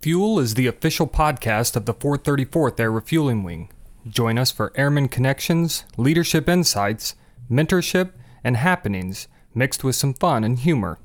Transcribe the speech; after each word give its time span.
Fuel 0.00 0.38
is 0.38 0.54
the 0.54 0.68
official 0.68 1.08
podcast 1.08 1.74
of 1.74 1.84
the 1.84 1.92
434th 1.92 2.78
Air 2.78 2.92
Refueling 2.92 3.42
Wing. 3.42 3.68
Join 4.08 4.38
us 4.38 4.52
for 4.52 4.72
airman 4.76 5.08
connections, 5.08 5.82
leadership 5.96 6.48
insights, 6.48 7.16
mentorship, 7.50 8.12
and 8.44 8.56
happenings 8.56 9.26
mixed 9.56 9.82
with 9.82 9.96
some 9.96 10.14
fun 10.14 10.44
and 10.44 10.60
humor. 10.60 11.00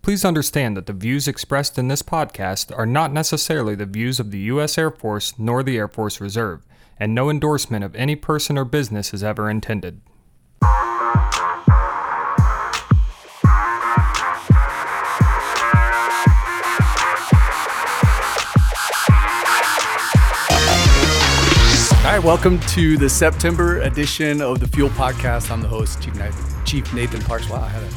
Please 0.00 0.24
understand 0.24 0.74
that 0.74 0.86
the 0.86 0.94
views 0.94 1.28
expressed 1.28 1.76
in 1.76 1.88
this 1.88 2.02
podcast 2.02 2.74
are 2.74 2.86
not 2.86 3.12
necessarily 3.12 3.74
the 3.74 3.84
views 3.84 4.18
of 4.18 4.30
the 4.30 4.38
U.S. 4.38 4.78
Air 4.78 4.90
Force 4.90 5.38
nor 5.38 5.62
the 5.62 5.76
Air 5.76 5.88
Force 5.88 6.18
Reserve, 6.18 6.64
and 6.98 7.14
no 7.14 7.28
endorsement 7.28 7.84
of 7.84 7.94
any 7.94 8.16
person 8.16 8.56
or 8.56 8.64
business 8.64 9.12
is 9.12 9.22
ever 9.22 9.50
intended. 9.50 10.00
Welcome 22.24 22.58
to 22.60 22.96
the 22.96 23.08
September 23.08 23.82
edition 23.82 24.40
of 24.40 24.58
the 24.58 24.66
Fuel 24.68 24.88
Podcast. 24.88 25.50
I'm 25.50 25.60
the 25.60 25.68
host, 25.68 26.02
Chief 26.02 26.14
Nathan, 26.14 26.64
Chief 26.64 26.94
Nathan 26.94 27.20
Parks. 27.20 27.50
Wow, 27.50 27.60
I 27.60 27.68
had 27.68 27.82
a 27.82 27.88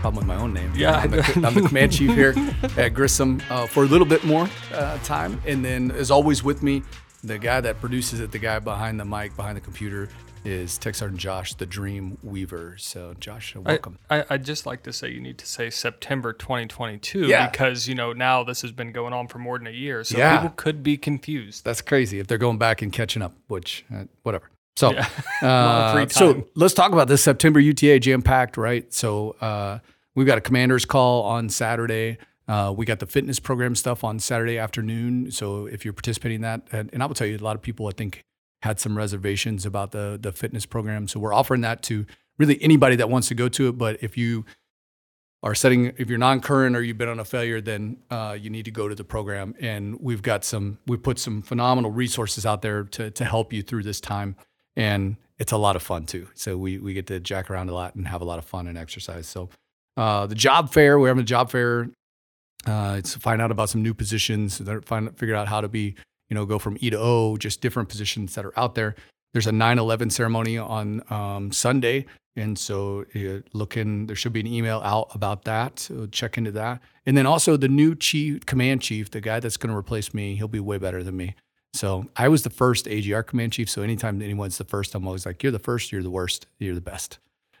problem 0.00 0.16
with 0.16 0.26
my 0.26 0.36
own 0.36 0.54
name. 0.54 0.72
Yeah, 0.74 0.92
I'm 0.92 1.10
the, 1.10 1.42
I'm 1.44 1.52
the 1.52 1.68
command 1.68 1.92
chief 1.92 2.14
here 2.14 2.34
at 2.78 2.94
Grissom 2.94 3.42
uh, 3.50 3.66
for 3.66 3.84
a 3.84 3.86
little 3.86 4.06
bit 4.06 4.24
more 4.24 4.48
uh, 4.72 4.96
time, 5.00 5.38
and 5.46 5.62
then 5.62 5.90
as 5.90 6.10
always 6.10 6.42
with 6.42 6.62
me, 6.62 6.82
the 7.24 7.38
guy 7.38 7.60
that 7.60 7.78
produces 7.78 8.20
it, 8.20 8.32
the 8.32 8.38
guy 8.38 8.58
behind 8.58 8.98
the 8.98 9.04
mic, 9.04 9.36
behind 9.36 9.58
the 9.58 9.60
computer, 9.60 10.08
is 10.44 10.76
Tech 10.78 10.94
Sergeant 10.94 11.20
Josh, 11.20 11.54
the 11.54 11.66
Dream 11.66 12.18
Weaver. 12.22 12.76
So, 12.78 13.14
Josh, 13.18 13.54
welcome. 13.56 13.98
I, 14.10 14.20
I, 14.20 14.24
I'd 14.30 14.44
just 14.44 14.66
like 14.66 14.82
to 14.84 14.92
say 14.92 15.10
you 15.10 15.20
need 15.20 15.38
to 15.38 15.46
say 15.46 15.70
September 15.70 16.32
2022 16.32 17.26
Yeah. 17.26 17.48
because, 17.50 17.88
you 17.88 17.94
know, 17.94 18.12
now 18.12 18.44
this 18.44 18.62
has 18.62 18.72
been 18.72 18.92
going 18.92 19.12
on 19.12 19.28
for 19.28 19.38
more 19.38 19.58
than 19.58 19.66
a 19.66 19.70
year. 19.70 20.04
So 20.04 20.18
Yeah. 20.18 20.36
people 20.38 20.54
could 20.56 20.82
be 20.82 20.96
confused. 20.96 21.64
That's 21.64 21.80
crazy 21.80 22.18
if 22.18 22.26
they're 22.26 22.38
going 22.38 22.58
back 22.58 22.82
and 22.82 22.92
catching 22.92 23.22
up, 23.22 23.34
which 23.48 23.84
uh, 23.94 24.04
whatever. 24.22 24.50
So, 24.76 24.92
Yeah. 24.92 25.08
A 25.42 25.46
lot 25.46 25.86
of 25.86 25.92
free 25.92 26.02
uh, 26.02 26.08
so 26.08 26.48
let's 26.54 26.74
talk 26.74 26.92
about 26.92 27.08
this 27.08 27.22
September 27.22 27.60
UTA 27.60 27.98
jam 28.00 28.22
packed, 28.22 28.56
right? 28.56 28.92
So 28.92 29.36
uh, 29.40 29.78
we've 30.14 30.26
got 30.26 30.38
a 30.38 30.42
commander's 30.42 30.84
call 30.84 31.22
on 31.22 31.48
Saturday. 31.48 32.18
Uh, 32.46 32.74
we 32.76 32.84
got 32.84 32.98
the 32.98 33.06
fitness 33.06 33.38
program 33.40 33.74
stuff 33.74 34.04
on 34.04 34.18
Saturday 34.18 34.58
afternoon. 34.58 35.30
So 35.30 35.64
if 35.66 35.84
you're 35.84 35.94
participating 35.94 36.36
in 36.36 36.42
that, 36.42 36.66
and, 36.72 36.90
and 36.92 37.02
I 37.02 37.06
will 37.06 37.14
tell 37.14 37.26
you, 37.26 37.36
a 37.36 37.38
lot 37.38 37.56
of 37.56 37.62
people 37.62 37.86
I 37.86 37.92
think 37.92 38.22
had 38.64 38.80
some 38.80 38.96
reservations 38.96 39.66
about 39.66 39.92
the 39.92 40.18
the 40.20 40.32
fitness 40.32 40.66
program. 40.66 41.06
So 41.06 41.20
we're 41.20 41.34
offering 41.34 41.60
that 41.60 41.82
to 41.82 42.06
really 42.38 42.60
anybody 42.62 42.96
that 42.96 43.10
wants 43.10 43.28
to 43.28 43.34
go 43.34 43.48
to 43.48 43.68
it. 43.68 43.78
But 43.78 44.02
if 44.02 44.16
you 44.16 44.44
are 45.42 45.54
setting 45.54 45.92
if 45.98 46.08
you're 46.08 46.18
non-current 46.18 46.74
or 46.74 46.82
you've 46.82 46.96
been 46.96 47.10
on 47.10 47.20
a 47.20 47.24
failure 47.24 47.60
then 47.60 47.98
uh, 48.10 48.34
you 48.40 48.48
need 48.48 48.64
to 48.64 48.70
go 48.70 48.88
to 48.88 48.94
the 48.94 49.04
program. 49.04 49.54
And 49.60 50.00
we've 50.00 50.22
got 50.22 50.44
some 50.44 50.78
we 50.86 50.96
put 50.96 51.18
some 51.18 51.42
phenomenal 51.42 51.90
resources 51.90 52.46
out 52.46 52.62
there 52.62 52.84
to, 52.84 53.10
to 53.10 53.24
help 53.24 53.52
you 53.52 53.62
through 53.62 53.82
this 53.82 54.00
time. 54.00 54.34
And 54.76 55.16
it's 55.38 55.52
a 55.52 55.58
lot 55.58 55.76
of 55.76 55.82
fun 55.82 56.06
too. 56.06 56.28
So 56.34 56.56
we, 56.56 56.78
we 56.78 56.94
get 56.94 57.06
to 57.08 57.20
jack 57.20 57.50
around 57.50 57.68
a 57.68 57.74
lot 57.74 57.94
and 57.94 58.08
have 58.08 58.22
a 58.22 58.24
lot 58.24 58.38
of 58.38 58.46
fun 58.46 58.66
and 58.66 58.78
exercise. 58.78 59.26
So 59.26 59.50
uh, 59.98 60.26
the 60.26 60.34
job 60.34 60.72
fair 60.72 60.98
we're 60.98 61.08
having 61.08 61.22
a 61.22 61.24
job 61.36 61.50
fair. 61.50 61.90
Uh, 62.66 62.94
it's 62.98 63.12
to 63.12 63.20
find 63.20 63.42
out 63.42 63.50
about 63.50 63.68
some 63.68 63.82
new 63.82 63.92
positions 63.92 64.62
find 64.86 65.18
figure 65.18 65.34
out 65.34 65.48
how 65.48 65.60
to 65.60 65.68
be 65.68 65.96
you 66.28 66.34
know 66.34 66.44
go 66.44 66.58
from 66.58 66.76
e 66.80 66.90
to 66.90 66.98
o 66.98 67.36
just 67.36 67.60
different 67.60 67.88
positions 67.88 68.34
that 68.34 68.44
are 68.44 68.58
out 68.58 68.74
there 68.74 68.94
there's 69.32 69.46
a 69.46 69.52
9-11 69.52 70.12
ceremony 70.12 70.58
on 70.58 71.02
um, 71.10 71.52
sunday 71.52 72.06
and 72.36 72.58
so 72.58 73.04
uh, 73.14 73.40
look 73.52 73.76
in, 73.76 74.06
there 74.06 74.16
should 74.16 74.32
be 74.32 74.40
an 74.40 74.46
email 74.46 74.80
out 74.84 75.08
about 75.14 75.44
that. 75.44 75.78
So 75.78 76.06
check 76.06 76.36
into 76.36 76.50
that. 76.52 76.80
And 77.06 77.16
then 77.16 77.26
also 77.26 77.56
the 77.56 77.68
new 77.68 77.94
chief, 77.94 78.44
command 78.44 78.82
chief, 78.82 79.10
the 79.10 79.20
guy 79.20 79.40
that's 79.40 79.56
going 79.56 79.70
to 79.70 79.76
replace 79.76 80.12
me, 80.12 80.34
he'll 80.34 80.48
be 80.48 80.60
way 80.60 80.78
better 80.78 81.04
than 81.04 81.16
me. 81.16 81.36
So 81.74 82.06
I 82.16 82.28
was 82.28 82.42
the 82.42 82.50
first 82.50 82.88
AGR 82.88 83.22
command 83.22 83.52
chief. 83.52 83.70
So 83.70 83.82
anytime 83.82 84.20
anyone's 84.20 84.58
the 84.58 84.64
first, 84.64 84.94
I'm 84.94 85.06
always 85.06 85.26
like, 85.26 85.42
you're 85.42 85.52
the 85.52 85.58
first, 85.58 85.92
you're 85.92 86.02
the 86.02 86.10
worst, 86.10 86.46
you're 86.58 86.74
the 86.74 86.80
best. 86.80 87.18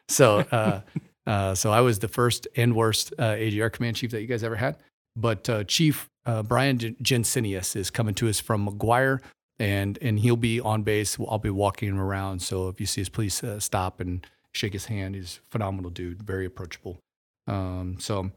So, 0.08 0.38
uh, 0.52 0.80
uh, 1.26 1.54
so 1.54 1.72
I 1.72 1.80
was 1.80 2.00
the 2.00 2.08
first 2.08 2.48
and 2.56 2.74
worst 2.74 3.14
uh, 3.18 3.36
AGR 3.38 3.68
command 3.68 3.96
chief 3.96 4.10
that 4.10 4.20
you 4.20 4.26
guys 4.26 4.42
ever 4.42 4.56
had. 4.56 4.76
But 5.16 5.48
uh, 5.48 5.64
Chief 5.64 6.08
uh, 6.26 6.42
Brian 6.42 6.78
Jensinius 6.78 7.76
is 7.76 7.90
coming 7.90 8.14
to 8.14 8.28
us 8.28 8.40
from 8.40 8.66
McGuire, 8.66 9.20
and 9.58 9.98
and 10.00 10.18
he'll 10.20 10.36
be 10.36 10.60
on 10.60 10.82
base. 10.82 11.18
I'll 11.18 11.38
be 11.38 11.50
walking 11.50 11.88
him 11.90 12.00
around. 12.00 12.40
So 12.40 12.68
if 12.68 12.80
you 12.80 12.86
see 12.86 13.02
us, 13.02 13.08
please 13.08 13.42
uh, 13.42 13.60
stop 13.60 14.00
and 14.00 14.26
shake 14.52 14.72
his 14.72 14.86
hand. 14.86 15.14
He's 15.14 15.40
a 15.44 15.50
phenomenal 15.50 15.90
dude, 15.90 16.22
very 16.22 16.46
approachable. 16.46 16.98
Um, 17.46 17.96
so, 18.00 18.30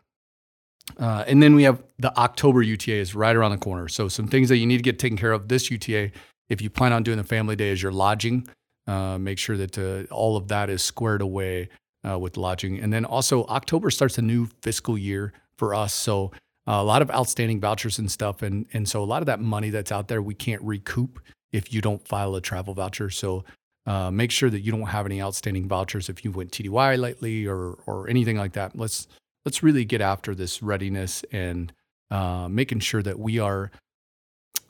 uh, 1.00 1.24
and 1.28 1.42
then 1.42 1.56
we 1.56 1.64
have 1.64 1.82
the 1.98 2.16
October 2.18 2.62
UTA 2.62 2.94
is 2.94 3.16
right 3.16 3.36
around 3.36 3.52
the 3.52 3.58
corner. 3.58 3.88
So 3.88 4.08
some 4.08 4.28
things 4.28 4.50
that 4.50 4.58
you 4.58 4.66
need 4.66 4.78
to 4.78 4.84
get 4.84 5.00
taken 5.00 5.18
care 5.18 5.32
of 5.32 5.48
this 5.48 5.72
UTA. 5.72 6.12
If 6.50 6.62
you 6.62 6.70
plan 6.70 6.94
on 6.94 7.04
doing 7.04 7.18
the 7.18 7.24
family 7.24 7.56
day, 7.56 7.70
is 7.70 7.82
your 7.82 7.92
lodging. 7.92 8.48
Uh, 8.86 9.18
make 9.18 9.38
sure 9.38 9.58
that 9.58 9.78
uh, 9.78 10.14
all 10.14 10.38
of 10.38 10.48
that 10.48 10.70
is 10.70 10.82
squared 10.82 11.22
away 11.22 11.70
uh, 12.08 12.18
with 12.18 12.38
lodging. 12.38 12.80
And 12.80 12.92
then 12.92 13.04
also 13.04 13.46
October 13.46 13.90
starts 13.90 14.18
a 14.18 14.22
new 14.22 14.48
fiscal 14.62 14.98
year 14.98 15.34
for 15.58 15.76
us. 15.76 15.94
So 15.94 16.32
a 16.68 16.84
lot 16.84 17.02
of 17.02 17.10
outstanding 17.10 17.60
vouchers 17.60 17.98
and 17.98 18.12
stuff. 18.12 18.42
And, 18.42 18.66
and 18.74 18.88
so 18.88 19.02
a 19.02 19.06
lot 19.06 19.22
of 19.22 19.26
that 19.28 19.40
money 19.40 19.70
that's 19.70 19.92
out 19.92 20.08
there, 20.10 20.22
we 20.22 20.36
can't 20.36 20.62
recoup 20.62 21.20
if 21.52 21.74
you 21.74 21.82
don't 21.82 22.06
file 22.06 22.36
a 22.36 22.42
travel 22.42 22.74
voucher. 22.74 23.10
So 23.10 23.46
uh, 23.86 24.12
make 24.12 24.32
sure 24.32 24.50
that 24.50 24.60
you 24.60 24.72
don't 24.72 24.84
have 24.84 25.06
any 25.06 25.22
outstanding 25.22 25.68
vouchers 25.68 26.10
if 26.10 26.26
you 26.26 26.32
went 26.32 26.52
TDY 26.52 27.00
lately 27.00 27.48
or 27.48 27.78
or 27.86 28.10
anything 28.10 28.38
like 28.38 28.52
that. 28.54 28.78
Let's 28.78 29.08
let's 29.46 29.64
really 29.64 29.86
get 29.86 30.02
after 30.02 30.36
this 30.36 30.62
readiness 30.62 31.24
and 31.32 31.72
uh, 32.12 32.50
making 32.50 32.82
sure 32.82 33.02
that 33.02 33.18
we 33.18 33.40
are 33.40 33.72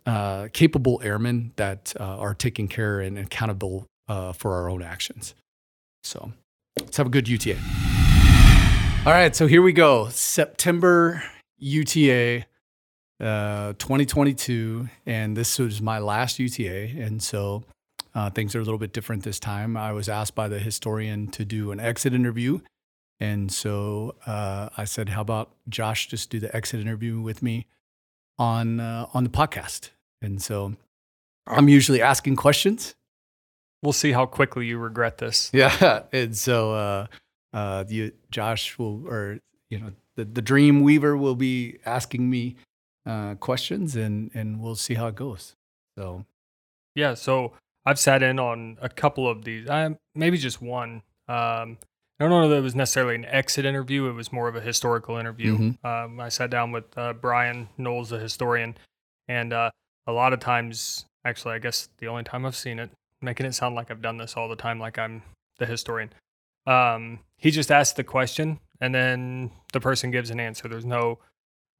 uh, 0.06 0.50
capable 0.53 1.02
airmen 1.03 1.52
that 1.56 1.94
uh, 2.00 2.03
are 2.03 2.36
taking 2.36 2.68
care 2.68 3.00
and 3.00 3.18
accountable 3.18 3.88
uh, 4.07 4.34
for 4.34 4.53
our 4.53 4.69
own 4.69 4.84
actions. 4.84 5.34
So 6.03 6.31
let's 6.80 6.97
have 6.97 7.07
a 7.07 7.09
good 7.09 7.28
UTA. 7.28 7.57
All 9.06 9.13
right, 9.13 9.36
so 9.36 9.47
here 9.47 9.62
we 9.62 9.74
go. 9.74 10.09
September 10.09 11.24
UTA. 11.57 12.45
Uh, 13.19 13.73
2022, 13.79 14.90
and 15.07 15.35
this 15.35 15.57
was 15.57 15.81
my 15.81 15.97
last 15.97 16.38
UTA, 16.38 17.01
and 17.01 17.19
so 17.23 17.63
uh, 18.18 18.31
things 18.31 18.56
are 18.56 18.59
a 18.59 18.63
little 18.63 18.79
bit 18.79 18.94
different 18.94 19.23
this 19.23 19.40
time. 19.40 19.78
I 19.78 19.91
was 19.91 20.09
asked 20.09 20.34
by 20.34 20.47
the 20.47 20.57
historian 20.57 21.28
to 21.28 21.45
do 21.45 21.72
an 21.72 21.79
exit 21.79 22.16
interview. 22.16 22.62
And 23.19 23.51
so 23.51 24.16
uh, 24.25 24.69
I 24.75 24.85
said, 24.85 25.09
how 25.09 25.22
about 25.22 25.51
Josh 25.69 26.07
just 26.07 26.31
do 26.31 26.40
the 26.40 26.56
exit 26.56 26.79
interview 26.79 27.22
with 27.22 27.44
me 27.44 27.68
on, 28.39 28.79
uh, 28.79 29.06
on 29.13 29.24
the 29.24 29.29
podcast? 29.29 29.91
And 30.19 30.41
so 30.41 30.75
I'm 31.45 31.69
usually 31.69 32.01
asking 32.01 32.38
questions. 32.38 32.95
We'll 33.84 33.94
see 33.94 34.13
how 34.13 34.25
quickly 34.25 34.66
you 34.66 34.79
regret 34.79 35.19
this. 35.19 35.51
Yeah. 35.53 36.01
And 36.12 36.35
so 36.35 36.74
uh, 36.74 37.07
uh, 37.53 37.84
you, 37.88 38.13
Josh 38.31 38.79
will, 38.79 39.07
or, 39.07 39.39
you 39.69 39.79
know, 39.79 39.91
the, 40.17 40.25
the 40.25 40.41
dream 40.41 40.81
weaver 40.81 41.16
will 41.16 41.35
be 41.35 41.78
asking 41.85 42.29
me 42.29 42.57
uh, 43.05 43.35
questions 43.35 43.95
and, 43.95 44.29
and 44.33 44.59
we'll 44.59 44.75
see 44.75 44.95
how 44.95 45.07
it 45.07 45.16
goes. 45.16 45.55
So, 45.97 46.25
Yeah, 46.95 47.13
so 47.13 47.53
I've 47.85 48.00
sat 48.00 48.22
in 48.22 48.39
on 48.39 48.77
a 48.81 48.89
couple 48.89 49.29
of 49.29 49.45
these, 49.45 49.69
I, 49.69 49.95
maybe 50.13 50.38
just 50.38 50.61
one. 50.61 51.03
Um, 51.29 51.77
I 52.19 52.23
don't 52.23 52.29
know 52.31 52.50
that 52.50 52.57
it 52.57 52.61
was 52.61 52.75
necessarily 52.75 53.16
an 53.16 53.25
exit 53.25 53.63
interview. 53.63 54.07
It 54.07 54.13
was 54.13 54.33
more 54.33 54.47
of 54.47 54.56
a 54.56 54.61
historical 54.61 55.17
interview. 55.17 55.57
Mhm. 55.57 55.85
Um, 55.85 56.19
I 56.19 56.29
sat 56.29 56.50
down 56.50 56.72
with 56.72 56.85
uh, 56.97 57.13
Brian 57.13 57.69
Knowles, 57.77 58.09
the 58.09 58.19
historian, 58.19 58.75
and 59.27 59.53
uh, 59.53 59.69
a 60.07 60.11
lot 60.11 60.33
of 60.33 60.39
times, 60.39 61.06
actually, 61.23 61.53
I 61.53 61.59
guess 61.59 61.89
the 62.00 62.07
only 62.07 62.23
time 62.23 62.45
I've 62.45 62.56
seen 62.56 62.79
it, 62.79 62.89
making 63.22 63.45
it 63.45 63.53
sound 63.53 63.75
like 63.75 63.91
I've 63.91 64.01
done 64.01 64.17
this 64.17 64.35
all 64.35 64.50
the 64.50 64.56
time, 64.56 64.79
like 64.79 64.97
I'm 64.97 65.22
the 65.59 65.67
historian. 65.67 66.09
Um, 66.66 67.19
he 67.38 67.52
just 67.52 67.72
asks 67.72 67.94
the 67.96 68.03
question, 68.03 68.59
and 68.81 68.94
then 68.94 69.52
the 69.74 69.80
person 69.80 70.12
gives 70.12 70.30
an 70.30 70.40
answer. 70.40 70.68
There's 70.68 70.86
no, 70.86 71.20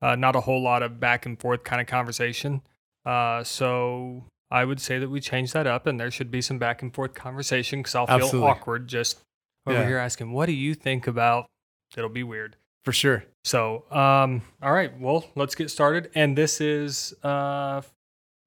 uh, 0.02 0.16
not 0.16 0.36
a 0.36 0.42
whole 0.42 0.62
lot 0.62 0.84
of 0.84 1.00
back 1.00 1.26
and 1.26 1.40
forth 1.40 1.64
kind 1.64 1.82
of 1.82 1.88
conversation. 1.88 2.62
Uh, 3.06 3.44
so 3.44 4.26
I 4.52 4.66
would 4.66 4.80
say 4.82 5.00
that 5.00 5.10
we 5.10 5.20
change 5.20 5.54
that 5.54 5.66
up, 5.68 5.88
and 5.88 6.00
there 6.00 6.12
should 6.12 6.30
be 6.32 6.42
some 6.42 6.60
back 6.60 6.82
and 6.82 6.94
forth 6.94 7.14
conversation 7.14 7.80
because 7.80 7.96
I'll 7.96 8.08
feel 8.08 8.16
Absolutely. 8.18 8.50
awkward 8.50 8.88
just 8.88 9.20
over 9.66 9.80
Yeah. 9.80 9.88
here 9.88 9.98
asking, 9.98 10.32
"What 10.32 10.46
do 10.46 10.54
you 10.54 10.74
think 10.74 11.08
about?" 11.08 11.48
It'll 11.96 12.10
be 12.10 12.24
weird. 12.24 12.56
for 12.84 12.94
sure. 12.94 13.26
So, 13.44 13.84
um, 13.92 14.44
all 14.62 14.72
right, 14.72 14.98
well, 14.98 15.26
let's 15.36 15.56
get 15.56 15.70
started. 15.70 16.10
And 16.16 16.38
this 16.38 16.62
is, 16.62 17.14
uh, 17.22 17.82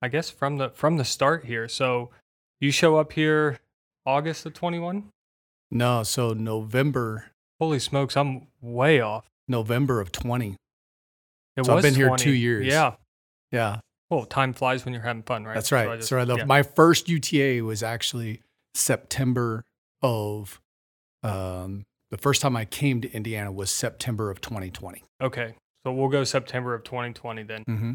I 0.01 0.09
guess 0.09 0.31
from 0.31 0.57
the 0.57 0.71
from 0.71 0.97
the 0.97 1.05
start 1.05 1.45
here. 1.45 1.69
So, 1.69 2.11
you 2.59 2.71
show 2.71 2.97
up 2.97 3.13
here 3.13 3.59
August 4.07 4.47
of 4.47 4.55
twenty 4.55 4.79
one. 4.79 5.11
No, 5.71 6.03
so 6.03 6.33
November 6.33 7.27
Holy 7.61 7.79
smokes, 7.79 8.17
I'm 8.17 8.47
way 8.63 9.01
off. 9.01 9.27
November 9.47 10.01
of 10.01 10.11
20. 10.13 10.57
It 11.57 11.65
So 11.67 11.73
I've 11.73 11.77
was 11.77 11.85
been 11.85 11.95
here 11.95 12.17
two 12.17 12.31
years. 12.33 12.67
Yeah. 12.67 12.95
Yeah, 13.53 13.81
Well, 14.09 14.25
time 14.27 14.53
flies 14.53 14.85
when 14.85 14.95
you're 14.95 15.03
having 15.03 15.25
fun, 15.25 15.45
right? 15.45 15.55
that's 15.55 15.69
So 15.71 15.77
right. 15.77 15.89
I 15.89 15.97
just- 15.97 16.09
so 16.09 16.19
I 16.19 16.23
love 16.23 16.39
yeah. 16.39 16.45
my 16.45 16.63
first 16.63 17.09
UTA 17.09 17.63
was 17.63 17.83
actually 17.83 18.41
September 18.75 19.65
of 20.03 20.61
um, 21.23 21.85
the 22.11 22.17
first 22.17 22.41
time 22.41 22.57
I 22.57 22.65
came 22.65 23.01
to 23.03 23.11
Indiana 23.13 23.51
was 23.53 23.71
September 23.71 24.31
of 24.31 24.41
2020. 24.41 25.03
Okay, 25.21 25.55
so 25.85 25.93
we'll 25.93 26.09
go 26.09 26.25
September 26.25 26.75
of 26.75 26.83
2020 26.85 27.43
then. 27.43 27.65
Mm-hmm. 27.69 27.93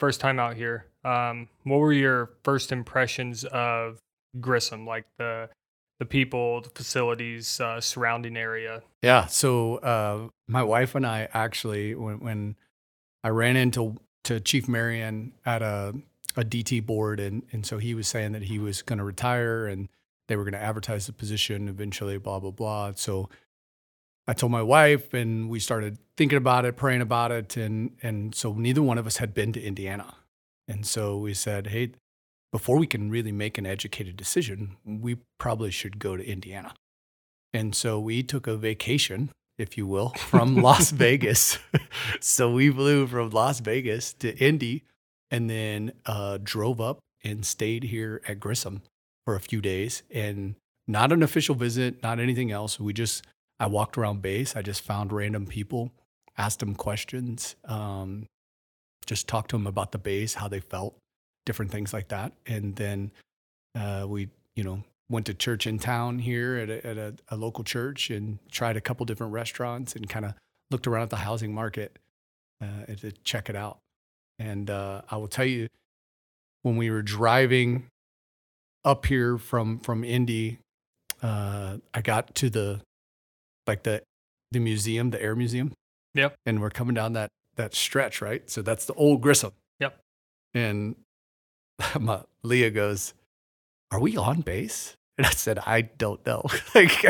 first 0.00 0.20
time 0.20 0.38
out 0.40 0.56
here. 0.56 0.86
Um, 1.04 1.48
what 1.62 1.78
were 1.78 1.92
your 1.92 2.30
first 2.42 2.70
impressions 2.72 3.44
of 3.44 3.98
Grissom, 4.40 4.84
like 4.86 5.06
the 5.18 5.48
the 6.04 6.08
people, 6.08 6.60
the 6.60 6.70
facilities, 6.70 7.60
uh, 7.60 7.80
surrounding 7.80 8.36
area? 8.36 8.82
Yeah. 9.02 9.26
So 9.26 9.76
uh, 9.76 10.28
my 10.46 10.62
wife 10.62 10.94
and 10.94 11.06
I 11.06 11.28
actually, 11.32 11.94
when, 11.94 12.20
when 12.20 12.56
I 13.22 13.28
ran 13.28 13.56
into 13.56 13.96
to 14.24 14.40
Chief 14.40 14.68
Marion 14.68 15.32
at 15.44 15.62
a 15.62 15.94
a 16.36 16.44
DT 16.44 16.84
board, 16.84 17.20
and 17.20 17.42
and 17.52 17.64
so 17.64 17.78
he 17.78 17.94
was 17.94 18.08
saying 18.08 18.32
that 18.32 18.44
he 18.44 18.58
was 18.58 18.82
going 18.82 18.98
to 18.98 19.04
retire 19.04 19.66
and 19.66 19.88
they 20.28 20.36
were 20.36 20.44
going 20.44 20.54
to 20.54 20.62
advertise 20.62 21.06
the 21.06 21.12
position 21.12 21.68
eventually, 21.68 22.18
blah 22.18 22.38
blah 22.40 22.50
blah. 22.50 22.92
So 22.96 23.28
I 24.26 24.32
told 24.32 24.52
my 24.52 24.62
wife, 24.62 25.12
and 25.14 25.48
we 25.48 25.60
started 25.60 25.98
thinking 26.16 26.38
about 26.38 26.64
it, 26.64 26.76
praying 26.76 27.02
about 27.02 27.32
it, 27.32 27.56
and 27.56 27.96
and 28.02 28.34
so 28.34 28.52
neither 28.52 28.82
one 28.82 28.98
of 28.98 29.06
us 29.06 29.18
had 29.18 29.34
been 29.34 29.52
to 29.52 29.62
Indiana, 29.62 30.14
and 30.66 30.86
so 30.86 31.18
we 31.18 31.34
said, 31.34 31.68
hey, 31.68 31.92
before 32.54 32.78
we 32.78 32.86
can 32.86 33.10
really 33.10 33.32
make 33.32 33.58
an 33.58 33.66
educated 33.66 34.16
decision, 34.16 34.76
we 34.84 35.16
probably 35.38 35.72
should 35.72 35.98
go 35.98 36.16
to 36.16 36.24
Indiana. 36.24 36.72
And 37.52 37.74
so 37.74 37.98
we 37.98 38.22
took 38.22 38.46
a 38.46 38.56
vacation, 38.56 39.32
if 39.58 39.76
you 39.76 39.88
will, 39.88 40.10
from 40.16 40.54
Las 40.62 40.92
Vegas. 40.92 41.58
so 42.20 42.52
we 42.52 42.70
flew 42.70 43.08
from 43.08 43.30
Las 43.30 43.58
Vegas 43.58 44.12
to 44.20 44.38
Indy 44.38 44.84
and 45.32 45.50
then 45.50 45.94
uh, 46.06 46.38
drove 46.40 46.80
up 46.80 47.00
and 47.24 47.44
stayed 47.44 47.82
here 47.82 48.22
at 48.28 48.38
Grissom 48.38 48.82
for 49.24 49.34
a 49.34 49.40
few 49.40 49.60
days. 49.60 50.04
And 50.12 50.54
not 50.86 51.10
an 51.10 51.24
official 51.24 51.56
visit, 51.56 52.04
not 52.04 52.20
anything 52.20 52.52
else. 52.52 52.78
We 52.78 52.92
just, 52.92 53.24
I 53.58 53.66
walked 53.66 53.98
around 53.98 54.22
base. 54.22 54.54
I 54.54 54.62
just 54.62 54.82
found 54.82 55.12
random 55.12 55.46
people, 55.46 55.90
asked 56.38 56.60
them 56.60 56.76
questions, 56.76 57.56
um, 57.64 58.26
just 59.06 59.26
talked 59.26 59.50
to 59.50 59.56
them 59.56 59.66
about 59.66 59.90
the 59.90 59.98
base, 59.98 60.34
how 60.34 60.46
they 60.46 60.60
felt, 60.60 60.96
different 61.46 61.70
things 61.70 61.92
like 61.92 62.08
that. 62.08 62.32
And 62.46 62.76
then 62.76 63.10
uh, 63.74 64.06
we, 64.08 64.28
you 64.54 64.64
know, 64.64 64.82
went 65.10 65.26
to 65.26 65.34
church 65.34 65.66
in 65.66 65.78
town 65.78 66.18
here 66.18 66.56
at 66.56 66.70
a, 66.70 66.86
at 66.86 66.96
a, 66.96 67.14
a 67.28 67.36
local 67.36 67.64
church 67.64 68.10
and 68.10 68.38
tried 68.50 68.76
a 68.76 68.80
couple 68.80 69.04
different 69.06 69.32
restaurants 69.32 69.94
and 69.94 70.08
kind 70.08 70.24
of 70.24 70.34
looked 70.70 70.86
around 70.86 71.02
at 71.02 71.10
the 71.10 71.16
housing 71.16 71.54
market 71.54 71.98
uh, 72.62 72.86
to 72.94 73.12
check 73.22 73.48
it 73.48 73.56
out. 73.56 73.78
And 74.38 74.70
uh, 74.70 75.02
I 75.10 75.16
will 75.16 75.28
tell 75.28 75.44
you, 75.44 75.68
when 76.62 76.76
we 76.76 76.90
were 76.90 77.02
driving 77.02 77.86
up 78.84 79.06
here 79.06 79.38
from 79.38 79.78
from 79.78 80.02
Indy, 80.02 80.58
uh, 81.22 81.76
I 81.92 82.00
got 82.00 82.34
to 82.36 82.50
the 82.50 82.80
like 83.66 83.82
the 83.82 84.02
the 84.50 84.60
museum, 84.60 85.10
the 85.10 85.22
air 85.22 85.36
museum. 85.36 85.72
Yep. 86.14 86.34
And 86.46 86.60
we're 86.60 86.70
coming 86.70 86.94
down 86.94 87.12
that 87.12 87.30
that 87.56 87.74
stretch, 87.74 88.20
right? 88.20 88.48
So 88.50 88.62
that's 88.62 88.86
the 88.86 88.94
old 88.94 89.20
Grissom. 89.20 89.52
Yep. 89.78 90.00
And 90.54 90.96
my, 92.00 92.22
Leah 92.42 92.70
goes, 92.70 93.14
"Are 93.90 94.00
we 94.00 94.16
on 94.16 94.40
base?" 94.40 94.96
And 95.18 95.26
I 95.26 95.30
said, 95.30 95.58
"I 95.60 95.82
don't 95.82 96.24
know. 96.26 96.42
like, 96.74 97.04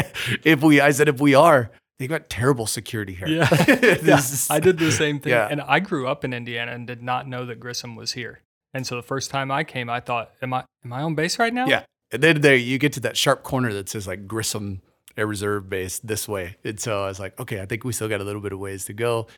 if 0.45 0.63
we, 0.63 0.81
I 0.81 0.91
said, 0.91 1.09
if 1.09 1.21
we 1.21 1.35
are, 1.35 1.71
they 1.99 2.07
got 2.07 2.29
terrible 2.29 2.67
security 2.67 3.15
here. 3.15 3.29
Yeah. 3.29 3.49
Yeah. 4.03 4.19
is- 4.19 4.49
I 4.51 4.61
did 4.61 4.79
the 4.79 4.91
same 4.93 5.21
thing. 5.21 5.33
Yeah. 5.33 5.49
And 5.51 5.61
I 5.61 5.81
grew 5.81 6.07
up 6.07 6.25
in 6.25 6.33
Indiana 6.33 6.73
and 6.73 6.87
did 6.87 7.03
not 7.03 7.29
know 7.29 7.47
that 7.47 7.61
Grissom 7.61 7.97
was 7.97 8.13
here. 8.13 8.41
And 8.73 8.87
so 8.87 8.97
the 8.97 9.03
first 9.03 9.31
time 9.31 9.51
I 9.51 9.63
came, 9.65 9.89
I 9.89 10.01
thought, 10.01 10.33
am 10.43 10.53
I 10.53 10.65
am 10.85 10.93
I 10.93 11.03
on 11.03 11.15
base 11.15 11.39
right 11.39 11.55
now? 11.55 11.67
Yeah. 11.67 11.85
And 12.11 12.23
then 12.23 12.41
there 12.41 12.57
you 12.57 12.79
get 12.79 12.93
to 12.95 13.01
that 13.01 13.17
sharp 13.17 13.43
corner 13.43 13.73
that 13.73 13.89
says 13.89 14.07
like 14.07 14.27
Grissom 14.27 14.83
Air 15.17 15.27
Reserve 15.27 15.69
Base 15.71 16.01
this 16.01 16.29
way. 16.29 16.57
And 16.65 16.79
so 16.81 17.05
I 17.05 17.07
was 17.07 17.21
like, 17.21 17.39
okay, 17.41 17.61
I 17.61 17.67
think 17.67 17.85
we 17.85 17.93
still 17.93 18.09
got 18.09 18.21
a 18.21 18.25
little 18.25 18.41
bit 18.41 18.53
of 18.53 18.59
ways 18.59 18.85
to 18.87 18.93
go. 18.93 19.29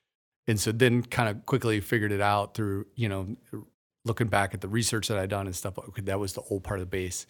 And 0.48 0.58
so 0.58 0.72
then 0.72 1.02
kind 1.02 1.28
of 1.28 1.44
quickly 1.44 1.80
figured 1.80 2.12
it 2.12 2.20
out 2.20 2.54
through, 2.54 2.86
you 2.94 3.08
know, 3.08 3.36
looking 4.06 4.28
back 4.28 4.54
at 4.54 4.60
the 4.60 4.68
research 4.68 5.08
that 5.08 5.18
I'd 5.18 5.30
done 5.30 5.46
and 5.46 5.54
stuff. 5.54 5.78
Okay, 5.78 6.02
that 6.02 6.18
was 6.18 6.32
the 6.32 6.42
old 6.42 6.62
part 6.62 6.80
of 6.80 6.86
the 6.86 6.90
base. 6.90 7.26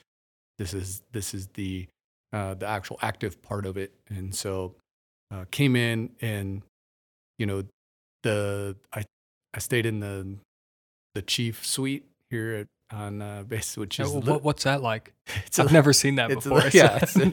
This 0.59 0.75
is 0.75 1.03
this 1.13 1.35
is 1.35 1.49
the 1.49 1.87
uh, 2.33 2.55
the 2.55 2.67
actual 2.67 2.99
active 3.03 3.43
part 3.43 3.67
of 3.67 3.77
it. 3.77 3.93
And 4.09 4.35
so 4.35 4.75
uh, 5.33 5.45
came 5.51 5.77
in 5.77 6.11
and 6.21 6.63
you 7.39 7.47
know 7.47 7.65
the 8.23 8.77
I 8.93 9.05
I 9.55 9.59
stayed 9.59 9.87
in 9.87 10.01
the 10.01 10.37
the 11.15 11.23
chief 11.23 11.67
suite 11.67 12.07
here 12.31 12.55
at 12.55 12.67
on 12.97 13.23
uh, 13.23 13.43
base, 13.49 13.77
which 13.77 13.99
is 13.99 14.11
what, 14.11 14.43
what's 14.43 14.65
that 14.65 14.83
like? 14.83 15.13
it's 15.47 15.59
a 15.59 15.63
I've 15.63 15.73
never 15.73 15.93
seen 15.93 16.17
that 16.17 16.29
before. 16.29 16.61
li- 16.61 16.71
yeah, 16.73 16.99
a- 17.17 17.33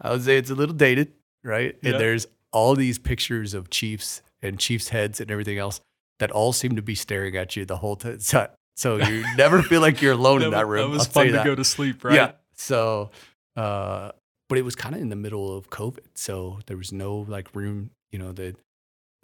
I 0.00 0.10
would 0.10 0.22
say 0.22 0.36
it's 0.36 0.50
a 0.50 0.54
little 0.54 0.74
dated, 0.74 1.12
right? 1.42 1.76
Yeah. 1.82 1.92
And 1.92 2.00
there's 2.00 2.26
all 2.52 2.74
these 2.74 2.98
pictures 2.98 3.54
of 3.54 3.70
chiefs 3.70 4.22
and 4.42 4.58
chiefs' 4.58 4.90
heads 4.90 5.20
and 5.20 5.30
everything 5.30 5.58
else 5.58 5.80
that 6.20 6.30
all 6.30 6.52
seem 6.52 6.76
to 6.76 6.82
be 6.82 6.94
staring 6.94 7.36
at 7.36 7.56
you 7.56 7.64
the 7.64 7.78
whole 7.78 7.96
time. 7.96 8.20
So, 8.20 8.48
so 8.76 8.96
you 8.96 9.24
never 9.36 9.62
feel 9.62 9.80
like 9.80 10.02
you're 10.02 10.12
alone 10.12 10.42
in 10.42 10.50
that 10.50 10.66
room. 10.66 10.90
That 10.90 10.98
was 10.98 11.06
I'll 11.06 11.12
fun 11.12 11.26
you 11.26 11.32
to 11.32 11.38
that. 11.38 11.44
go 11.44 11.54
to 11.54 11.64
sleep, 11.64 12.04
right? 12.04 12.14
Yeah. 12.14 12.32
So, 12.56 13.10
uh, 13.56 14.12
but 14.48 14.58
it 14.58 14.62
was 14.62 14.74
kind 14.74 14.94
of 14.94 15.00
in 15.00 15.08
the 15.08 15.16
middle 15.16 15.56
of 15.56 15.70
COVID, 15.70 16.06
so 16.14 16.58
there 16.66 16.76
was 16.76 16.92
no 16.92 17.24
like 17.28 17.54
room. 17.54 17.90
You 18.10 18.18
know, 18.18 18.32
that 18.32 18.56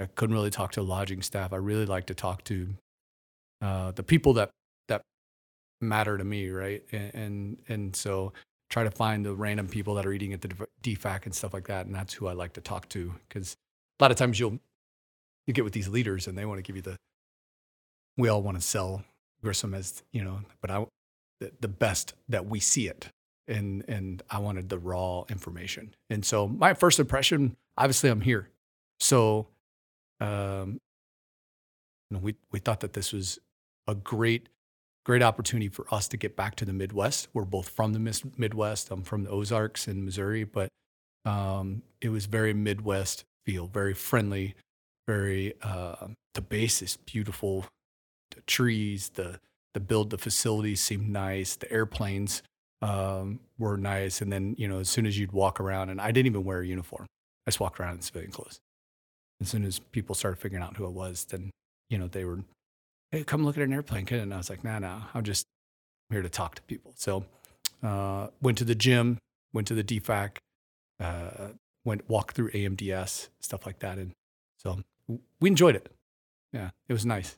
I 0.00 0.06
couldn't 0.06 0.34
really 0.34 0.50
talk 0.50 0.72
to 0.72 0.82
lodging 0.82 1.22
staff. 1.22 1.52
I 1.52 1.56
really 1.56 1.86
like 1.86 2.06
to 2.06 2.14
talk 2.14 2.42
to 2.44 2.68
uh, 3.60 3.90
the 3.92 4.02
people 4.02 4.34
that 4.34 4.50
that 4.88 5.02
matter 5.80 6.16
to 6.16 6.24
me, 6.24 6.50
right? 6.50 6.82
And 6.92 7.14
and, 7.14 7.58
and 7.68 7.96
so 7.96 8.32
try 8.70 8.84
to 8.84 8.90
find 8.90 9.26
the 9.26 9.34
random 9.34 9.68
people 9.68 9.94
that 9.96 10.06
are 10.06 10.12
eating 10.12 10.32
at 10.32 10.40
the 10.42 10.48
DFAC 10.82 11.26
and 11.26 11.34
stuff 11.34 11.52
like 11.52 11.66
that, 11.66 11.86
and 11.86 11.94
that's 11.94 12.14
who 12.14 12.28
I 12.28 12.32
like 12.32 12.52
to 12.54 12.60
talk 12.60 12.88
to 12.90 13.14
because 13.28 13.56
a 13.98 14.04
lot 14.04 14.10
of 14.10 14.16
times 14.16 14.38
you'll 14.38 14.58
you 15.46 15.52
get 15.52 15.64
with 15.64 15.72
these 15.72 15.88
leaders 15.88 16.26
and 16.26 16.38
they 16.38 16.44
want 16.44 16.58
to 16.58 16.62
give 16.62 16.76
you 16.76 16.82
the 16.82 16.96
we 18.16 18.28
all 18.28 18.42
want 18.42 18.56
to 18.56 18.62
sell 18.62 19.02
Grissom 19.42 19.74
as 19.74 20.02
you 20.12 20.24
know, 20.24 20.40
but 20.60 20.70
I 20.70 20.84
the, 21.40 21.52
the 21.60 21.68
best 21.68 22.14
that 22.28 22.46
we 22.46 22.60
see 22.60 22.86
it 22.86 23.08
and 23.50 23.84
and 23.88 24.22
I 24.30 24.38
wanted 24.38 24.68
the 24.68 24.78
raw 24.78 25.24
information. 25.28 25.94
And 26.08 26.24
so 26.24 26.48
my 26.48 26.72
first 26.74 26.98
impression, 26.98 27.56
obviously, 27.76 28.08
I'm 28.08 28.20
here. 28.20 28.48
So, 29.00 29.48
um, 30.20 30.78
you 32.10 32.16
know, 32.16 32.18
we 32.20 32.36
we 32.52 32.60
thought 32.60 32.80
that 32.80 32.92
this 32.92 33.12
was 33.12 33.38
a 33.86 33.94
great 33.94 34.48
great 35.04 35.22
opportunity 35.22 35.68
for 35.68 35.92
us 35.92 36.08
to 36.08 36.16
get 36.16 36.36
back 36.36 36.54
to 36.56 36.64
the 36.64 36.72
Midwest. 36.72 37.28
We're 37.32 37.44
both 37.44 37.68
from 37.68 37.92
the 37.92 38.22
Midwest. 38.36 38.90
I'm 38.90 39.02
from 39.02 39.24
the 39.24 39.30
Ozarks 39.30 39.88
in 39.88 40.04
Missouri, 40.04 40.44
but 40.44 40.68
um, 41.24 41.82
it 42.00 42.10
was 42.10 42.26
very 42.26 42.52
Midwest 42.54 43.24
feel, 43.44 43.66
very 43.66 43.94
friendly, 43.94 44.54
very. 45.08 45.54
Uh, 45.62 46.08
the 46.34 46.40
base 46.40 46.80
is 46.80 46.96
beautiful. 46.96 47.66
The 48.34 48.42
trees, 48.42 49.10
the 49.10 49.40
the 49.74 49.80
build, 49.80 50.10
the 50.10 50.18
facilities 50.18 50.80
seemed 50.80 51.08
nice. 51.08 51.56
The 51.56 51.70
airplanes 51.70 52.42
um, 52.82 53.40
were 53.58 53.76
nice. 53.76 54.20
And 54.20 54.32
then, 54.32 54.54
you 54.58 54.66
know, 54.66 54.80
as 54.80 54.88
soon 54.88 55.06
as 55.06 55.18
you'd 55.18 55.32
walk 55.32 55.60
around, 55.60 55.90
and 55.90 56.00
I 56.00 56.10
didn't 56.10 56.26
even 56.26 56.44
wear 56.44 56.60
a 56.60 56.66
uniform, 56.66 57.06
I 57.46 57.50
just 57.50 57.60
walked 57.60 57.78
around 57.78 57.94
in 57.94 58.00
civilian 58.00 58.32
clothes. 58.32 58.58
As 59.40 59.48
soon 59.48 59.64
as 59.64 59.78
people 59.78 60.14
started 60.14 60.40
figuring 60.40 60.62
out 60.62 60.76
who 60.76 60.86
I 60.86 60.90
was, 60.90 61.24
then, 61.24 61.50
you 61.88 61.98
know, 61.98 62.08
they 62.08 62.24
were, 62.24 62.40
hey, 63.10 63.24
come 63.24 63.44
look 63.44 63.56
at 63.56 63.62
an 63.62 63.72
airplane, 63.72 64.06
kid. 64.06 64.20
And 64.20 64.34
I 64.34 64.38
was 64.38 64.50
like, 64.50 64.64
nah, 64.64 64.78
nah, 64.78 65.02
I'm 65.14 65.24
just 65.24 65.46
here 66.10 66.22
to 66.22 66.28
talk 66.28 66.56
to 66.56 66.62
people. 66.62 66.92
So, 66.96 67.24
uh, 67.82 68.28
went 68.42 68.58
to 68.58 68.64
the 68.64 68.74
gym, 68.74 69.18
went 69.52 69.68
to 69.68 69.74
the 69.74 69.84
DFAC, 69.84 70.36
uh, 70.98 71.48
went 71.84 72.08
walked 72.08 72.36
through 72.36 72.50
AMDS, 72.50 73.28
stuff 73.40 73.64
like 73.64 73.78
that. 73.78 73.98
And 73.98 74.12
so 74.58 74.80
we 75.40 75.48
enjoyed 75.48 75.76
it. 75.76 75.90
Yeah, 76.52 76.70
it 76.88 76.92
was 76.92 77.06
nice. 77.06 77.36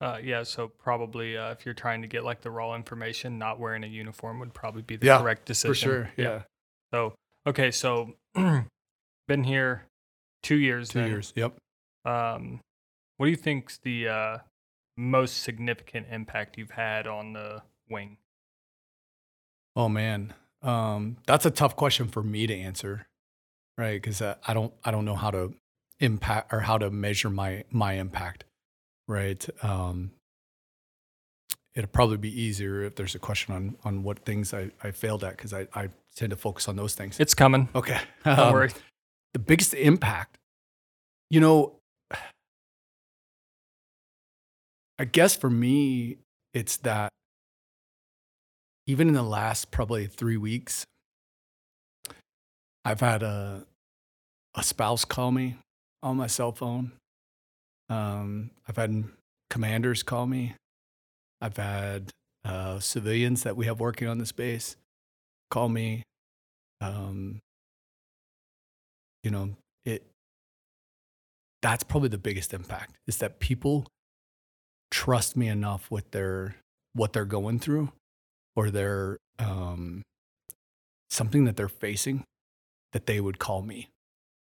Uh, 0.00 0.18
yeah, 0.22 0.44
so 0.44 0.68
probably 0.68 1.36
uh, 1.36 1.50
if 1.50 1.64
you're 1.64 1.74
trying 1.74 2.02
to 2.02 2.08
get 2.08 2.24
like 2.24 2.40
the 2.40 2.50
raw 2.50 2.74
information, 2.74 3.38
not 3.38 3.58
wearing 3.58 3.82
a 3.82 3.88
uniform 3.88 4.38
would 4.38 4.54
probably 4.54 4.82
be 4.82 4.96
the 4.96 5.06
Yeah, 5.06 5.18
correct 5.18 5.46
decision. 5.46 5.72
For 5.72 5.74
sure. 5.74 6.10
Yeah. 6.16 6.42
So 6.92 7.14
okay, 7.46 7.70
so 7.70 8.14
been 9.28 9.44
here 9.44 9.86
two 10.42 10.56
years. 10.56 10.90
Two 10.90 11.00
then. 11.00 11.10
years. 11.10 11.32
Yep. 11.34 11.56
Um, 12.04 12.60
what 13.16 13.26
do 13.26 13.30
you 13.30 13.36
think's 13.36 13.78
the 13.78 14.08
uh, 14.08 14.38
most 14.96 15.42
significant 15.42 16.06
impact 16.10 16.56
you've 16.58 16.70
had 16.70 17.06
on 17.06 17.32
the 17.32 17.62
wing? 17.90 18.18
Oh 19.74 19.88
man, 19.88 20.32
um, 20.62 21.16
that's 21.26 21.44
a 21.44 21.50
tough 21.50 21.74
question 21.74 22.08
for 22.08 22.22
me 22.22 22.46
to 22.46 22.54
answer, 22.54 23.06
right? 23.76 24.00
Because 24.00 24.22
uh, 24.22 24.36
I 24.46 24.54
don't, 24.54 24.72
I 24.84 24.92
don't 24.92 25.04
know 25.04 25.16
how 25.16 25.32
to 25.32 25.54
impact 26.00 26.52
or 26.52 26.60
how 26.60 26.78
to 26.78 26.90
measure 26.90 27.30
my 27.30 27.64
my 27.70 27.94
impact, 27.94 28.44
right? 29.08 29.44
Um, 29.64 30.12
it'll 31.74 31.88
probably 31.90 32.16
be 32.18 32.40
easier 32.40 32.82
if 32.84 32.94
there's 32.94 33.14
a 33.16 33.18
question 33.18 33.54
on 33.54 33.76
on 33.84 34.02
what 34.04 34.20
things 34.24 34.54
I, 34.54 34.70
I 34.82 34.90
failed 34.92 35.24
at 35.24 35.36
because 35.36 35.52
I, 35.52 35.66
I 35.74 35.88
tend 36.14 36.30
to 36.30 36.36
focus 36.36 36.68
on 36.68 36.76
those 36.76 36.94
things. 36.94 37.18
It's 37.18 37.34
coming. 37.34 37.68
Okay, 37.74 37.98
Don't 38.24 38.38
Um, 38.38 38.52
worry. 38.52 38.70
the 39.32 39.38
biggest 39.40 39.74
impact, 39.74 40.36
you 41.30 41.40
know, 41.40 41.74
I 45.00 45.04
guess 45.04 45.36
for 45.36 45.48
me, 45.50 46.18
it's 46.54 46.76
that 46.78 47.10
even 48.86 49.06
in 49.08 49.14
the 49.14 49.22
last 49.22 49.70
probably 49.70 50.06
three 50.06 50.36
weeks, 50.36 50.84
I've 52.84 53.00
had 53.00 53.22
a, 53.22 53.64
a 54.56 54.62
spouse 54.64 55.04
call 55.04 55.30
me 55.30 55.56
on 56.02 56.16
my 56.16 56.26
cell 56.26 56.50
phone. 56.52 56.92
Um, 57.88 58.50
I've 58.68 58.76
had 58.76 59.04
commanders 59.50 60.02
call 60.02 60.26
me. 60.26 60.54
I've 61.40 61.56
had 61.56 62.10
uh, 62.44 62.80
civilians 62.80 63.42
that 63.44 63.56
we 63.56 63.66
have 63.66 63.80
working 63.80 64.08
on 64.08 64.18
this 64.18 64.32
base 64.32 64.76
call 65.50 65.68
me. 65.68 66.02
Um, 66.80 67.40
you 69.22 69.30
know, 69.30 69.50
it. 69.84 70.04
That's 71.62 71.82
probably 71.82 72.08
the 72.08 72.18
biggest 72.18 72.54
impact 72.54 72.96
is 73.06 73.18
that 73.18 73.40
people 73.40 73.86
trust 74.90 75.36
me 75.36 75.48
enough 75.48 75.90
with 75.90 76.10
their 76.12 76.56
what 76.94 77.12
they're 77.12 77.24
going 77.24 77.58
through 77.58 77.92
or 78.54 78.70
their 78.70 79.18
um, 79.38 80.02
something 81.10 81.44
that 81.44 81.56
they're 81.56 81.68
facing 81.68 82.24
that 82.92 83.06
they 83.06 83.20
would 83.20 83.38
call 83.38 83.62
me. 83.62 83.88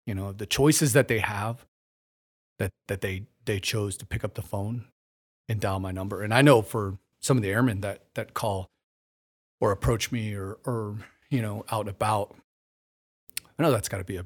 You 0.06 0.14
know, 0.14 0.32
the 0.32 0.46
choices 0.46 0.92
that 0.92 1.08
they 1.08 1.18
have 1.18 1.64
that 2.58 2.70
that 2.88 3.00
they 3.00 3.24
they 3.44 3.60
chose 3.60 3.96
to 3.96 4.06
pick 4.06 4.24
up 4.24 4.34
the 4.34 4.42
phone 4.42 4.84
and 5.48 5.60
dial 5.60 5.80
my 5.80 5.90
number. 5.90 6.22
And 6.22 6.34
I 6.34 6.42
know 6.42 6.62
for 6.62 6.98
some 7.20 7.36
of 7.36 7.42
the 7.42 7.50
airmen 7.50 7.80
that 7.80 8.02
that 8.14 8.34
call 8.34 8.68
or 9.60 9.72
approach 9.72 10.12
me 10.12 10.34
or 10.34 10.58
or 10.64 10.96
you 11.30 11.42
know 11.42 11.64
out 11.70 11.82
and 11.82 11.90
about, 11.90 12.36
I 13.58 13.62
know 13.62 13.70
that's 13.70 13.88
got 13.88 13.98
to 13.98 14.04
be 14.04 14.16
a 14.16 14.24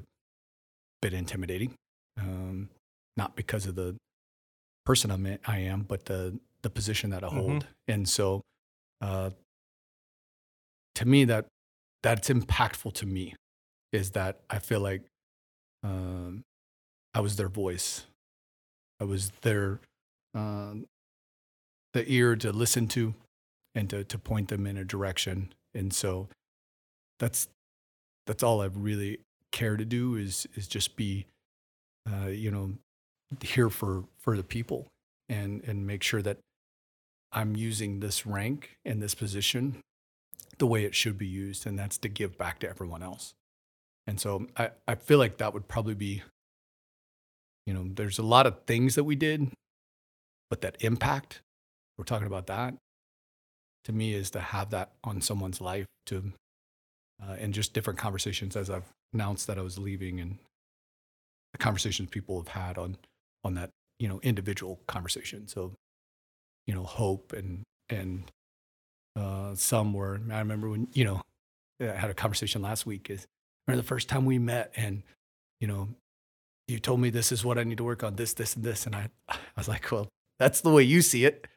bit 1.01 1.13
intimidating. 1.13 1.73
Um, 2.19 2.69
not 3.17 3.35
because 3.35 3.65
of 3.65 3.75
the 3.75 3.95
person 4.85 5.11
I'm 5.11 5.25
in, 5.25 5.39
I 5.45 5.59
am, 5.59 5.83
but 5.83 6.05
the 6.05 6.37
the 6.61 6.69
position 6.69 7.09
that 7.11 7.23
I 7.23 7.27
hold. 7.27 7.51
Mm-hmm. 7.51 7.91
And 7.91 8.09
so, 8.09 8.41
uh, 9.01 9.31
to 10.95 11.05
me, 11.05 11.25
that 11.25 11.45
that's 12.01 12.29
impactful 12.29 12.93
to 12.93 13.05
me 13.05 13.35
is 13.91 14.11
that 14.11 14.39
I 14.49 14.59
feel 14.59 14.79
like 14.79 15.03
um, 15.83 16.43
I 17.13 17.21
was 17.21 17.35
their 17.35 17.49
voice. 17.49 18.05
I 19.03 19.05
was 19.05 19.31
their 19.41 19.81
um, 20.33 20.87
the 21.91 22.09
ear 22.09 22.37
to 22.37 22.53
listen 22.53 22.87
to 22.89 23.13
and 23.75 23.89
to, 23.89 24.05
to 24.05 24.17
point 24.17 24.47
them 24.47 24.65
in 24.65 24.77
a 24.77 24.85
direction. 24.85 25.53
And 25.73 25.93
so 25.93 26.29
that's 27.19 27.49
that's 28.25 28.43
all 28.43 28.61
I 28.61 28.69
really 28.73 29.19
care 29.51 29.75
to 29.75 29.83
do 29.83 30.15
is 30.15 30.47
is 30.55 30.67
just 30.67 30.95
be 30.95 31.25
uh, 32.09 32.27
you 32.27 32.49
know 32.49 32.75
here 33.41 33.69
for 33.69 34.05
for 34.19 34.37
the 34.37 34.43
people 34.43 34.87
and 35.27 35.61
and 35.65 35.85
make 35.85 36.01
sure 36.01 36.21
that 36.21 36.37
I'm 37.33 37.57
using 37.57 37.99
this 37.99 38.25
rank 38.25 38.77
and 38.85 39.01
this 39.01 39.15
position 39.15 39.81
the 40.59 40.67
way 40.67 40.85
it 40.85 40.95
should 40.95 41.17
be 41.17 41.27
used, 41.27 41.67
and 41.67 41.77
that's 41.77 41.97
to 41.97 42.07
give 42.07 42.37
back 42.37 42.59
to 42.59 42.69
everyone 42.69 43.03
else. 43.03 43.33
And 44.07 44.19
so 44.19 44.47
I, 44.55 44.69
I 44.87 44.95
feel 44.95 45.17
like 45.17 45.37
that 45.37 45.53
would 45.53 45.67
probably 45.67 45.95
be, 45.95 46.21
you 47.65 47.73
know, 47.73 47.85
there's 47.93 48.19
a 48.19 48.23
lot 48.23 48.45
of 48.45 48.63
things 48.65 48.95
that 48.95 49.03
we 49.03 49.15
did, 49.15 49.51
but 50.49 50.61
that 50.61 50.77
impact, 50.81 51.41
we're 51.97 52.03
talking 52.03 52.27
about 52.27 52.47
that, 52.47 52.73
to 53.85 53.91
me 53.91 54.13
is 54.13 54.29
to 54.31 54.39
have 54.39 54.69
that 54.71 54.91
on 55.03 55.21
someone's 55.21 55.61
life 55.61 55.85
to, 56.07 56.33
uh, 57.21 57.35
and 57.39 57.53
just 57.53 57.73
different 57.73 57.99
conversations 57.99 58.55
as 58.55 58.69
I've 58.69 58.89
announced 59.13 59.47
that 59.47 59.57
I 59.57 59.61
was 59.61 59.77
leaving 59.77 60.19
and 60.19 60.37
the 61.51 61.57
conversations 61.57 62.09
people 62.09 62.37
have 62.39 62.49
had 62.49 62.77
on, 62.77 62.97
on 63.43 63.53
that, 63.55 63.69
you 63.99 64.07
know, 64.07 64.19
individual 64.23 64.79
conversation. 64.87 65.47
So, 65.47 65.73
you 66.65 66.73
know, 66.73 66.83
hope 66.83 67.33
and, 67.33 67.63
and 67.89 68.23
uh, 69.15 69.53
some 69.55 69.93
were, 69.93 70.19
I 70.31 70.39
remember 70.39 70.69
when, 70.69 70.87
you 70.93 71.05
know, 71.05 71.21
I 71.79 71.85
had 71.85 72.09
a 72.09 72.13
conversation 72.15 72.61
last 72.61 72.85
week 72.85 73.09
is 73.09 73.25
remember 73.67 73.81
the 73.81 73.87
first 73.87 74.09
time 74.09 74.25
we 74.25 74.39
met 74.39 74.71
and, 74.75 75.03
you 75.59 75.67
know, 75.67 75.89
you 76.67 76.79
told 76.79 76.99
me 76.99 77.09
this 77.09 77.31
is 77.31 77.43
what 77.43 77.57
I 77.57 77.63
need 77.63 77.77
to 77.77 77.83
work 77.83 78.03
on, 78.03 78.15
this, 78.15 78.33
this, 78.33 78.55
and 78.55 78.63
this. 78.63 78.85
And 78.85 78.95
I, 78.95 79.09
I 79.29 79.37
was 79.57 79.67
like, 79.67 79.91
well, 79.91 80.07
that's 80.39 80.61
the 80.61 80.69
way 80.71 80.83
you 80.83 81.01
see 81.01 81.25
it. 81.25 81.47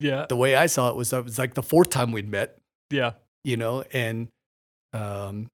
Yeah. 0.00 0.26
The 0.28 0.36
way 0.36 0.56
I 0.56 0.66
saw 0.66 0.88
it 0.90 0.96
was, 0.96 1.12
it 1.12 1.24
was 1.24 1.38
like 1.38 1.54
the 1.54 1.62
fourth 1.62 1.90
time 1.90 2.12
we'd 2.12 2.28
met, 2.28 2.58
Yeah. 2.90 3.12
you 3.44 3.56
know, 3.56 3.84
and, 3.92 4.28
um, 4.92 5.48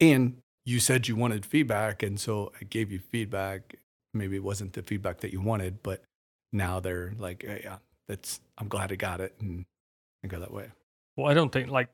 and 0.00 0.38
you 0.64 0.80
said 0.80 1.08
you 1.08 1.16
wanted 1.16 1.44
feedback. 1.44 2.02
And 2.02 2.18
so 2.20 2.52
I 2.60 2.64
gave 2.64 2.90
you 2.92 2.98
feedback. 2.98 3.76
Maybe 4.14 4.36
it 4.36 4.44
wasn't 4.44 4.72
the 4.74 4.82
feedback 4.82 5.18
that 5.20 5.32
you 5.32 5.40
wanted, 5.40 5.82
but 5.82 6.02
now 6.52 6.80
they're 6.80 7.12
like, 7.18 7.42
hey, 7.42 7.60
yeah, 7.64 7.78
that's, 8.06 8.40
I'm 8.56 8.68
glad 8.68 8.90
I 8.92 8.96
got 8.96 9.20
it. 9.20 9.34
And, 9.40 9.64
and 10.22 10.30
go 10.30 10.40
that 10.40 10.52
way. 10.52 10.70
Well, 11.16 11.30
I 11.30 11.34
don't 11.34 11.50
think 11.52 11.68
like 11.68 11.88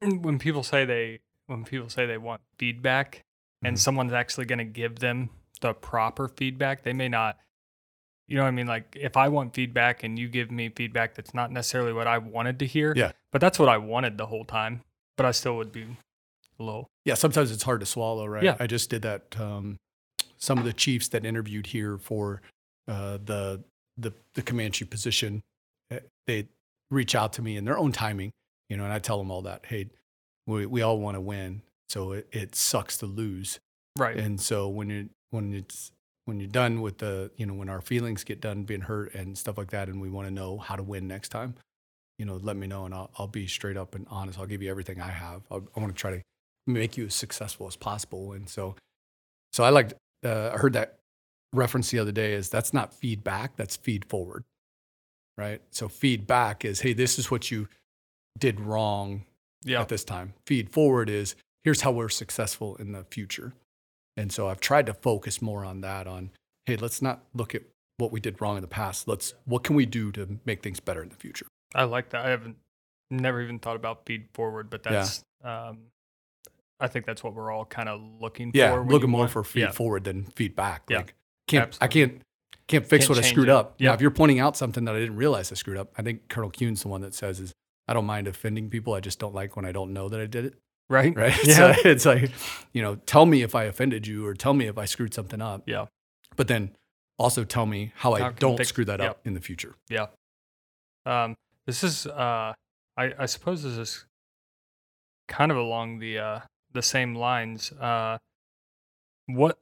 when 0.00 0.38
people 0.38 0.62
say 0.62 0.84
they 0.84 1.20
when 1.46 1.64
people 1.64 1.88
say 1.88 2.06
they 2.06 2.16
want 2.18 2.40
feedback 2.58 3.22
and 3.62 3.76
Mhm. 3.76 3.80
someone's 3.80 4.12
actually 4.12 4.46
going 4.46 4.58
to 4.60 4.64
give 4.64 5.00
them 5.00 5.30
the 5.60 5.72
proper 5.74 6.28
feedback, 6.28 6.82
they 6.82 6.92
may 6.92 7.08
not 7.08 7.38
you 8.28 8.36
know 8.36 8.44
what 8.44 8.48
I 8.48 8.52
mean? 8.52 8.66
Like 8.68 8.96
if 8.98 9.16
I 9.16 9.28
want 9.28 9.52
feedback 9.52 10.04
and 10.04 10.18
you 10.18 10.26
give 10.28 10.50
me 10.50 10.70
feedback 10.70 11.14
that's 11.14 11.34
not 11.34 11.50
necessarily 11.50 11.92
what 11.92 12.06
I 12.06 12.16
wanted 12.18 12.58
to 12.60 12.66
hear, 12.66 12.94
Yeah. 12.96 13.12
but 13.30 13.40
that's 13.40 13.58
what 13.58 13.68
I 13.68 13.76
wanted 13.76 14.16
the 14.16 14.26
whole 14.26 14.44
time, 14.44 14.80
but 15.16 15.26
I 15.26 15.32
still 15.32 15.56
would 15.56 15.70
be 15.72 15.86
low. 16.58 16.86
Yeah, 17.04 17.14
sometimes 17.14 17.50
it's 17.50 17.64
hard 17.64 17.80
to 17.80 17.86
swallow, 17.86 18.24
right? 18.26 18.42
Yeah. 18.42 18.56
I 18.58 18.66
just 18.68 18.88
did 18.88 19.02
that. 19.02 19.38
Um, 19.38 19.76
some 20.38 20.56
of 20.56 20.64
the 20.64 20.72
chiefs 20.72 21.08
that 21.08 21.26
interviewed 21.26 21.66
here 21.66 21.98
for 21.98 22.40
uh, 22.88 23.18
the 23.22 23.62
the 23.98 24.12
the 24.34 24.42
command 24.42 24.74
chief 24.74 24.88
position, 24.88 25.42
eh, 25.90 25.98
they 26.26 26.46
reach 26.90 27.14
out 27.14 27.34
to 27.34 27.42
me 27.42 27.56
in 27.56 27.64
their 27.66 27.76
own 27.76 27.92
timing, 27.92 28.30
you 28.70 28.76
know, 28.76 28.84
and 28.84 28.92
I 28.92 28.98
tell 28.98 29.18
them 29.18 29.30
all 29.30 29.42
that. 29.42 29.66
Hey, 29.66 29.90
we 30.46 30.64
we 30.64 30.80
all 30.80 30.98
want 30.98 31.16
to 31.16 31.20
win, 31.20 31.62
so 31.88 32.12
it, 32.12 32.28
it 32.32 32.54
sucks 32.54 32.96
to 32.98 33.06
lose. 33.06 33.58
right. 33.98 34.16
And 34.16 34.40
so 34.40 34.68
when 34.68 34.88
you 34.88 35.08
when 35.32 35.52
it's 35.52 35.90
when 36.24 36.38
you're 36.38 36.48
done 36.48 36.80
with 36.80 36.98
the 36.98 37.30
you 37.36 37.46
know 37.46 37.54
when 37.54 37.68
our 37.68 37.80
feelings 37.80 38.22
get 38.22 38.40
done 38.40 38.62
being 38.62 38.82
hurt 38.82 39.14
and 39.14 39.36
stuff 39.36 39.58
like 39.58 39.70
that, 39.70 39.88
and 39.88 40.00
we 40.00 40.08
want 40.08 40.28
to 40.28 40.30
know 40.32 40.58
how 40.58 40.76
to 40.76 40.82
win 40.82 41.08
next 41.08 41.30
time, 41.30 41.54
you 42.18 42.24
know, 42.24 42.36
let 42.36 42.56
me 42.56 42.66
know 42.66 42.84
and 42.84 42.94
I'll 42.94 43.10
I'll 43.18 43.26
be 43.26 43.46
straight 43.46 43.76
up 43.76 43.94
and 43.94 44.06
honest. 44.10 44.38
I'll 44.38 44.46
give 44.46 44.62
you 44.62 44.70
everything 44.70 45.00
I 45.00 45.10
have. 45.10 45.42
I'll, 45.50 45.66
I 45.76 45.80
want 45.80 45.94
to 45.94 46.00
try 46.00 46.12
to 46.12 46.22
make 46.66 46.96
you 46.96 47.06
as 47.06 47.14
successful 47.14 47.66
as 47.66 47.74
possible. 47.74 48.32
And 48.32 48.48
so, 48.48 48.76
so 49.52 49.64
I 49.64 49.70
like 49.70 49.94
uh, 50.24 50.50
I 50.54 50.58
heard 50.58 50.74
that 50.74 50.98
reference 51.52 51.90
the 51.90 51.98
other 51.98 52.12
day 52.12 52.34
is 52.34 52.48
that's 52.48 52.72
not 52.72 52.94
feedback, 52.94 53.56
that's 53.56 53.76
feed 53.76 54.04
forward, 54.04 54.44
right? 55.36 55.60
So 55.70 55.88
feedback 55.88 56.64
is 56.64 56.80
hey, 56.80 56.92
this 56.92 57.18
is 57.18 57.30
what 57.30 57.50
you 57.50 57.68
did 58.38 58.60
wrong 58.60 59.24
yeah. 59.64 59.80
at 59.80 59.88
this 59.88 60.04
time. 60.04 60.34
Feed 60.46 60.70
forward 60.70 61.10
is 61.10 61.34
here's 61.64 61.80
how 61.80 61.90
we're 61.90 62.08
successful 62.08 62.76
in 62.76 62.92
the 62.92 63.04
future. 63.04 63.52
And 64.16 64.30
so 64.32 64.48
I've 64.48 64.60
tried 64.60 64.86
to 64.86 64.94
focus 64.94 65.40
more 65.42 65.64
on 65.64 65.80
that 65.82 66.06
on 66.06 66.30
hey, 66.66 66.76
let's 66.76 67.02
not 67.02 67.24
look 67.34 67.54
at 67.54 67.62
what 67.98 68.12
we 68.12 68.20
did 68.20 68.40
wrong 68.40 68.56
in 68.56 68.62
the 68.62 68.68
past. 68.68 69.08
Let's 69.08 69.34
what 69.44 69.64
can 69.64 69.74
we 69.76 69.86
do 69.86 70.12
to 70.12 70.38
make 70.44 70.62
things 70.62 70.80
better 70.80 71.02
in 71.02 71.08
the 71.08 71.16
future? 71.16 71.46
I 71.74 71.84
like 71.84 72.10
that. 72.10 72.24
I 72.26 72.30
haven't 72.30 72.56
never 73.10 73.40
even 73.42 73.58
thought 73.58 73.76
about 73.76 74.06
feed 74.06 74.26
forward, 74.34 74.70
but 74.70 74.82
Yeah. 74.84 74.92
that's 74.92 75.24
um 75.44 75.78
I 76.80 76.88
think 76.88 77.06
that's 77.06 77.22
what 77.22 77.34
we're 77.34 77.52
all 77.52 77.64
kind 77.64 77.88
of 77.88 78.00
looking 78.20 78.50
Yeah, 78.54 78.72
for. 78.74 78.84
looking 78.84 79.10
more 79.10 79.20
want- 79.20 79.30
for 79.32 79.44
feed 79.44 79.60
yeah. 79.60 79.70
forward 79.70 80.04
than 80.04 80.24
feedback. 80.34 80.82
Yeah, 80.88 80.98
Like 80.98 81.14
can't 81.46 81.78
I 81.80 81.88
can't 81.88 82.20
can't 82.68 82.86
fix 82.86 83.06
Can't 83.06 83.16
what 83.18 83.24
I 83.24 83.28
screwed 83.28 83.48
it. 83.48 83.52
up. 83.52 83.78
Now, 83.80 83.90
Yeah. 83.90 83.94
if 83.94 84.00
you're 84.00 84.10
pointing 84.10 84.38
out 84.40 84.56
something 84.56 84.84
that 84.84 84.94
I 84.94 84.98
didn't 84.98 85.16
realize 85.16 85.50
I 85.52 85.56
screwed 85.56 85.76
up, 85.76 85.92
I 85.98 86.02
think 86.02 86.28
Colonel 86.28 86.50
Kuhn's 86.50 86.82
the 86.82 86.88
one 86.88 87.00
that 87.02 87.14
says 87.14 87.38
is 87.40 87.52
I 87.88 87.92
don't 87.94 88.06
mind 88.06 88.28
offending 88.28 88.70
people. 88.70 88.94
I 88.94 89.00
just 89.00 89.18
don't 89.18 89.34
like 89.34 89.56
when 89.56 89.64
I 89.64 89.72
don't 89.72 89.92
know 89.92 90.08
that 90.08 90.20
I 90.20 90.26
did 90.26 90.44
it. 90.44 90.54
Right? 90.88 91.14
Right. 91.16 91.36
Yeah. 91.46 91.74
So 91.74 91.88
it's 91.88 92.04
like, 92.04 92.30
you 92.72 92.82
know, 92.82 92.96
tell 93.06 93.24
me 93.26 93.42
if 93.42 93.54
I 93.54 93.64
offended 93.64 94.06
you 94.06 94.26
or 94.26 94.34
tell 94.34 94.52
me 94.54 94.66
if 94.66 94.76
I 94.78 94.84
screwed 94.84 95.14
something 95.14 95.40
up. 95.40 95.62
Yeah. 95.66 95.86
But 96.36 96.48
then 96.48 96.70
also 97.18 97.44
tell 97.44 97.66
me 97.66 97.92
how, 97.96 98.14
I 98.14 98.18
can 98.20 98.34
don't 98.38 98.56
fix- 98.56 98.68
screw 98.70 98.84
that 98.86 99.00
up 99.00 99.20
in 99.24 99.34
the 99.34 99.40
future. 99.40 99.74
Yeah. 99.88 100.06
Um, 101.06 101.34
this 101.66 101.82
is, 101.82 102.06
uh, 102.06 102.52
I, 102.96 103.12
I 103.18 103.26
suppose 103.26 103.62
this 103.62 103.76
is 103.78 104.04
kind 105.28 105.50
of 105.50 105.56
along 105.56 105.98
the 106.00 106.18
uh, 106.18 106.40
the 106.72 106.82
same 106.82 107.14
lines. 107.14 107.72
Uh, 107.72 108.18
what? 109.26 109.58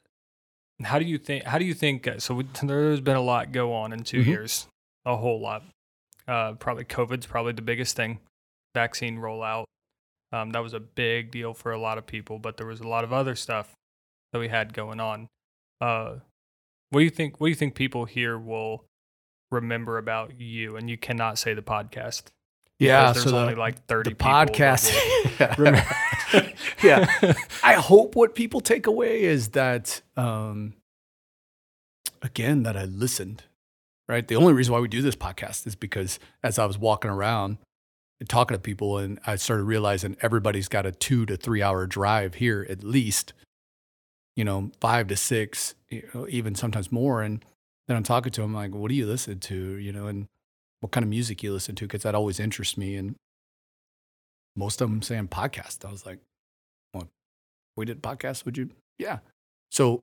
How 0.82 0.98
do 0.98 1.04
you 1.04 1.18
think? 1.18 1.44
How 1.44 1.58
do 1.58 1.64
you 1.64 1.74
think? 1.74 2.08
uh, 2.08 2.18
So 2.18 2.34
we, 2.34 2.46
there's 2.62 3.00
been 3.00 3.16
a 3.16 3.20
lot 3.22 3.52
go 3.52 3.72
on 3.72 3.92
in 3.92 4.02
2 4.02 4.22
Mhm. 4.22 4.26
years, 4.26 4.66
a 5.04 5.16
whole 5.16 5.40
lot. 5.40 5.62
Uh, 6.26 6.52
probably 6.52 6.84
COVID's 6.84 7.26
probably 7.26 7.52
the 7.52 7.62
biggest 7.62 7.94
thing. 7.96 8.18
Vaccine 8.74 9.18
rollout. 9.18 9.64
Um, 10.32 10.50
that 10.50 10.62
was 10.62 10.74
a 10.74 10.80
big 10.80 11.30
deal 11.30 11.54
for 11.54 11.72
a 11.72 11.78
lot 11.78 11.98
of 11.98 12.06
people, 12.06 12.38
but 12.38 12.56
there 12.56 12.66
was 12.66 12.80
a 12.80 12.86
lot 12.86 13.04
of 13.04 13.12
other 13.12 13.34
stuff 13.34 13.74
that 14.32 14.38
we 14.38 14.48
had 14.48 14.72
going 14.72 15.00
on. 15.00 15.28
Uh, 15.80 16.16
what 16.90 17.00
do 17.00 17.04
you 17.04 17.10
think? 17.10 17.40
What 17.40 17.46
do 17.46 17.50
you 17.50 17.56
think 17.56 17.74
people 17.74 18.04
here 18.04 18.38
will 18.38 18.84
remember 19.50 19.98
about 19.98 20.40
you? 20.40 20.76
And 20.76 20.88
you 20.88 20.96
cannot 20.96 21.38
say 21.38 21.54
the 21.54 21.62
podcast. 21.62 22.24
Yeah. 22.78 23.12
there's 23.12 23.24
so 23.24 23.36
only 23.36 23.54
the, 23.54 23.60
like 23.60 23.86
thirty 23.86 24.10
the 24.10 24.16
people 24.16 24.30
podcast. 24.32 25.58
remember. 25.58 25.84
yeah. 26.82 27.34
I 27.62 27.74
hope 27.74 28.14
what 28.14 28.34
people 28.34 28.60
take 28.60 28.86
away 28.86 29.22
is 29.22 29.50
that, 29.50 30.00
um, 30.16 30.74
again, 32.22 32.62
that 32.62 32.76
I 32.76 32.84
listened, 32.84 33.44
right? 34.08 34.26
The 34.26 34.36
only 34.36 34.52
reason 34.52 34.72
why 34.72 34.80
we 34.80 34.88
do 34.88 35.02
this 35.02 35.16
podcast 35.16 35.66
is 35.66 35.74
because 35.74 36.18
as 36.42 36.58
I 36.58 36.66
was 36.66 36.78
walking 36.78 37.10
around 37.10 37.58
talking 38.28 38.56
to 38.56 38.60
people, 38.60 38.98
and 38.98 39.18
I 39.26 39.36
started 39.36 39.64
realizing 39.64 40.16
everybody's 40.20 40.68
got 40.68 40.86
a 40.86 40.92
two 40.92 41.26
to 41.26 41.36
three 41.36 41.62
hour 41.62 41.86
drive 41.86 42.34
here 42.34 42.66
at 42.68 42.84
least, 42.84 43.32
you 44.36 44.44
know, 44.44 44.70
five 44.80 45.08
to 45.08 45.16
six, 45.16 45.74
you 45.88 46.08
know, 46.14 46.26
even 46.28 46.54
sometimes 46.54 46.92
more. 46.92 47.22
And 47.22 47.44
then 47.88 47.96
I'm 47.96 48.02
talking 48.02 48.32
to 48.32 48.40
them 48.42 48.54
like, 48.54 48.74
what 48.74 48.88
do 48.88 48.94
you 48.94 49.06
listen 49.06 49.40
to? 49.40 49.76
You 49.76 49.92
know, 49.92 50.06
and 50.06 50.26
what 50.80 50.92
kind 50.92 51.04
of 51.04 51.10
music 51.10 51.42
you 51.42 51.52
listen 51.52 51.74
to? 51.76 51.84
Because 51.84 52.02
that 52.02 52.14
always 52.14 52.40
interests 52.40 52.76
me. 52.76 52.96
And 52.96 53.16
most 54.56 54.80
of 54.80 54.90
them 54.90 55.02
saying 55.02 55.28
podcast. 55.28 55.84
I 55.84 55.90
was 55.90 56.04
like, 56.04 56.18
well, 56.94 57.08
we 57.76 57.84
did 57.84 58.02
podcast. 58.02 58.44
Would 58.44 58.58
you? 58.58 58.70
Yeah. 58.98 59.18
So 59.70 60.00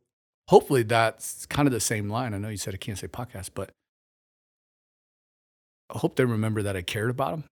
hopefully 0.47 0.83
that's 0.83 1.45
kind 1.45 1.67
of 1.67 1.71
the 1.71 1.79
same 1.79 2.09
line. 2.09 2.33
I 2.33 2.37
know 2.37 2.49
you 2.49 2.57
said 2.57 2.73
I 2.73 2.77
can't 2.77 2.97
say 2.97 3.07
podcast, 3.07 3.51
but 3.53 3.69
I 5.93 5.99
hope 5.99 6.15
they 6.15 6.25
remember 6.25 6.61
that 6.63 6.75
I 6.75 6.81
cared 6.81 7.09
about 7.09 7.31
them, 7.31 7.43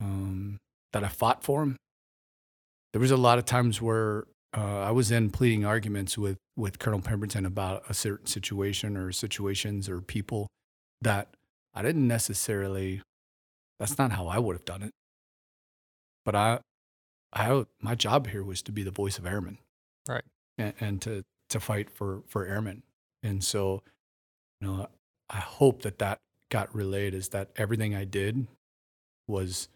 um, 0.00 0.58
that 0.92 1.04
I 1.04 1.08
fought 1.08 1.42
for 1.44 1.60
them. 1.60 1.76
There 2.92 3.00
was 3.00 3.10
a 3.10 3.16
lot 3.16 3.38
of 3.38 3.44
times 3.44 3.82
where 3.82 4.26
uh, 4.56 4.80
I 4.80 4.90
was 4.90 5.10
in 5.10 5.30
pleading 5.30 5.64
arguments 5.64 6.16
with 6.16 6.38
with 6.56 6.78
Colonel 6.78 7.00
Pemberton 7.00 7.44
about 7.44 7.82
a 7.90 7.94
certain 7.94 8.26
situation 8.26 8.96
or 8.96 9.12
situations 9.12 9.88
or 9.88 10.00
people 10.00 10.48
that 11.02 11.28
I 11.74 11.82
didn't 11.82 12.08
necessarily. 12.08 13.02
That's 13.78 13.98
not 13.98 14.12
how 14.12 14.26
I 14.28 14.38
would 14.38 14.54
have 14.56 14.64
done 14.64 14.82
it. 14.82 14.92
But 16.24 16.34
I, 16.34 16.60
I 17.32 17.66
my 17.82 17.94
job 17.94 18.28
here 18.28 18.42
was 18.42 18.62
to 18.62 18.72
be 18.72 18.82
the 18.82 18.90
voice 18.90 19.18
of 19.18 19.26
airmen, 19.26 19.58
Right. 20.08 20.24
and, 20.56 20.72
and 20.80 21.02
to 21.02 21.22
to 21.50 21.60
fight 21.60 21.90
for 21.90 22.22
for 22.26 22.46
airmen. 22.46 22.82
And 23.22 23.44
so, 23.44 23.82
you 24.60 24.68
know, 24.68 24.88
I 25.28 25.38
hope 25.40 25.82
that 25.82 25.98
that 25.98 26.18
got 26.50 26.74
relayed 26.74 27.12
is 27.12 27.28
that 27.30 27.50
everything 27.56 27.94
I 27.94 28.04
did 28.04 28.46
was 29.28 29.68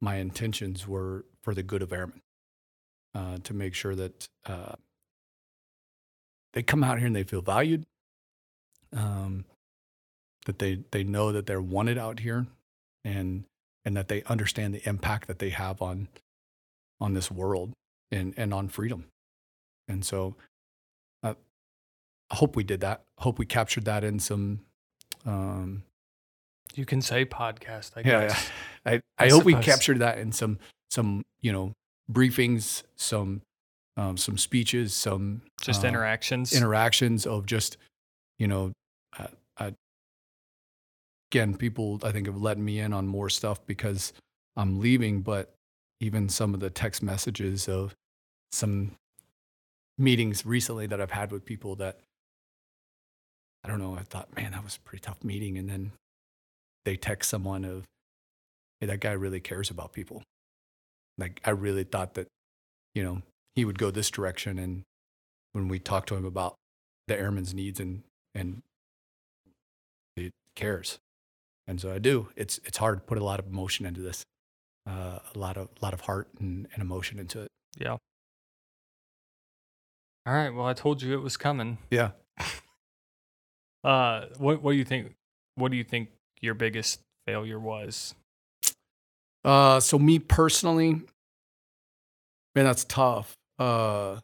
my 0.00 0.16
intentions 0.16 0.86
were 0.86 1.24
for 1.42 1.54
the 1.54 1.62
good 1.62 1.82
of 1.82 1.92
airmen, 1.92 2.20
uh, 3.14 3.38
to 3.44 3.54
make 3.54 3.74
sure 3.74 3.94
that 3.94 4.28
uh, 4.46 4.74
they 6.52 6.62
come 6.62 6.84
out 6.84 6.98
here 6.98 7.06
and 7.06 7.16
they 7.16 7.24
feel 7.24 7.42
valued, 7.42 7.84
um, 8.96 9.44
that 10.46 10.58
they 10.58 10.80
they 10.90 11.04
know 11.04 11.32
that 11.32 11.46
they're 11.46 11.60
wanted 11.60 11.98
out 11.98 12.20
here, 12.20 12.46
and 13.04 13.44
and 13.84 13.96
that 13.96 14.08
they 14.08 14.22
understand 14.24 14.74
the 14.74 14.88
impact 14.88 15.28
that 15.28 15.38
they 15.38 15.50
have 15.50 15.82
on 15.82 16.08
on 17.00 17.14
this 17.14 17.30
world 17.30 17.72
and 18.10 18.34
and 18.36 18.52
on 18.54 18.68
freedom. 18.68 19.06
And 19.88 20.04
so 20.04 20.36
uh, 21.22 21.34
I 22.30 22.34
hope 22.34 22.56
we 22.56 22.64
did 22.64 22.80
that. 22.80 23.02
I 23.18 23.22
hope 23.22 23.38
we 23.38 23.46
captured 23.46 23.84
that 23.86 24.04
in 24.04 24.18
some 24.18 24.60
um, 25.26 25.82
You 26.78 26.86
can 26.86 27.02
say 27.02 27.24
podcast, 27.24 27.90
I 27.96 28.08
yeah, 28.08 28.28
guess. 28.28 28.50
yeah. 28.86 28.92
I, 28.92 29.24
I, 29.24 29.26
I 29.26 29.28
hope 29.30 29.44
we 29.44 29.54
captured 29.54 29.98
that 29.98 30.18
in 30.18 30.30
some 30.30 30.58
some 30.90 31.24
you 31.40 31.52
know 31.52 31.72
briefings, 32.10 32.84
some 32.94 33.42
um, 33.96 34.16
some 34.16 34.38
speeches, 34.38 34.94
some 34.94 35.42
Just 35.60 35.84
uh, 35.84 35.88
interactions. 35.88 36.52
interactions 36.52 37.26
of 37.26 37.46
just 37.46 37.78
you 38.38 38.46
know 38.46 38.72
uh, 39.18 39.26
uh, 39.56 39.70
again 41.32 41.56
people 41.56 41.98
I 42.04 42.12
think 42.12 42.26
have 42.26 42.40
let 42.40 42.58
me 42.58 42.78
in 42.78 42.92
on 42.92 43.08
more 43.08 43.28
stuff 43.28 43.58
because 43.66 44.12
I'm 44.56 44.78
leaving, 44.78 45.22
but 45.22 45.52
even 46.00 46.28
some 46.28 46.54
of 46.54 46.60
the 46.60 46.70
text 46.70 47.02
messages 47.02 47.68
of 47.68 47.96
some 48.52 48.92
meetings 49.98 50.46
recently 50.46 50.86
that 50.86 51.00
I've 51.00 51.10
had 51.10 51.32
with 51.32 51.44
people 51.44 51.74
that 51.76 51.98
I 53.64 53.68
don't 53.68 53.80
know. 53.80 53.96
I 53.98 54.04
thought, 54.04 54.34
man, 54.36 54.52
that 54.52 54.62
was 54.62 54.76
a 54.76 54.80
pretty 54.88 55.02
tough 55.02 55.24
meeting, 55.24 55.58
and 55.58 55.68
then 55.68 55.90
they 56.84 56.96
text 56.96 57.30
someone 57.30 57.64
of, 57.64 57.84
hey, 58.80 58.86
that 58.86 59.00
guy 59.00 59.12
really 59.12 59.40
cares 59.40 59.70
about 59.70 59.92
people. 59.92 60.22
Like 61.16 61.40
I 61.44 61.50
really 61.50 61.84
thought 61.84 62.14
that, 62.14 62.28
you 62.94 63.02
know, 63.02 63.22
he 63.54 63.64
would 63.64 63.78
go 63.78 63.90
this 63.90 64.10
direction, 64.10 64.58
and 64.58 64.84
when 65.52 65.68
we 65.68 65.78
talked 65.80 66.08
to 66.10 66.14
him 66.14 66.24
about 66.24 66.54
the 67.08 67.18
airman's 67.18 67.52
needs 67.52 67.80
and 67.80 68.02
and 68.34 68.62
he 70.14 70.30
cares, 70.54 70.98
and 71.66 71.80
so 71.80 71.92
I 71.92 71.98
do. 71.98 72.28
It's 72.36 72.58
it's 72.64 72.78
hard 72.78 72.98
to 72.98 73.04
put 73.04 73.18
a 73.18 73.24
lot 73.24 73.40
of 73.40 73.46
emotion 73.46 73.84
into 73.84 74.00
this, 74.00 74.22
uh, 74.86 75.18
a 75.34 75.38
lot 75.38 75.56
of 75.56 75.68
a 75.80 75.84
lot 75.84 75.92
of 75.92 76.02
heart 76.02 76.28
and, 76.38 76.68
and 76.72 76.82
emotion 76.82 77.18
into 77.18 77.42
it. 77.42 77.48
yeah. 77.78 77.96
All 80.26 80.34
right. 80.34 80.50
Well, 80.50 80.66
I 80.66 80.74
told 80.74 81.00
you 81.02 81.14
it 81.14 81.22
was 81.22 81.36
coming. 81.36 81.78
Yeah. 81.90 82.10
Uh, 83.84 84.26
what 84.38 84.60
what 84.60 84.72
do 84.72 84.76
you 84.76 84.84
think? 84.84 85.14
What 85.54 85.70
do 85.70 85.76
you 85.76 85.84
think 85.84 86.08
your 86.40 86.54
biggest 86.54 87.00
failure 87.26 87.58
was? 87.58 88.14
Uh, 89.44 89.80
so 89.80 89.98
me 89.98 90.18
personally, 90.18 91.00
man, 92.54 92.64
that's 92.64 92.84
tough. 92.84 93.34
Uh, 93.58 94.20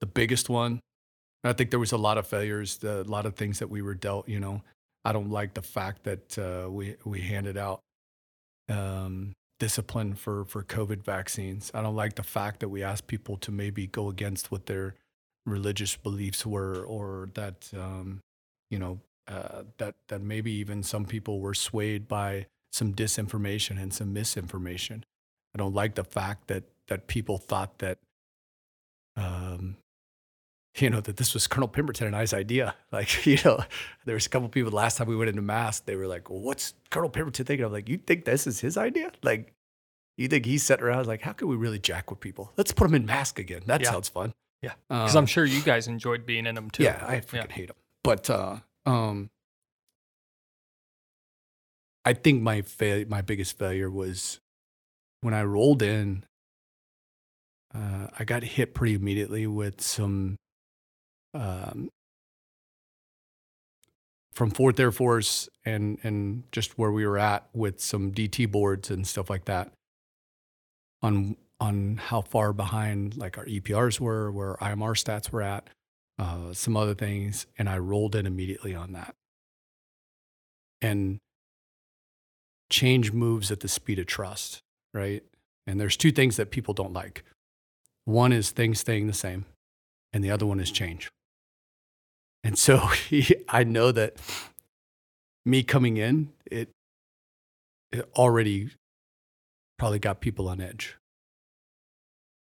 the 0.00 0.06
biggest 0.06 0.48
one, 0.48 0.80
I 1.44 1.52
think 1.52 1.70
there 1.70 1.80
was 1.80 1.92
a 1.92 1.96
lot 1.96 2.18
of 2.18 2.26
failures, 2.26 2.82
a 2.82 3.02
lot 3.02 3.26
of 3.26 3.34
things 3.34 3.58
that 3.58 3.68
we 3.68 3.82
were 3.82 3.94
dealt. 3.94 4.28
You 4.28 4.40
know, 4.40 4.62
I 5.04 5.12
don't 5.12 5.30
like 5.30 5.54
the 5.54 5.62
fact 5.62 6.04
that 6.04 6.38
uh, 6.38 6.70
we 6.70 6.96
we 7.04 7.20
handed 7.20 7.56
out 7.56 7.80
um, 8.68 9.32
discipline 9.58 10.14
for 10.14 10.44
for 10.44 10.62
COVID 10.62 11.04
vaccines. 11.04 11.70
I 11.74 11.82
don't 11.82 11.96
like 11.96 12.14
the 12.14 12.22
fact 12.22 12.60
that 12.60 12.68
we 12.68 12.82
asked 12.82 13.06
people 13.06 13.36
to 13.38 13.50
maybe 13.50 13.86
go 13.86 14.08
against 14.08 14.50
what 14.50 14.66
their 14.66 14.94
religious 15.46 15.96
beliefs 15.96 16.46
were, 16.46 16.84
or 16.84 17.28
that 17.34 17.68
um, 17.76 18.20
you 18.70 18.78
know 18.78 19.00
uh, 19.28 19.62
that 19.78 19.94
that 20.08 20.20
maybe 20.22 20.50
even 20.52 20.82
some 20.82 21.04
people 21.04 21.40
were 21.40 21.54
swayed 21.54 22.08
by 22.08 22.46
some 22.72 22.92
disinformation 22.94 23.80
and 23.80 23.92
some 23.92 24.12
misinformation. 24.12 25.04
I 25.54 25.58
don't 25.58 25.74
like 25.74 25.94
the 25.94 26.04
fact 26.04 26.48
that 26.48 26.64
that 26.88 27.06
people 27.06 27.38
thought 27.38 27.78
that, 27.78 27.98
um, 29.16 29.76
you 30.78 30.90
know, 30.90 31.00
that 31.00 31.16
this 31.16 31.34
was 31.34 31.46
Colonel 31.46 31.68
Pemberton 31.68 32.06
and 32.06 32.16
I's 32.16 32.32
idea. 32.32 32.74
Like, 32.92 33.24
you 33.26 33.38
know, 33.44 33.62
there 34.04 34.14
was 34.14 34.26
a 34.26 34.28
couple 34.28 34.48
people 34.50 34.70
last 34.72 34.98
time 34.98 35.06
we 35.06 35.16
went 35.16 35.30
into 35.30 35.40
mass, 35.42 35.80
they 35.80 35.96
were 35.96 36.06
like, 36.06 36.28
"Well, 36.28 36.40
what's 36.40 36.74
Colonel 36.90 37.08
Pemberton 37.08 37.46
thinking?" 37.46 37.64
I'm 37.64 37.72
like, 37.72 37.88
"You 37.88 37.96
think 37.98 38.24
this 38.26 38.46
is 38.46 38.60
his 38.60 38.76
idea? 38.76 39.12
Like, 39.22 39.52
you 40.18 40.28
think 40.28 40.44
he's 40.44 40.62
sitting 40.62 40.84
around 40.84 41.06
like, 41.06 41.22
how 41.22 41.32
can 41.32 41.48
we 41.48 41.56
really 41.56 41.78
jack 41.78 42.10
with 42.10 42.20
people? 42.20 42.52
Let's 42.58 42.70
put 42.72 42.84
them 42.86 42.94
in 42.94 43.06
mask 43.06 43.38
again. 43.38 43.62
That 43.66 43.80
Yeah. 43.80 43.90
sounds 43.90 44.08
fun." 44.10 44.32
Yeah. 44.60 44.74
Because 44.88 45.16
Um, 45.16 45.20
I'm 45.22 45.26
sure 45.26 45.44
you 45.46 45.62
guys 45.62 45.88
enjoyed 45.88 46.26
being 46.26 46.46
in 46.46 46.54
them 46.54 46.70
too. 46.70 46.82
yeah, 46.84 47.02
I 47.08 47.20
freaking 47.20 47.50
hate 47.50 47.68
them. 47.68 47.76
But 48.02 48.28
uh, 48.28 48.58
um, 48.86 49.30
I 52.04 52.14
think 52.14 52.42
my 52.42 52.62
fail- 52.62 53.06
my 53.08 53.22
biggest 53.22 53.58
failure 53.58 53.90
was 53.90 54.40
when 55.20 55.34
I 55.34 55.44
rolled 55.44 55.82
in. 55.82 56.24
Uh, 57.74 58.08
I 58.18 58.24
got 58.24 58.42
hit 58.42 58.74
pretty 58.74 58.94
immediately 58.94 59.46
with 59.46 59.80
some 59.80 60.36
um, 61.32 61.88
from 64.32 64.50
Fourth 64.50 64.78
Air 64.78 64.92
Force 64.92 65.48
and 65.64 65.98
and 66.02 66.44
just 66.52 66.78
where 66.78 66.90
we 66.90 67.06
were 67.06 67.18
at 67.18 67.48
with 67.54 67.80
some 67.80 68.12
DT 68.12 68.50
boards 68.50 68.90
and 68.90 69.06
stuff 69.06 69.30
like 69.30 69.44
that 69.46 69.72
on 71.02 71.36
on 71.60 71.96
how 71.96 72.20
far 72.20 72.52
behind 72.52 73.16
like 73.16 73.38
our 73.38 73.44
EPRs 73.44 74.00
were, 74.00 74.32
where 74.32 74.56
IMR 74.56 74.96
stats 75.00 75.30
were 75.30 75.42
at, 75.42 75.68
uh, 76.22 76.52
some 76.52 76.76
other 76.76 76.94
things, 76.94 77.46
and 77.58 77.68
I 77.68 77.78
rolled 77.78 78.14
in 78.14 78.26
immediately 78.26 78.76
on 78.76 78.92
that. 78.92 79.16
And 80.80 81.18
change 82.70 83.12
moves 83.12 83.50
at 83.50 83.58
the 83.58 83.68
speed 83.68 83.98
of 83.98 84.06
trust, 84.06 84.60
right? 84.94 85.24
And 85.66 85.80
there's 85.80 85.96
two 85.96 86.12
things 86.12 86.36
that 86.36 86.52
people 86.52 86.74
don't 86.74 86.92
like. 86.92 87.24
One 88.04 88.32
is 88.32 88.52
things 88.52 88.78
staying 88.78 89.08
the 89.08 89.12
same, 89.12 89.46
and 90.12 90.22
the 90.22 90.30
other 90.30 90.46
one 90.46 90.60
is 90.60 90.70
change. 90.70 91.10
And 92.44 92.56
so 92.56 92.88
I 93.48 93.64
know 93.64 93.90
that 93.90 94.16
me 95.44 95.64
coming 95.64 95.96
in, 95.96 96.32
it, 96.46 96.70
it 97.90 98.08
already 98.14 98.70
probably 99.76 99.98
got 99.98 100.20
people 100.20 100.48
on 100.48 100.60
edge. 100.60 100.96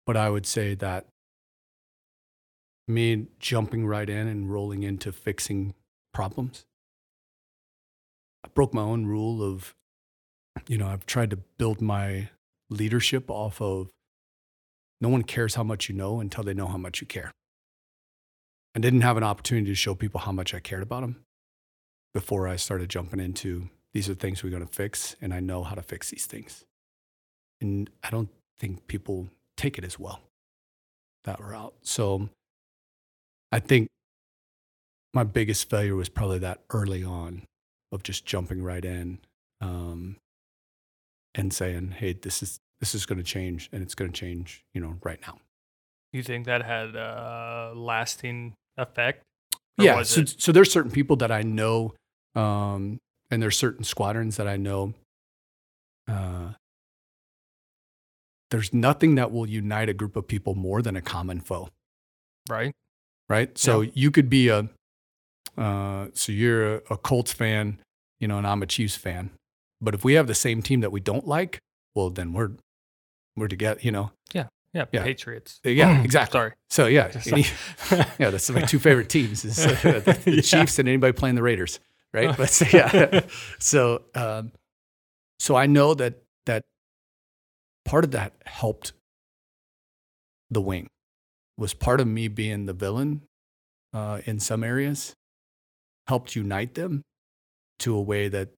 But 0.05 0.17
I 0.17 0.31
would 0.31 0.47
say 0.47 0.75
that 0.75 1.07
me 2.89 3.27
jumping 3.39 3.87
right 3.87 4.09
in 4.09 4.27
and 4.27 4.51
rolling 4.51 4.83
into 4.83 5.13
fixing 5.13 5.75
problems, 6.13 6.65
I 8.45 8.49
broke 8.55 8.73
my 8.73 8.83
own 8.83 9.07
rule 9.07 9.43
of, 9.43 9.75
you 10.67 10.79
know, 10.79 10.89
I've 10.89 11.07
tried 11.07 11.31
to 11.31 11.37
build 11.37 11.81
my 11.81 12.31
leadership 12.71 13.31
off 13.31 13.61
of 13.61 13.89
no 15.01 15.09
one 15.09 15.23
cares 15.23 15.55
how 15.55 15.63
much 15.63 15.89
you 15.89 15.95
know 15.95 16.21
until 16.21 16.45
they 16.45 16.55
know 16.55 16.67
how 16.67 16.77
much 16.77 17.01
you 17.01 17.07
care. 17.07 17.33
I 18.75 18.81
didn't 18.81 19.01
have 19.01 19.17
an 19.17 19.25
opportunity 19.25 19.67
to 19.71 19.75
show 19.75 19.95
people 19.95 20.21
how 20.21 20.33
much 20.33 20.55
I 20.55 20.61
cared 20.61 20.83
about 20.83 21.01
them 21.01 21.25
before 22.15 22.49
I 22.49 22.57
started 22.57 22.89
jumping 22.89 23.21
into 23.21 23.71
these 23.93 24.09
are 24.09 24.15
things 24.15 24.43
we're 24.43 24.51
going 24.51 24.67
to 24.67 24.73
fix, 24.73 25.17
and 25.21 25.33
I 25.33 25.41
know 25.41 25.63
how 25.63 25.75
to 25.75 25.83
fix 25.83 26.11
these 26.11 26.27
things. 26.27 26.65
And 27.61 27.91
I 28.03 28.11
don't 28.11 28.29
think 28.59 28.87
people 28.87 29.29
take 29.57 29.79
it 29.79 29.85
as 29.85 29.99
well 29.99 30.21
that 31.25 31.41
route. 31.41 31.75
So 31.83 32.29
I 33.53 33.61
think 33.61 33.89
my 35.15 35.25
biggest 35.25 35.71
failure 35.71 35.95
was 35.97 36.09
probably 36.09 36.39
that 36.41 36.61
early 36.71 37.03
on 37.03 37.43
of 37.93 38.03
just 38.03 38.27
jumping 38.27 38.63
right 38.63 38.85
in 38.85 39.19
um, 39.61 40.17
and 41.35 41.53
saying, 41.53 41.93
"Hey, 41.93 42.13
this 42.13 42.43
is 42.43 42.59
this 42.81 42.95
is 42.95 43.07
going 43.07 43.19
to 43.19 43.25
change, 43.25 43.69
and 43.73 43.83
it's 43.83 43.95
going 43.95 44.13
to 44.13 44.17
change, 44.19 44.65
you 44.75 44.81
know, 44.81 44.97
right 45.03 45.21
now." 45.27 45.39
You 46.13 46.23
think 46.23 46.47
that 46.47 46.63
had 46.65 46.95
a 46.95 47.73
lasting 47.75 48.55
effect? 48.77 49.23
Yeah. 49.79 50.03
So, 50.03 50.21
it- 50.23 50.41
so 50.41 50.53
there's 50.53 50.71
certain 50.73 50.91
people 50.91 51.17
that 51.17 51.31
I 51.31 51.43
know, 51.43 51.95
um, 52.35 52.99
and 53.31 53.43
there's 53.43 53.57
certain 53.59 53.85
squadrons 53.85 54.37
that 54.37 54.47
I 54.49 54.57
know. 54.57 54.95
Uh, 56.07 56.53
there's 58.51 58.73
nothing 58.73 59.15
that 59.17 59.31
will 59.31 59.47
unite 59.47 59.89
a 59.91 59.95
group 59.95 60.17
of 60.17 60.27
people 60.27 60.55
more 60.55 60.81
than 60.81 60.97
a 60.97 61.03
common 61.03 61.41
foe, 61.41 61.69
right? 62.49 62.75
Right? 63.29 63.57
So 63.59 63.81
you 63.83 64.11
could 64.11 64.29
be 64.31 64.49
a, 64.49 64.69
uh, 65.57 66.07
so 66.15 66.33
you're 66.33 66.77
a, 66.77 66.81
a 66.91 66.97
Colts 66.97 67.33
fan, 67.33 67.79
you 68.21 68.29
know, 68.29 68.39
and 68.39 68.47
I'm 68.47 68.63
a 68.63 68.67
Chiefs 68.67 68.97
fan. 68.97 69.31
But 69.81 69.95
if 69.95 70.05
we 70.05 70.15
have 70.15 70.27
the 70.27 70.35
same 70.35 70.63
team 70.63 70.81
that 70.81 70.91
we 70.93 71.01
don't 71.01 71.27
like, 71.27 71.61
well, 71.95 72.11
then 72.11 72.33
we're 72.33 72.51
we're 73.37 73.49
together, 73.49 73.79
you 73.83 73.93
know. 73.93 74.11
Yeah, 74.75 74.85
Yeah. 74.93 75.03
Patriots. 75.03 75.61
Yeah, 75.65 76.03
exactly. 76.05 76.39
Sorry. 76.39 76.53
So 76.69 76.87
yeah, 76.87 77.11
any- 77.27 77.47
yeah, 78.19 78.31
that's 78.31 78.51
my 78.51 78.61
two 78.63 78.79
favorite 78.79 79.09
teams 79.09 79.45
is 79.45 79.59
uh, 79.59 79.69
the, 80.05 80.19
the 80.25 80.35
Yeah. 80.37 80.41
Chiefs 80.43 80.79
and 80.79 80.89
anybody 80.89 81.13
playing 81.13 81.37
the 81.37 81.43
Raiders, 81.43 81.81
right? 82.13 82.37
But 82.37 82.51
so, 82.51 82.67
yeah, 82.73 83.21
so 83.59 84.03
um, 84.15 84.53
so 85.39 85.57
I 85.57 85.67
know 85.67 85.95
that 85.95 86.23
that 86.47 86.65
part 87.85 88.05
of 88.05 88.11
that 88.13 88.35
helped 88.45 88.93
the 90.51 90.61
wing 90.61 90.89
was 91.59 91.75
part 91.75 92.01
of 92.01 92.07
me 92.07 92.29
being 92.29 92.67
the 92.67 92.73
villain 92.73 93.23
uh, 93.93 94.21
in 94.25 94.39
some 94.39 94.63
areas 94.63 95.15
helped 96.07 96.35
unite 96.37 96.75
them 96.75 97.03
to 97.81 97.95
a 97.95 98.01
way 98.01 98.29
that 98.29 98.49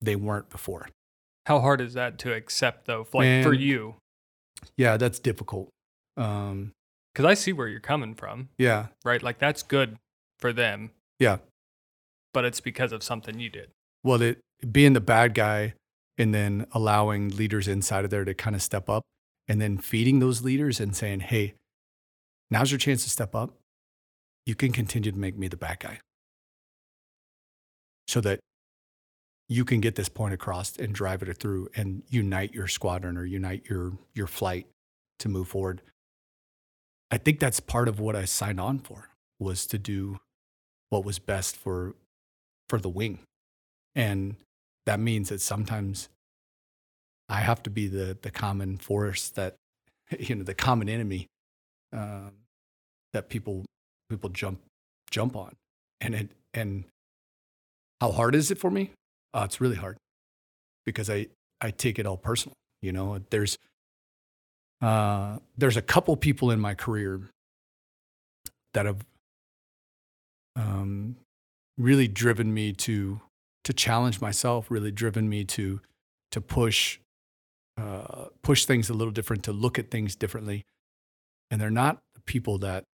they 0.00 0.16
weren't 0.16 0.48
before. 0.48 0.88
How 1.46 1.60
hard 1.60 1.80
is 1.80 1.94
that 1.94 2.18
to 2.20 2.32
accept 2.32 2.86
though? 2.86 3.06
Like 3.12 3.42
for 3.42 3.52
you, 3.52 3.96
Yeah, 4.76 4.96
that's 4.96 5.18
difficult. 5.18 5.68
Um, 6.16 6.72
because 7.12 7.24
I 7.24 7.34
see 7.34 7.52
where 7.52 7.66
you're 7.66 7.80
coming 7.80 8.14
from, 8.14 8.50
yeah, 8.56 8.86
right? 9.04 9.22
Like 9.22 9.38
that's 9.38 9.62
good 9.62 9.96
for 10.38 10.52
them, 10.52 10.90
yeah. 11.18 11.38
but 12.32 12.44
it's 12.44 12.60
because 12.60 12.92
of 12.92 13.02
something 13.02 13.40
you 13.40 13.50
did. 13.50 13.70
well, 14.04 14.22
it 14.22 14.38
being 14.70 14.92
the 14.92 15.00
bad 15.00 15.34
guy 15.34 15.74
and 16.16 16.34
then 16.34 16.66
allowing 16.72 17.30
leaders 17.30 17.66
inside 17.66 18.04
of 18.04 18.10
there 18.10 18.24
to 18.24 18.34
kind 18.34 18.54
of 18.54 18.62
step 18.62 18.88
up 18.88 19.02
and 19.48 19.60
then 19.60 19.78
feeding 19.78 20.20
those 20.20 20.42
leaders 20.42 20.78
and 20.78 20.94
saying, 20.94 21.20
hey, 21.20 21.54
now's 22.50 22.70
your 22.70 22.78
chance 22.78 23.04
to 23.04 23.10
step 23.10 23.34
up. 23.34 23.54
You 24.46 24.54
can 24.54 24.72
continue 24.72 25.12
to 25.12 25.18
make 25.18 25.38
me 25.38 25.48
the 25.48 25.56
bad 25.56 25.80
guy 25.80 26.00
so 28.08 28.20
that 28.20 28.40
you 29.48 29.64
can 29.64 29.80
get 29.80 29.96
this 29.96 30.08
point 30.08 30.32
across 30.32 30.76
and 30.76 30.94
drive 30.94 31.22
it 31.22 31.36
through 31.36 31.68
and 31.74 32.02
unite 32.08 32.54
your 32.54 32.68
squadron 32.68 33.16
or 33.16 33.24
unite 33.24 33.64
your, 33.68 33.92
your 34.14 34.26
flight 34.26 34.66
to 35.18 35.28
move 35.28 35.48
forward. 35.48 35.82
I 37.10 37.18
think 37.18 37.40
that's 37.40 37.60
part 37.60 37.88
of 37.88 37.98
what 37.98 38.14
I 38.14 38.24
signed 38.24 38.60
on 38.60 38.78
for 38.78 39.10
was 39.38 39.66
to 39.66 39.78
do 39.78 40.18
what 40.88 41.04
was 41.04 41.18
best 41.18 41.56
for, 41.56 41.94
for 42.68 42.78
the 42.78 42.88
wing. 42.88 43.20
And 43.94 44.36
that 44.86 45.00
means 45.00 45.28
that 45.30 45.40
sometimes 45.40 46.08
I 47.28 47.40
have 47.40 47.62
to 47.64 47.70
be 47.70 47.88
the, 47.88 48.16
the 48.20 48.30
common 48.30 48.76
force 48.76 49.30
that, 49.30 49.56
you 50.18 50.36
know, 50.36 50.44
the 50.44 50.54
common 50.54 50.88
enemy 50.88 51.26
um, 51.92 52.32
that 53.12 53.28
people, 53.28 53.64
people 54.08 54.30
jump, 54.30 54.60
jump 55.10 55.36
on. 55.36 55.54
And 56.00 56.14
it, 56.14 56.30
and 56.54 56.84
how 58.00 58.12
hard 58.12 58.34
is 58.34 58.50
it 58.50 58.58
for 58.58 58.70
me? 58.70 58.90
Uh, 59.34 59.42
it's 59.44 59.60
really 59.60 59.76
hard 59.76 59.96
because 60.86 61.10
I, 61.10 61.26
I 61.60 61.70
take 61.70 61.98
it 61.98 62.06
all 62.06 62.16
personal. 62.16 62.54
You 62.82 62.92
know, 62.92 63.20
there's, 63.30 63.58
uh, 64.80 65.38
there's 65.58 65.76
a 65.76 65.82
couple 65.82 66.16
people 66.16 66.50
in 66.50 66.58
my 66.58 66.74
career 66.74 67.20
that 68.72 68.86
have 68.86 69.04
um, 70.56 71.16
really 71.78 72.08
driven 72.08 72.52
me 72.52 72.72
to 72.72 73.20
to 73.64 73.72
challenge 73.72 74.20
myself, 74.20 74.70
really 74.70 74.90
driven 74.90 75.28
me 75.28 75.44
to 75.44 75.80
to 76.30 76.40
push 76.40 76.98
uh, 77.76 78.26
push 78.42 78.64
things 78.64 78.90
a 78.90 78.94
little 78.94 79.12
different, 79.12 79.42
to 79.44 79.52
look 79.52 79.78
at 79.78 79.90
things 79.90 80.14
differently. 80.16 80.64
And 81.50 81.60
they're 81.60 81.70
not 81.70 81.98
the 82.14 82.20
people 82.20 82.58
that 82.58 82.84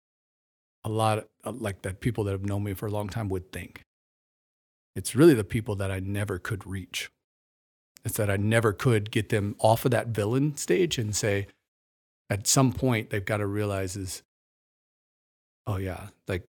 a 0.84 0.88
lot 0.88 1.26
of, 1.44 1.60
like 1.60 1.82
that 1.82 2.00
people 2.00 2.24
that 2.24 2.32
have 2.32 2.44
known 2.44 2.64
me 2.64 2.74
for 2.74 2.86
a 2.86 2.90
long 2.90 3.08
time 3.08 3.28
would 3.28 3.52
think. 3.52 3.82
It's 4.94 5.14
really 5.14 5.34
the 5.34 5.44
people 5.44 5.76
that 5.76 5.90
I 5.90 6.00
never 6.00 6.38
could 6.38 6.66
reach. 6.66 7.10
It's 8.04 8.16
that 8.16 8.30
I 8.30 8.36
never 8.36 8.72
could 8.72 9.10
get 9.10 9.28
them 9.28 9.56
off 9.58 9.84
of 9.84 9.90
that 9.90 10.08
villain 10.08 10.56
stage 10.56 10.96
and 10.96 11.14
say, 11.14 11.48
at 12.30 12.46
some 12.46 12.72
point 12.72 13.10
they've 13.10 13.24
got 13.24 13.38
to 13.38 13.46
realize 13.46 13.96
is, 13.96 14.22
oh 15.66 15.76
yeah, 15.76 16.08
like, 16.28 16.44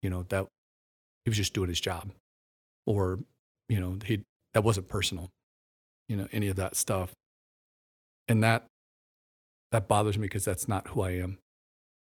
you 0.00 0.10
know, 0.10 0.24
that 0.28 0.46
he 1.24 1.30
was 1.30 1.36
just 1.36 1.52
doing 1.52 1.68
his 1.68 1.80
job. 1.80 2.12
Or, 2.86 3.18
you 3.68 3.80
know, 3.80 3.98
he 4.04 4.22
that 4.54 4.64
wasn't 4.64 4.88
personal, 4.88 5.28
you 6.08 6.16
know, 6.16 6.28
any 6.32 6.48
of 6.48 6.56
that 6.56 6.76
stuff. 6.76 7.12
And 8.28 8.42
that 8.42 8.64
that 9.72 9.88
bothers 9.88 10.18
me 10.18 10.22
because 10.22 10.44
that's 10.44 10.68
not 10.68 10.88
who 10.88 11.02
I 11.02 11.12
am. 11.12 11.38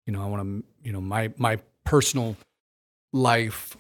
You 0.06 0.14
know, 0.14 0.22
I 0.22 0.26
want 0.26 0.44
to, 0.44 0.64
you 0.84 0.92
know, 0.92 1.02
my 1.02 1.32
my 1.38 1.60
personal 1.86 2.36
life 3.12 3.78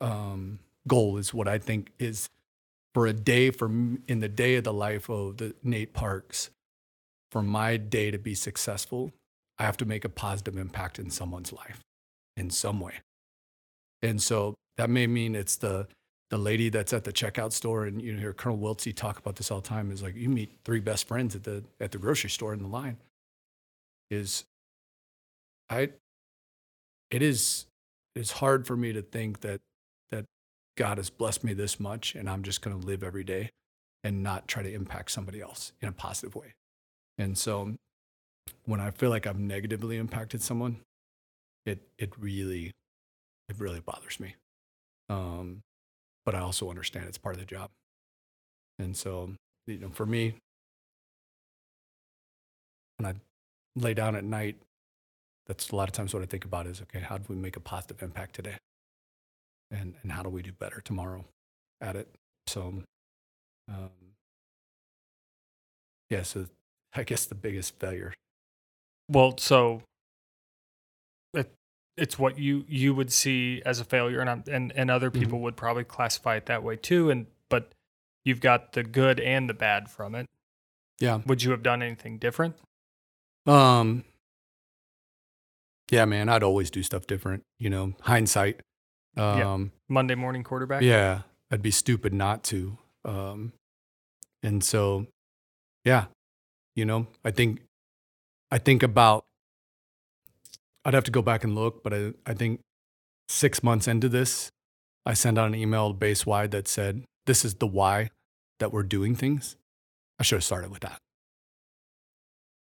um, 0.00 0.58
goal 0.88 1.16
is 1.18 1.34
what 1.34 1.48
I 1.48 1.58
think 1.58 1.92
is 1.98 2.28
for 2.94 3.06
a 3.06 3.12
day 3.12 3.50
for 3.50 3.66
in 3.66 4.20
the 4.20 4.28
day 4.28 4.56
of 4.56 4.64
the 4.64 4.72
life 4.72 5.08
of 5.10 5.36
the 5.36 5.54
Nate 5.62 5.92
Parks. 5.92 6.50
For 7.30 7.42
my 7.42 7.76
day 7.76 8.10
to 8.10 8.18
be 8.18 8.34
successful, 8.34 9.12
I 9.56 9.62
have 9.62 9.76
to 9.76 9.84
make 9.84 10.04
a 10.04 10.08
positive 10.08 10.56
impact 10.56 10.98
in 10.98 11.10
someone's 11.10 11.52
life 11.52 11.78
in 12.36 12.50
some 12.50 12.80
way. 12.80 12.94
And 14.02 14.20
so 14.20 14.54
that 14.78 14.90
may 14.90 15.06
mean 15.06 15.36
it's 15.36 15.56
the 15.56 15.86
the 16.30 16.38
lady 16.38 16.68
that's 16.68 16.92
at 16.92 17.04
the 17.04 17.12
checkout 17.12 17.52
store 17.52 17.84
and 17.86 18.00
you 18.00 18.16
hear 18.16 18.32
Colonel 18.32 18.58
Wiltsey 18.58 18.94
talk 18.94 19.18
about 19.18 19.36
this 19.36 19.50
all 19.50 19.60
the 19.60 19.68
time 19.68 19.90
is 19.90 20.02
like 20.02 20.14
you 20.14 20.28
meet 20.28 20.50
three 20.64 20.80
best 20.80 21.06
friends 21.06 21.34
at 21.34 21.42
the 21.42 21.64
at 21.80 21.90
the 21.92 21.98
grocery 21.98 22.30
store 22.30 22.52
in 22.52 22.62
the 22.62 22.68
line 22.68 22.96
is 24.10 24.44
I 25.68 25.90
it 27.10 27.22
is 27.22 27.66
it's 28.14 28.32
hard 28.32 28.66
for 28.66 28.76
me 28.76 28.92
to 28.92 29.02
think 29.02 29.40
that 29.40 29.60
that 30.10 30.24
God 30.76 30.98
has 30.98 31.10
blessed 31.10 31.44
me 31.44 31.52
this 31.52 31.78
much 31.78 32.14
and 32.14 32.28
I'm 32.28 32.42
just 32.42 32.62
going 32.62 32.78
to 32.78 32.86
live 32.86 33.02
every 33.02 33.24
day 33.24 33.50
and 34.02 34.22
not 34.22 34.48
try 34.48 34.62
to 34.62 34.72
impact 34.72 35.10
somebody 35.10 35.40
else 35.40 35.72
in 35.80 35.88
a 35.88 35.92
positive 35.92 36.34
way. 36.34 36.54
And 37.18 37.36
so 37.36 37.74
when 38.64 38.80
I 38.80 38.90
feel 38.90 39.10
like 39.10 39.26
I've 39.26 39.38
negatively 39.38 39.96
impacted 39.96 40.42
someone, 40.42 40.80
it 41.66 41.80
it 41.98 42.12
really 42.18 42.72
it 43.48 43.56
really 43.58 43.80
bothers 43.80 44.18
me. 44.20 44.34
Um, 45.08 45.60
but 46.24 46.34
I 46.34 46.40
also 46.40 46.70
understand 46.70 47.06
it's 47.06 47.18
part 47.18 47.34
of 47.34 47.40
the 47.40 47.46
job. 47.46 47.70
And 48.78 48.96
so, 48.96 49.34
you 49.66 49.78
know, 49.78 49.88
for 49.88 50.06
me, 50.06 50.34
when 52.96 53.06
I 53.06 53.14
lay 53.76 53.94
down 53.94 54.16
at 54.16 54.24
night, 54.24 54.56
that's 55.46 55.70
a 55.70 55.76
lot 55.76 55.88
of 55.88 55.92
times 55.92 56.12
what 56.14 56.22
I 56.22 56.26
think 56.26 56.44
about 56.44 56.66
is 56.66 56.80
okay, 56.82 57.00
how 57.00 57.18
do 57.18 57.24
we 57.28 57.36
make 57.36 57.56
a 57.56 57.60
positive 57.60 58.02
impact 58.02 58.34
today? 58.34 58.56
And 59.70 59.94
and 60.02 60.12
how 60.12 60.22
do 60.22 60.28
we 60.28 60.42
do 60.42 60.52
better 60.52 60.80
tomorrow 60.80 61.24
at 61.80 61.96
it? 61.96 62.08
So 62.46 62.82
um, 63.68 63.90
yeah, 66.08 66.22
so 66.22 66.46
I 66.94 67.04
guess 67.04 67.24
the 67.26 67.34
biggest 67.36 67.78
failure. 67.78 68.12
Well, 69.08 69.36
so 69.38 69.82
it, 71.34 71.52
it's 71.96 72.18
what 72.18 72.38
you 72.38 72.64
you 72.68 72.94
would 72.94 73.12
see 73.12 73.62
as 73.64 73.78
a 73.80 73.84
failure, 73.84 74.20
and 74.20 74.28
I'm, 74.30 74.44
and 74.50 74.72
and 74.74 74.90
other 74.90 75.10
Mhm. 75.10 75.20
people 75.20 75.40
would 75.40 75.56
probably 75.56 75.84
classify 75.84 76.36
it 76.36 76.46
that 76.46 76.62
way 76.62 76.76
too. 76.76 77.10
And 77.10 77.26
but 77.48 77.72
you've 78.24 78.40
got 78.40 78.72
the 78.72 78.82
good 78.82 79.20
and 79.20 79.48
the 79.48 79.54
bad 79.54 79.88
from 79.90 80.14
it. 80.14 80.26
Yeah. 80.98 81.22
Would 81.26 81.42
you 81.42 81.52
have 81.52 81.62
done 81.62 81.82
anything 81.82 82.18
different? 82.18 82.56
Um, 83.50 84.04
yeah, 85.90 86.04
man, 86.04 86.28
I'd 86.28 86.42
always 86.42 86.70
do 86.70 86.82
stuff 86.82 87.06
different, 87.06 87.42
you 87.58 87.68
know, 87.68 87.94
hindsight. 88.02 88.60
Yeah. 89.16 89.54
Um, 89.54 89.72
Monday 89.88 90.14
morning 90.14 90.44
quarterback. 90.44 90.82
yeah, 90.82 91.22
I'd 91.50 91.62
be 91.62 91.72
stupid 91.72 92.14
not 92.14 92.44
to. 92.44 92.78
Um, 93.04 93.52
and 94.42 94.62
so, 94.62 95.06
yeah, 95.84 96.06
you 96.76 96.84
know, 96.84 97.08
I 97.24 97.32
think, 97.32 97.60
I 98.50 98.58
think 98.58 98.82
about, 98.82 99.24
I'd 100.84 100.94
have 100.94 101.04
to 101.04 101.10
go 101.10 101.22
back 101.22 101.44
and 101.44 101.54
look, 101.54 101.82
but 101.82 101.92
I, 101.92 102.12
I 102.24 102.34
think 102.34 102.60
six 103.28 103.62
months 103.62 103.88
into 103.88 104.08
this, 104.08 104.50
I 105.04 105.14
sent 105.14 105.38
out 105.38 105.48
an 105.48 105.54
email 105.54 105.92
base 105.92 106.24
wide 106.24 106.52
that 106.52 106.68
said, 106.68 107.02
this 107.26 107.44
is 107.44 107.54
the 107.54 107.66
why 107.66 108.10
that 108.60 108.72
we're 108.72 108.84
doing 108.84 109.14
things. 109.16 109.56
I 110.18 110.22
should 110.22 110.36
have 110.36 110.44
started 110.44 110.70
with 110.70 110.80
that. 110.80 111.00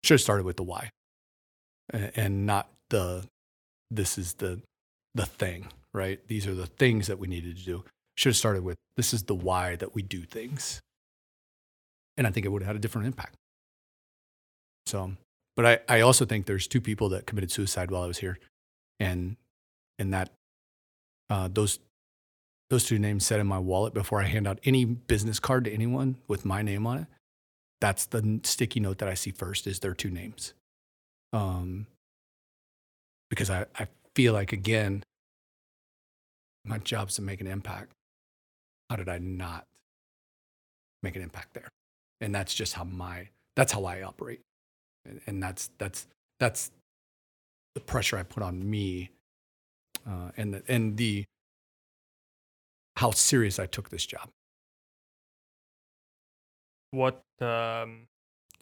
Should 0.07 0.15
have 0.15 0.21
started 0.21 0.47
with 0.47 0.57
the 0.57 0.63
why 0.63 0.91
and 1.93 2.47
not 2.47 2.69
the, 2.91 3.25
this 3.91 4.19
is 4.19 4.35
the, 4.35 4.61
the 5.17 5.27
thing, 5.27 5.67
right? 5.93 6.21
These 6.29 6.47
are 6.47 6.55
the 6.55 6.67
things 6.67 7.09
that 7.09 7.19
we 7.19 7.27
needed 7.27 7.57
to 7.57 7.65
do. 7.65 7.85
Should 8.17 8.31
have 8.31 8.37
started 8.37 8.63
with, 8.63 8.77
this 8.97 9.13
is 9.13 9.25
the 9.25 9.35
why 9.35 9.75
that 9.75 9.97
we 9.97 10.03
do 10.03 10.23
things. 10.23 10.81
And 12.17 12.25
I 12.25 12.31
think 12.31 12.47
it 12.47 12.51
would 12.51 12.63
have 12.63 12.69
had 12.69 12.77
a 12.77 12.79
different 12.79 13.09
impact. 13.09 13.35
So, 14.87 15.17
but 15.57 15.67
I, 15.67 15.97
I 15.97 16.01
also 16.03 16.25
think 16.25 16.47
there's 16.47 16.69
two 16.69 16.81
people 16.81 17.09
that 17.09 17.27
committed 17.27 17.51
suicide 17.51 17.91
while 17.91 18.03
I 18.03 18.07
was 18.07 18.19
here. 18.19 18.39
And 19.01 19.37
and 19.99 20.15
that 20.15 20.31
uh, 21.31 21.49
those 21.53 21.81
those 22.71 22.85
two 22.85 23.01
names 23.01 23.27
set 23.27 23.41
in 23.41 23.47
my 23.49 23.59
wallet 23.59 23.93
before 23.93 24.23
I 24.23 24.27
hand 24.27 24.47
out 24.47 24.61
any 24.63 24.85
business 24.85 25.41
card 25.41 25.65
to 25.65 25.73
anyone 25.73 26.17
with 26.29 26.45
my 26.45 26.63
name 26.63 26.87
on 26.87 26.99
it. 26.99 27.07
That's 27.81 28.07
the 28.07 28.41
sticky 28.45 28.81
note 28.81 28.99
that 28.99 29.09
I 29.09 29.15
see 29.15 29.31
first 29.31 29.67
is 29.67 29.81
their 29.81 29.95
two 29.95 30.11
names. 30.11 30.55
Um, 31.33 31.87
because 33.29 33.51
I, 33.51 33.67
I 33.79 33.89
feel 34.15 34.33
like 34.33 34.53
again, 34.53 35.03
my 36.65 36.79
job's 36.79 37.17
to 37.17 37.23
make 37.23 37.41
an 37.41 37.47
impact. 37.47 37.93
How 38.91 38.97
did 38.97 39.09
I 39.09 39.19
not 39.19 39.67
make 41.03 41.17
an 41.17 41.23
impact 41.23 41.55
there? 41.55 41.69
And 42.21 42.35
that's 42.35 42.55
just 42.55 42.75
how 42.75 42.85
my 42.85 43.29
that's 43.57 43.73
how 43.73 43.85
I 43.85 44.03
operate. 44.03 44.41
And, 45.05 45.21
and 45.27 45.43
that's 45.43 45.71
that's 45.79 46.07
that's 46.41 46.71
the 47.75 47.81
pressure 47.81 48.17
I 48.17 48.23
put 48.23 48.43
on 48.43 48.69
me 48.69 49.11
uh, 50.09 50.31
and 50.37 50.55
the, 50.55 50.63
and 50.69 50.97
the 50.97 51.25
how 52.97 53.11
serious 53.11 53.59
I 53.59 53.67
took 53.67 53.91
this 53.91 54.07
job. 54.07 54.31
What 56.91 57.25
um, 57.41 58.07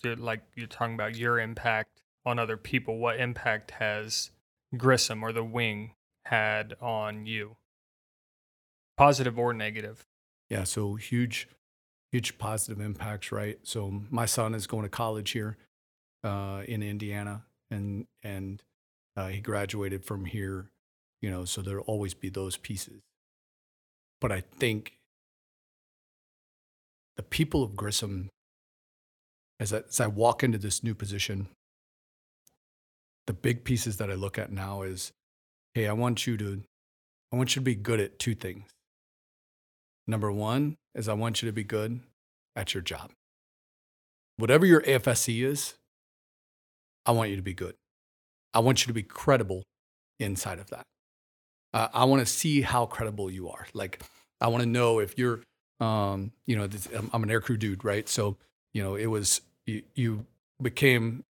like 0.05 0.43
you're 0.55 0.67
talking 0.67 0.95
about 0.95 1.17
your 1.17 1.39
impact 1.39 2.03
on 2.27 2.39
other 2.39 2.57
people? 2.57 2.99
What 2.99 3.21
impact 3.21 3.73
has 3.73 4.31
Grissom 4.77 5.23
or 5.23 5.33
the 5.33 5.45
Wing 5.45 5.95
had 6.27 6.75
on 6.81 7.27
you? 7.27 7.57
Positive 8.97 9.39
or 9.39 9.53
negative? 9.53 10.07
Yeah, 10.49 10.65
so 10.65 10.95
huge, 10.95 11.49
huge 12.13 12.39
positive 12.39 12.81
impacts, 12.81 13.33
right? 13.33 13.59
So 13.63 14.03
my 14.11 14.27
son 14.27 14.55
is 14.55 14.67
going 14.67 14.85
to 14.85 14.89
college 14.89 15.31
here 15.31 15.57
uh, 16.23 16.63
in 16.67 16.83
Indiana, 16.83 17.45
and 17.71 18.07
and 18.23 18.63
uh, 19.17 19.29
he 19.29 19.41
graduated 19.41 20.05
from 20.05 20.25
here, 20.27 20.71
you 21.21 21.31
know. 21.31 21.45
So 21.45 21.63
there'll 21.63 21.85
always 21.85 22.15
be 22.15 22.29
those 22.29 22.57
pieces. 22.57 23.03
But 24.21 24.33
I 24.33 24.41
think 24.41 24.99
the 27.17 27.23
people 27.23 27.63
of 27.63 27.77
Grissom, 27.77 28.31
as 29.61 29.73
I, 29.73 29.83
as 29.89 30.01
I 30.01 30.07
walk 30.07 30.43
into 30.43 30.59
this 30.59 30.83
new 30.83 30.95
position, 30.95 31.49
the 33.27 33.33
big 33.33 33.65
pieces 33.65 33.97
that 33.99 34.11
I 34.11 34.15
look 34.15 34.39
at 34.39 34.53
now 34.53 34.83
is, 34.83 35.13
hey, 35.75 35.87
I 35.89 35.93
want 35.93 36.27
you 36.27 36.37
to, 36.37 36.63
I 37.33 37.37
want 37.37 37.55
you 37.55 37.61
to 37.61 37.65
be 37.65 37.75
good 37.75 38.01
at 38.01 38.19
two 38.19 38.35
things. 38.35 38.65
Number 40.07 40.31
one 40.31 40.77
is 40.95 41.09
I 41.09 41.15
want 41.15 41.43
you 41.43 41.49
to 41.49 41.53
be 41.53 41.65
good 41.65 42.01
at 42.55 42.75
your 42.75 42.83
job. 42.83 43.11
Whatever 44.37 44.67
your 44.67 44.83
AFSC 44.83 45.45
is, 45.45 45.75
I 47.07 47.13
want 47.13 47.31
you 47.31 47.37
to 47.37 47.43
be 47.43 47.55
good. 47.55 47.75
I 48.53 48.61
want 48.61 48.83
you 48.83 48.89
to 48.89 48.93
be 48.93 49.03
credible 49.03 49.63
inside 50.19 50.59
of 50.59 50.71
that. 50.71 50.85
Uh, 51.73 51.89
I 51.93 52.05
want 52.05 52.21
to 52.21 52.27
see 52.27 52.63
how 52.63 52.87
credible 52.87 53.31
you 53.31 53.49
are. 53.49 53.67
Like, 53.75 54.03
I 54.41 54.49
want 54.49 54.63
to 54.63 54.69
know 54.69 55.01
if 55.01 55.19
you're, 55.19 55.41
um, 55.81 56.33
you 56.47 56.57
know, 56.57 56.67
this, 56.67 56.89
I'm, 56.97 57.11
I'm 57.13 57.23
an 57.23 57.29
aircrew 57.29 57.59
dude, 57.59 57.85
right? 57.85 58.09
So, 58.09 58.37
you 58.73 58.83
know, 58.83 58.95
it 58.95 59.07
was, 59.07 59.41
you, 59.67 59.83
you 59.95 60.27
became, 60.61 61.25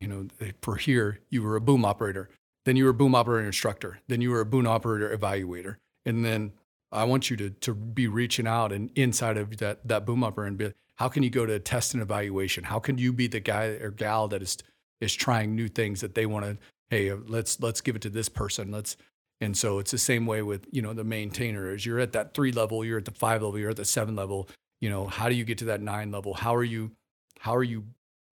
you 0.00 0.08
know, 0.08 0.28
for 0.62 0.76
here, 0.76 1.20
you 1.30 1.42
were 1.42 1.56
a 1.56 1.60
boom 1.60 1.84
operator. 1.84 2.30
Then 2.64 2.76
you 2.76 2.84
were 2.84 2.90
a 2.90 2.94
boom 2.94 3.14
operator 3.14 3.46
instructor. 3.46 4.00
Then 4.08 4.20
you 4.20 4.30
were 4.30 4.40
a 4.40 4.46
boom 4.46 4.66
operator 4.66 5.16
evaluator. 5.16 5.76
And 6.04 6.24
then 6.24 6.52
I 6.92 7.04
want 7.04 7.30
you 7.30 7.36
to, 7.36 7.50
to 7.50 7.74
be 7.74 8.06
reaching 8.08 8.46
out 8.46 8.72
and 8.72 8.90
inside 8.94 9.36
of 9.36 9.56
that, 9.58 9.86
that 9.86 10.04
boom 10.04 10.24
operator 10.24 10.48
and 10.48 10.58
be 10.58 10.72
how 10.96 11.08
can 11.08 11.22
you 11.22 11.30
go 11.30 11.46
to 11.46 11.58
test 11.58 11.94
and 11.94 12.02
evaluation? 12.02 12.64
How 12.64 12.78
can 12.78 12.98
you 12.98 13.12
be 13.12 13.26
the 13.26 13.40
guy 13.40 13.78
or 13.80 13.90
gal 13.90 14.28
that 14.28 14.42
is, 14.42 14.58
is 15.00 15.14
trying 15.14 15.54
new 15.54 15.68
things 15.68 16.02
that 16.02 16.14
they 16.14 16.26
want 16.26 16.44
to, 16.44 16.58
hey, 16.90 17.12
let's, 17.12 17.58
let's 17.60 17.80
give 17.80 17.96
it 17.96 18.02
to 18.02 18.10
this 18.10 18.28
person. 18.28 18.70
Let's, 18.70 18.98
and 19.40 19.56
so 19.56 19.78
it's 19.78 19.90
the 19.90 19.98
same 19.98 20.26
way 20.26 20.42
with, 20.42 20.66
you 20.70 20.82
know, 20.82 20.92
the 20.92 21.04
maintainer 21.04 21.72
is 21.72 21.86
you're 21.86 21.98
at 21.98 22.12
that 22.12 22.34
three 22.34 22.52
level, 22.52 22.84
you're 22.84 22.98
at 22.98 23.06
the 23.06 23.10
five 23.10 23.42
level, 23.42 23.58
you're 23.58 23.70
at 23.70 23.76
the 23.76 23.84
seven 23.84 24.14
level, 24.14 24.48
you 24.80 24.90
know, 24.90 25.06
how 25.06 25.28
do 25.28 25.34
you 25.34 25.44
get 25.44 25.58
to 25.58 25.64
that 25.66 25.80
nine 25.80 26.10
level? 26.10 26.34
How 26.34 26.54
are 26.54 26.64
you, 26.64 26.92
how 27.38 27.54
are 27.56 27.64
you 27.64 27.84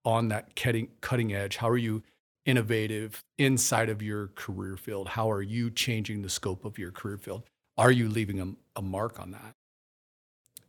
on 0.05 0.29
that 0.29 0.57
cutting, 0.57 0.89
cutting 1.01 1.33
edge? 1.33 1.57
How 1.57 1.69
are 1.69 1.77
you 1.77 2.03
innovative 2.45 3.23
inside 3.39 3.89
of 3.89 4.03
your 4.03 4.29
career 4.29 4.77
field? 4.77 5.09
How 5.09 5.31
are 5.31 5.43
you 5.43 5.71
changing 5.71 6.23
the 6.23 6.29
scope 6.29 6.65
of 6.65 6.77
your 6.77 6.91
career 6.91 7.19
field? 7.19 7.45
Are 7.79 7.93
you 7.93 8.09
leaving 8.09 8.41
a, 8.41 8.79
a 8.79 8.83
mark 8.83 9.21
on 9.21 9.31
that? 9.31 9.55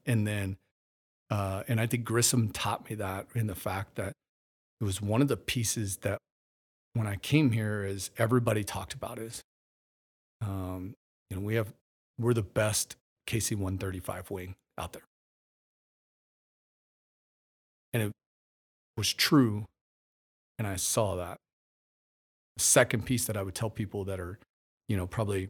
And 0.06 0.28
then, 0.28 0.58
uh, 1.32 1.64
and 1.68 1.82
I 1.82 1.88
think 1.88 2.06
Grissom 2.06 2.50
taught 2.52 2.90
me 2.90 2.96
that 2.96 3.28
in 3.34 3.48
the 3.48 3.56
fact 3.56 3.96
that 3.96 4.14
it 4.80 4.84
was 4.84 5.02
one 5.02 5.22
of 5.22 5.28
the 5.28 5.38
pieces 5.38 5.98
that 5.98 6.20
when 6.94 7.08
I 7.08 7.16
came 7.16 7.52
here 7.52 7.84
is 7.84 8.12
everybody 8.18 8.64
talked 8.64 8.94
about 8.94 9.18
is 9.18 9.44
um, 10.42 10.96
you 11.30 11.38
know, 11.38 11.44
we 11.44 11.56
have 11.56 11.74
we're 12.20 12.34
the 12.34 12.42
best 12.42 12.96
KC 13.28 13.52
135 13.52 14.32
wing 14.32 14.56
out 14.78 14.94
there. 14.94 15.04
And 17.94 18.04
it 18.04 18.12
was 18.96 19.14
true. 19.14 19.66
And 20.58 20.68
I 20.68 20.76
saw 20.76 21.16
that. 21.16 21.38
The 22.56 22.64
second 22.64 23.06
piece 23.06 23.26
that 23.26 23.38
I 23.38 23.44
would 23.44 23.54
tell 23.54 23.70
people 23.70 24.04
that 24.06 24.20
are, 24.20 24.40
you 24.88 24.98
know, 24.98 25.06
probably, 25.06 25.50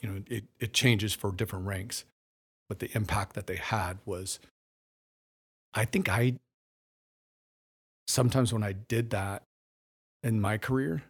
you 0.00 0.08
know, 0.08 0.22
it, 0.28 0.44
it 0.58 0.72
changes 0.72 1.12
for 1.12 1.32
different 1.32 1.66
ranks, 1.66 2.04
but 2.68 2.78
the 2.78 2.90
impact 2.94 3.34
that 3.34 3.46
they 3.46 3.56
had 3.56 3.98
was, 4.06 4.40
I 5.74 5.84
think 5.84 6.08
I, 6.08 6.36
sometimes 8.06 8.52
when 8.52 8.62
I 8.62 8.72
did 8.72 9.10
that 9.10 9.42
in 10.22 10.40
my 10.40 10.56
career, 10.56 11.02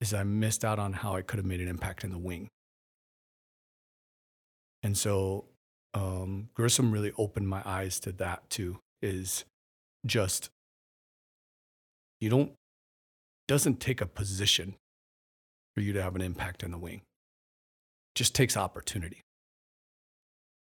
is 0.00 0.14
I 0.14 0.22
missed 0.22 0.64
out 0.64 0.78
on 0.78 0.94
how 0.94 1.14
I 1.14 1.22
could 1.22 1.38
have 1.38 1.46
made 1.46 1.60
an 1.60 1.68
impact 1.68 2.04
in 2.04 2.10
the 2.10 2.18
wing. 2.18 2.48
And 4.82 4.96
so 4.96 5.44
um, 5.94 6.48
Grissom 6.54 6.90
really 6.90 7.12
opened 7.18 7.48
my 7.48 7.62
eyes 7.64 8.00
to 8.00 8.12
that 8.12 8.48
too. 8.48 8.78
Is 9.02 9.44
just 10.06 10.50
you 12.20 12.30
don't 12.30 12.52
doesn't 13.48 13.80
take 13.80 14.00
a 14.00 14.06
position 14.06 14.74
for 15.74 15.80
you 15.80 15.92
to 15.92 16.02
have 16.02 16.14
an 16.14 16.22
impact 16.22 16.62
in 16.62 16.70
the 16.70 16.78
wing. 16.78 17.02
Just 18.14 18.34
takes 18.34 18.56
opportunity. 18.56 19.22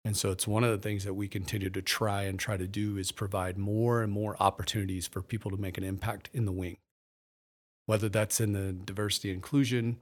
And 0.03 0.15
so 0.15 0.29
it's 0.31 0.47
one 0.47 0.63
of 0.63 0.69
the 0.69 0.77
things 0.77 1.03
that 1.05 1.15
we 1.15 1.27
continue 1.27 1.69
to 1.71 1.81
try 1.81 2.23
and 2.23 2.37
try 2.37 2.57
to 2.57 2.67
do 2.67 2.97
is 2.97 3.11
provide 3.11 3.57
more 3.57 4.03
and 4.03 4.11
more 4.11 4.35
opportunities 4.39 5.07
for 5.07 5.21
people 5.21 5.49
to 5.49 5.57
make 5.57 5.79
an 5.79 5.83
impact 5.83 6.29
in 6.31 6.45
the 6.45 6.51
wing 6.51 6.77
whether 7.85 8.09
that's 8.09 8.39
in 8.39 8.53
the 8.53 8.73
diversity 8.73 9.31
inclusion, 9.31 9.97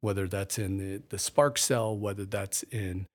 whether 0.00 0.28
that's 0.28 0.58
in 0.58 0.78
the, 0.78 1.02
the 1.08 1.18
Spark 1.18 1.58
Cell, 1.58 1.96
whether 1.96 2.24
that's 2.24 2.62
in 2.64 3.06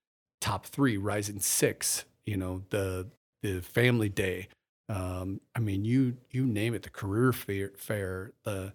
top 0.41 0.65
three, 0.65 0.97
Rising 0.97 1.39
Six, 1.39 2.05
you 2.25 2.37
know, 2.37 2.63
the 2.69 3.07
the 3.41 3.61
Family 3.61 4.09
Day. 4.09 4.47
Um, 4.89 5.39
I 5.55 5.59
mean, 5.59 5.85
you 5.85 6.17
you 6.31 6.45
name 6.45 6.73
it, 6.73 6.83
the 6.83 6.89
career 6.89 7.31
fair, 7.31 7.71
fair 7.77 8.31
the 8.43 8.73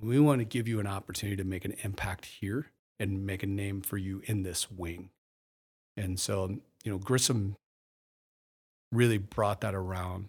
we 0.00 0.18
want 0.18 0.40
to 0.40 0.44
give 0.44 0.66
you 0.66 0.80
an 0.80 0.86
opportunity 0.86 1.36
to 1.36 1.44
make 1.44 1.64
an 1.64 1.74
impact 1.82 2.26
here 2.26 2.70
and 2.98 3.26
make 3.26 3.42
a 3.42 3.46
name 3.46 3.80
for 3.80 3.96
you 3.96 4.22
in 4.24 4.42
this 4.42 4.70
wing. 4.70 5.10
And 5.96 6.18
so, 6.18 6.58
you 6.84 6.90
know, 6.90 6.98
Grissom 6.98 7.56
really 8.90 9.18
brought 9.18 9.60
that 9.60 9.74
around 9.74 10.28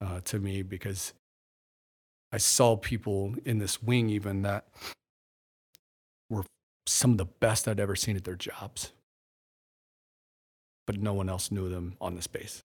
uh, 0.00 0.20
to 0.24 0.38
me 0.38 0.62
because 0.62 1.12
I 2.32 2.38
saw 2.38 2.76
people 2.76 3.34
in 3.44 3.58
this 3.58 3.82
wing 3.82 4.08
even 4.08 4.42
that 4.42 4.66
were 6.30 6.44
some 6.86 7.12
of 7.12 7.18
the 7.18 7.26
best 7.26 7.68
I'd 7.68 7.78
ever 7.78 7.94
seen 7.94 8.16
at 8.16 8.24
their 8.24 8.36
jobs, 8.36 8.92
but 10.86 10.98
no 10.98 11.12
one 11.12 11.28
else 11.28 11.50
knew 11.50 11.68
them 11.68 11.96
on 12.00 12.14
this 12.14 12.26
base. 12.26 12.62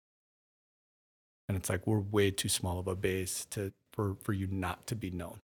And 1.50 1.58
it's 1.58 1.70
like 1.70 1.86
we're 1.88 2.00
way 2.00 2.32
too 2.32 2.50
small 2.50 2.80
of 2.80 2.88
a 2.88 2.96
base 2.96 3.46
to 3.52 3.72
for, 3.92 4.16
for 4.22 4.34
you 4.34 4.48
not 4.48 4.86
to 4.88 4.96
be 4.96 5.10
known, 5.10 5.40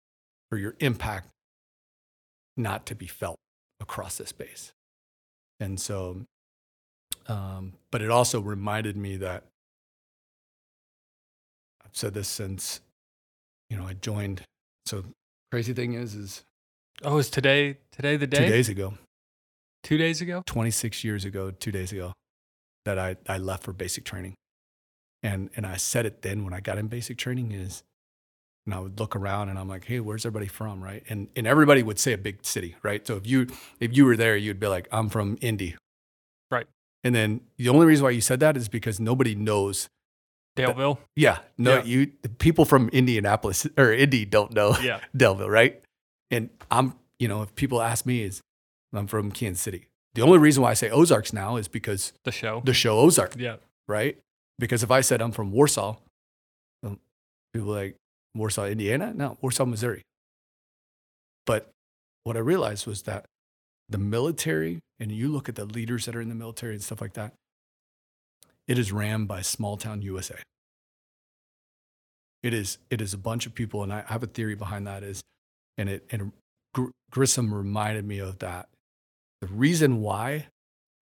for 0.50 0.58
your 0.58 0.76
impact 0.80 1.30
not 2.58 2.86
to 2.88 2.96
be 2.96 3.08
felt 3.08 3.38
across 3.80 4.18
this 4.18 4.32
base. 4.32 4.74
And 5.60 5.80
so, 5.80 6.26
um, 7.28 7.74
but 7.92 8.02
it 8.02 8.10
also 8.10 8.42
reminded 8.42 8.98
me 8.98 9.18
that 9.18 9.44
I've 11.84 11.96
said 11.96 12.14
this 12.14 12.28
since 12.28 12.82
you 13.70 13.78
know, 13.78 13.86
I 13.88 13.94
joined. 13.94 14.44
So 14.86 15.04
crazy 15.52 15.74
thing 15.74 15.94
is, 15.94 16.16
is 16.16 16.44
Oh, 17.04 17.18
is 17.18 17.30
today 17.30 17.78
today 17.92 18.18
the 18.18 18.28
day? 18.28 18.46
two 18.46 18.52
days 18.52 18.70
ago, 18.70 18.94
Two 19.84 19.98
days 19.98 20.22
ago? 20.22 20.44
26 20.46 21.04
years 21.04 21.24
ago, 21.26 21.52
two 21.52 21.72
days 21.72 21.92
ago, 21.92 22.14
that 22.86 23.00
I, 23.00 23.16
I 23.28 23.38
left 23.38 23.64
for 23.64 23.74
basic 23.74 24.04
training. 24.04 24.34
And, 25.24 25.50
and 25.56 25.66
I 25.66 25.78
said 25.78 26.06
it 26.06 26.22
then 26.22 26.44
when 26.44 26.54
I 26.54 26.60
got 26.60 26.78
in 26.78 26.88
basic 26.88 27.18
training 27.18 27.52
is, 27.52 27.84
and 28.66 28.76
I 28.76 28.80
would 28.80 29.00
look 29.00 29.16
around 29.16 29.50
and 29.50 29.58
I'm 29.58 29.68
like, 29.70 29.86
hey, 29.86 30.00
where's 30.00 30.26
everybody 30.26 30.48
from? 30.48 30.84
Right. 30.84 31.04
And, 31.10 31.30
and 31.36 31.48
everybody 31.48 31.82
would 31.82 31.98
say 31.98 32.14
a 32.14 32.18
big 32.18 32.46
city. 32.46 32.76
Right. 32.84 33.06
So 33.08 33.16
if 33.16 33.26
you, 33.26 33.48
if 33.80 33.96
you 33.96 34.06
were 34.06 34.18
there, 34.18 34.36
you'd 34.38 34.60
be 34.60 34.68
like, 34.68 34.88
I'm 34.92 35.10
from 35.10 35.38
Indy. 35.42 35.76
Right. 36.52 36.68
And 37.04 37.16
then 37.16 37.42
the 37.58 37.70
only 37.70 37.86
reason 37.86 38.04
why 38.04 38.12
you 38.12 38.22
said 38.22 38.40
that 38.42 38.58
is 38.58 38.68
because 38.70 39.00
nobody 39.00 39.34
knows. 39.34 39.88
Daleville? 40.68 40.98
Yeah. 41.16 41.40
No, 41.58 41.76
Yeah. 41.78 41.84
you, 41.84 42.08
people 42.40 42.66
from 42.66 42.90
Indianapolis 42.90 43.66
or 43.78 43.92
Indy 43.94 44.26
don't 44.26 44.54
know 44.54 44.76
Yeah. 44.82 45.00
Daleville, 45.18 45.50
right? 45.50 45.82
and 46.32 46.50
I'm, 46.70 46.94
you 47.18 47.28
know, 47.28 47.42
if 47.42 47.56
people 47.56 47.82
ask 47.82 48.06
me, 48.06 48.22
is 48.24 48.42
I'm 48.94 49.08
from 49.08 49.32
Kansas 49.32 49.62
City. 49.62 49.88
The 50.14 50.22
only 50.22 50.38
reason 50.38 50.62
why 50.64 50.72
I 50.72 50.74
say 50.76 50.90
Ozarks 50.90 51.34
now 51.34 51.56
is 51.58 51.68
because 51.68 52.14
The 52.24 52.32
show. 52.32 52.62
the 52.66 52.74
show 52.74 53.00
Ozark, 53.00 53.36
yeah. 53.38 53.58
right? 53.88 54.18
Because 54.60 54.84
if 54.84 54.92
I 54.92 55.02
said 55.02 55.22
I'm 55.22 55.32
from 55.32 55.52
Warsaw, 55.52 55.98
um, 56.84 57.00
people 57.54 57.74
are 57.76 57.84
like 57.86 57.96
Warsaw, 58.36 58.66
Indiana, 58.66 59.14
no, 59.16 59.38
Warsaw, 59.42 59.66
Missouri. 59.66 60.02
But 61.46 61.70
what 62.24 62.36
I 62.36 62.40
realized 62.40 62.86
was 62.88 63.04
that 63.04 63.26
the 63.88 63.98
military, 63.98 64.80
and 65.00 65.12
you 65.12 65.30
look 65.30 65.50
at 65.50 65.56
the 65.56 65.66
leaders 65.66 66.06
that 66.06 66.16
are 66.16 66.22
in 66.22 66.30
the 66.30 66.36
military 66.36 66.74
and 66.74 66.84
stuff 66.84 67.02
like 67.02 67.14
that, 67.14 67.34
it 68.68 68.78
is 68.78 68.92
ran 68.92 69.26
by 69.26 69.42
small 69.42 69.78
town 69.78 70.02
USA. 70.04 70.36
It 72.42 72.54
is 72.54 72.78
it 72.90 73.02
is 73.02 73.14
a 73.14 73.18
bunch 73.18 73.46
of 73.46 73.54
people, 73.54 73.84
and 73.84 73.92
I 73.92 74.04
have 74.08 74.24
a 74.24 74.28
theory 74.28 74.56
behind 74.56 74.88
that 74.88 75.04
is, 75.04 75.22
and 75.78 75.90
it 75.90 76.06
and 76.12 76.32
Gr- 76.74 76.92
Grissom 77.12 77.54
reminded 77.54 78.06
me 78.06 78.20
of 78.20 78.40
that. 78.40 78.70
The 79.42 79.48
reason 79.48 80.02
why 80.02 80.48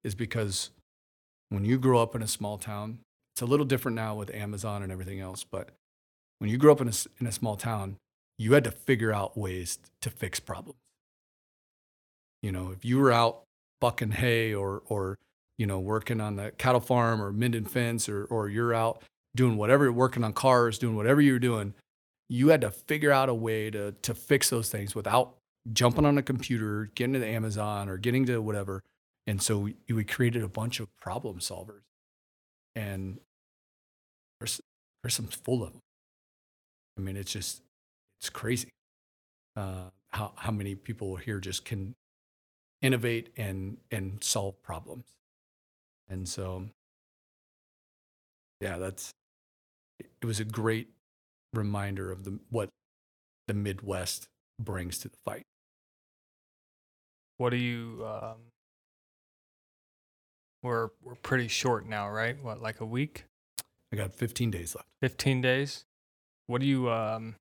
is 0.02 0.14
because 0.14 0.70
when 1.48 1.64
you 1.64 1.78
grow 1.78 2.02
up 2.02 2.14
in 2.14 2.22
a 2.22 2.28
small 2.28 2.58
town, 2.58 2.98
it's 3.34 3.42
a 3.42 3.46
little 3.46 3.66
different 3.66 3.96
now 3.96 4.14
with 4.14 4.32
Amazon 4.34 4.82
and 4.82 4.92
everything 4.92 5.20
else, 5.20 5.44
but 5.44 5.70
when 6.38 6.50
you 6.50 6.58
grew 6.58 6.72
up 6.72 6.80
in 6.80 6.88
a, 6.88 6.92
in 7.20 7.26
a 7.26 7.32
small 7.32 7.56
town, 7.56 7.96
you 8.38 8.54
had 8.54 8.64
to 8.64 8.70
figure 8.70 9.12
out 9.12 9.36
ways 9.36 9.78
to 10.00 10.10
fix 10.10 10.40
problems. 10.40 10.78
You 12.42 12.52
know, 12.52 12.70
if 12.70 12.84
you 12.84 12.98
were 12.98 13.12
out 13.12 13.42
bucking 13.80 14.12
hay 14.12 14.54
or, 14.54 14.82
or 14.86 15.16
you 15.56 15.66
know, 15.66 15.78
working 15.78 16.20
on 16.20 16.36
the 16.36 16.50
cattle 16.52 16.80
farm 16.80 17.22
or 17.22 17.32
mending 17.32 17.64
fence 17.64 18.08
or, 18.08 18.24
or 18.24 18.48
you're 18.48 18.74
out 18.74 19.02
doing 19.34 19.56
whatever, 19.56 19.90
working 19.92 20.24
on 20.24 20.32
cars, 20.32 20.78
doing 20.78 20.96
whatever 20.96 21.20
you 21.20 21.32
were 21.32 21.38
doing, 21.38 21.74
you 22.28 22.48
had 22.48 22.60
to 22.62 22.70
figure 22.70 23.12
out 23.12 23.28
a 23.28 23.34
way 23.34 23.70
to, 23.70 23.92
to 24.02 24.14
fix 24.14 24.50
those 24.50 24.68
things 24.68 24.94
without 24.94 25.36
jumping 25.72 26.06
on 26.06 26.18
a 26.18 26.22
computer, 26.22 26.90
getting 26.94 27.14
to 27.14 27.26
Amazon 27.26 27.88
or 27.88 27.96
getting 27.96 28.26
to 28.26 28.40
whatever. 28.40 28.82
And 29.26 29.42
so 29.42 29.58
we, 29.58 29.76
we 29.88 30.04
created 30.04 30.42
a 30.42 30.48
bunch 30.48 30.80
of 30.80 30.94
problem 30.96 31.38
solvers. 31.38 31.82
And 32.74 33.18
there's, 34.40 34.60
there's 35.02 35.14
some 35.14 35.26
full 35.26 35.62
of 35.62 35.72
them. 35.72 35.80
I 36.98 37.00
mean, 37.00 37.16
it's 37.16 37.32
just, 37.32 37.62
it's 38.20 38.30
crazy 38.30 38.68
uh, 39.56 39.90
how, 40.10 40.32
how 40.36 40.52
many 40.52 40.74
people 40.74 41.16
here 41.16 41.40
just 41.40 41.64
can 41.64 41.94
innovate 42.82 43.30
and, 43.36 43.78
and 43.90 44.22
solve 44.22 44.62
problems. 44.62 45.06
And 46.08 46.28
so, 46.28 46.66
yeah, 48.60 48.78
that's, 48.78 49.10
it 49.98 50.24
was 50.26 50.40
a 50.40 50.44
great 50.44 50.88
reminder 51.52 52.10
of 52.10 52.24
the, 52.24 52.38
what 52.50 52.70
the 53.46 53.54
Midwest 53.54 54.28
brings 54.60 54.98
to 54.98 55.08
the 55.08 55.16
fight. 55.24 55.44
What 57.38 57.50
do 57.50 57.56
you? 57.56 58.06
Um, 58.06 58.36
we're 60.62 60.90
we're 61.02 61.16
pretty 61.16 61.48
short 61.48 61.86
now, 61.86 62.08
right? 62.08 62.42
What, 62.42 62.62
like 62.62 62.80
a 62.80 62.86
week, 62.86 63.24
I 63.92 63.96
got 63.96 64.14
15 64.14 64.50
days 64.50 64.74
left. 64.74 64.88
fifteen 65.00 65.40
days? 65.40 65.84
What 66.46 66.60
do 66.60 66.66
you 66.66 66.90
um, 66.90 67.36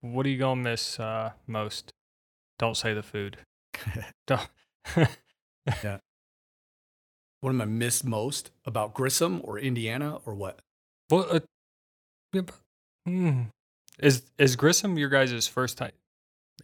what 0.00 0.26
are 0.26 0.28
you 0.28 0.38
gonna 0.38 0.60
miss 0.60 0.98
uh, 1.00 1.32
most? 1.46 1.92
Don't 2.58 2.76
say 2.76 2.92
the 2.92 3.02
food. 3.02 3.38
Don't. 4.26 4.48
yeah. 5.82 5.98
What 7.40 7.50
am 7.50 7.60
I 7.60 7.66
missed 7.66 8.04
most 8.04 8.50
about 8.64 8.94
Grissom 8.94 9.40
or 9.44 9.58
Indiana 9.58 10.18
or 10.24 10.34
what? 10.34 10.60
well, 11.10 11.26
uh, 11.30 11.40
yeah, 12.34 12.42
hmm. 13.06 13.42
is 13.98 14.22
is 14.38 14.56
Grissom 14.56 14.98
your 14.98 15.08
guys' 15.08 15.46
first 15.46 15.78
time 15.78 15.92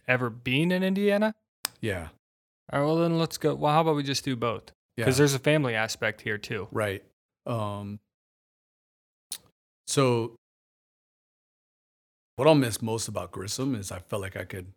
ever 0.07 0.29
being 0.29 0.71
in 0.71 0.83
Indiana? 0.83 1.33
Yeah. 1.79 2.09
All 2.71 2.79
right, 2.79 2.85
well 2.85 2.97
then 2.97 3.17
let's 3.17 3.37
go. 3.37 3.55
Well, 3.55 3.73
how 3.73 3.81
about 3.81 3.95
we 3.95 4.03
just 4.03 4.23
do 4.23 4.35
both? 4.35 4.71
Yeah. 4.97 5.05
Because 5.05 5.17
there's 5.17 5.33
a 5.33 5.39
family 5.39 5.75
aspect 5.75 6.21
here 6.21 6.37
too. 6.37 6.67
Right. 6.71 7.03
Um, 7.45 7.99
so, 9.87 10.35
what 12.35 12.47
I'll 12.47 12.55
miss 12.55 12.81
most 12.81 13.07
about 13.07 13.31
Grissom 13.31 13.75
is 13.75 13.91
I 13.91 13.99
felt 13.99 14.21
like 14.21 14.37
I 14.37 14.45
could 14.45 14.67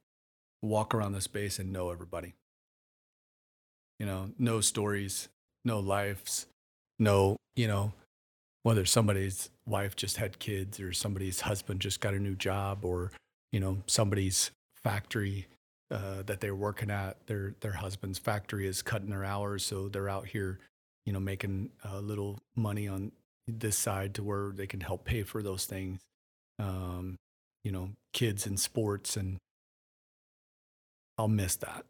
walk 0.62 0.94
around 0.94 1.12
the 1.12 1.20
space 1.20 1.58
and 1.58 1.72
know 1.72 1.90
everybody. 1.90 2.34
You 4.00 4.06
know, 4.06 4.30
know 4.38 4.60
stories, 4.60 5.28
know 5.64 5.78
lives, 5.78 6.46
know, 6.98 7.36
you 7.54 7.68
know, 7.68 7.92
whether 8.64 8.84
somebody's 8.84 9.50
wife 9.66 9.96
just 9.96 10.16
had 10.16 10.38
kids 10.38 10.80
or 10.80 10.92
somebody's 10.92 11.40
husband 11.40 11.80
just 11.80 12.00
got 12.00 12.14
a 12.14 12.18
new 12.18 12.34
job 12.34 12.84
or, 12.84 13.12
you 13.52 13.60
know, 13.60 13.78
somebody's 13.86 14.50
factory 14.76 15.46
uh, 15.90 16.22
that 16.26 16.40
they're 16.40 16.54
working 16.54 16.90
at, 16.90 17.26
their, 17.26 17.54
their 17.60 17.72
husband's 17.72 18.18
factory 18.18 18.66
is 18.66 18.82
cutting 18.82 19.10
their 19.10 19.24
hours. 19.24 19.64
So 19.64 19.88
they're 19.88 20.08
out 20.08 20.26
here 20.26 20.58
you 21.04 21.12
know, 21.12 21.20
making 21.20 21.70
a 21.84 22.00
little 22.00 22.38
money 22.56 22.88
on 22.88 23.12
this 23.46 23.76
side 23.76 24.14
to 24.14 24.22
where 24.22 24.50
they 24.50 24.66
can 24.66 24.80
help 24.80 25.04
pay 25.04 25.22
for 25.22 25.42
those 25.42 25.66
things. 25.66 26.00
Um, 26.58 27.16
you 27.62 27.72
know, 27.72 27.90
kids 28.12 28.46
and 28.46 28.58
sports, 28.58 29.16
and 29.16 29.38
I'll 31.18 31.28
miss 31.28 31.56
that. 31.56 31.84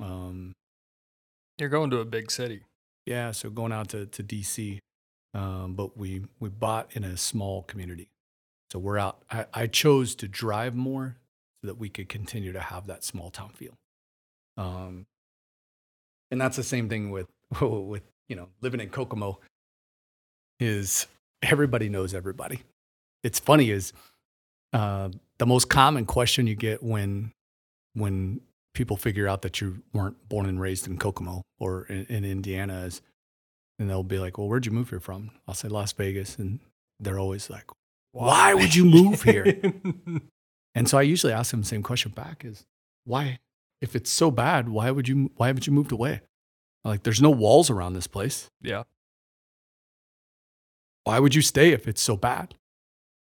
Um, 0.00 0.52
You're 1.58 1.68
going 1.68 1.90
to 1.90 1.98
a 1.98 2.04
big 2.04 2.30
city. 2.30 2.62
yeah, 3.04 3.30
so 3.30 3.50
going 3.50 3.72
out 3.72 3.88
to, 3.90 4.06
to 4.06 4.22
DC, 4.22 4.78
um, 5.36 5.74
but 5.74 5.98
we, 5.98 6.22
we 6.40 6.48
bought 6.48 6.96
in 6.96 7.04
a 7.04 7.14
small 7.16 7.62
community. 7.64 8.08
So 8.72 8.78
we're 8.78 8.98
out. 8.98 9.22
I, 9.30 9.44
I 9.52 9.66
chose 9.66 10.14
to 10.16 10.28
drive 10.28 10.74
more 10.74 11.18
so 11.60 11.66
that 11.66 11.78
we 11.78 11.90
could 11.90 12.08
continue 12.08 12.52
to 12.52 12.60
have 12.60 12.86
that 12.86 13.04
small 13.04 13.30
town 13.30 13.50
feel. 13.50 13.76
Um, 14.56 15.04
and 16.30 16.40
that's 16.40 16.56
the 16.56 16.62
same 16.62 16.88
thing 16.88 17.10
with, 17.10 17.26
with, 17.60 18.02
you 18.28 18.34
know, 18.34 18.48
living 18.62 18.80
in 18.80 18.88
Kokomo 18.88 19.38
is 20.58 21.06
everybody 21.42 21.90
knows 21.90 22.14
everybody. 22.14 22.62
It's 23.22 23.38
funny 23.38 23.70
is 23.70 23.92
uh, 24.72 25.10
the 25.36 25.46
most 25.46 25.68
common 25.68 26.06
question 26.06 26.46
you 26.46 26.54
get 26.54 26.82
when, 26.82 27.32
when 27.92 28.40
people 28.72 28.96
figure 28.96 29.28
out 29.28 29.42
that 29.42 29.60
you 29.60 29.82
weren't 29.92 30.16
born 30.30 30.46
and 30.46 30.58
raised 30.58 30.86
in 30.86 30.96
Kokomo 30.96 31.42
or 31.58 31.84
in, 31.84 32.06
in 32.06 32.24
Indiana 32.24 32.84
is, 32.86 33.02
and 33.78 33.88
they'll 33.90 34.02
be 34.02 34.18
like, 34.18 34.38
well, 34.38 34.48
where'd 34.48 34.66
you 34.66 34.72
move 34.72 34.90
here 34.90 35.00
from? 35.00 35.30
I'll 35.46 35.54
say 35.54 35.68
Las 35.68 35.92
Vegas. 35.92 36.36
And 36.36 36.60
they're 37.00 37.18
always 37.18 37.50
like, 37.50 37.66
Why 38.12 38.54
would 38.54 38.74
you 38.74 38.84
move 38.84 39.22
here? 39.22 39.44
and 40.74 40.88
so 40.88 40.98
I 40.98 41.02
usually 41.02 41.32
ask 41.32 41.50
them 41.50 41.60
the 41.60 41.66
same 41.66 41.82
question 41.82 42.12
back 42.12 42.44
is 42.44 42.64
why, 43.04 43.38
if 43.82 43.94
it's 43.94 44.10
so 44.10 44.30
bad, 44.30 44.68
why 44.68 44.90
would 44.90 45.06
you, 45.08 45.30
why 45.36 45.48
haven't 45.48 45.66
you 45.66 45.72
moved 45.72 45.92
away? 45.92 46.22
Like, 46.84 47.02
there's 47.02 47.20
no 47.20 47.30
walls 47.30 47.68
around 47.70 47.92
this 47.94 48.06
place. 48.06 48.48
yeah. 48.62 48.84
Why 51.04 51.20
would 51.20 51.34
you 51.36 51.42
stay 51.42 51.70
if 51.70 51.86
it's 51.86 52.00
so 52.02 52.16
bad? 52.16 52.54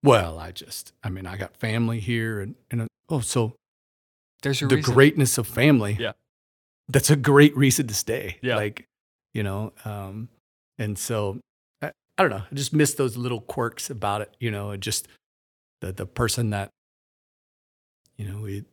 Well, 0.04 0.40
I 0.40 0.52
just, 0.52 0.94
I 1.04 1.10
mean, 1.10 1.28
I 1.28 1.38
got 1.38 1.56
family 1.56 2.00
here 2.00 2.40
and, 2.40 2.56
and 2.72 2.82
uh, 2.82 2.88
oh, 3.10 3.20
so 3.20 3.54
There's 4.42 4.62
the 4.62 4.68
reason. 4.68 4.94
greatness 4.94 5.38
of 5.38 5.48
family. 5.48 5.96
Yeah. 6.00 6.14
That's 6.88 7.10
a 7.12 7.16
great 7.16 7.56
reason 7.58 7.86
to 7.88 7.94
stay. 7.94 8.38
Yeah. 8.42 8.56
Like, 8.56 8.88
you 9.34 9.44
know, 9.44 9.74
um, 9.86 10.30
and 10.78 10.98
so 10.98 11.40
I, 11.82 11.92
I 12.18 12.24
don't 12.24 12.32
know. 12.32 12.44
I 12.52 12.56
just 12.56 12.74
miss 12.74 12.94
those 12.94 13.18
little 13.18 13.42
quirks 13.42 13.90
about 13.90 14.22
it, 14.22 14.36
you 14.40 14.52
know, 14.52 14.76
just 14.78 15.08
the, 15.82 15.92
the 15.92 16.06
person 16.06 16.50
that, 16.52 16.70
you 18.18 18.28
know, 18.28 18.42
we, 18.42 18.64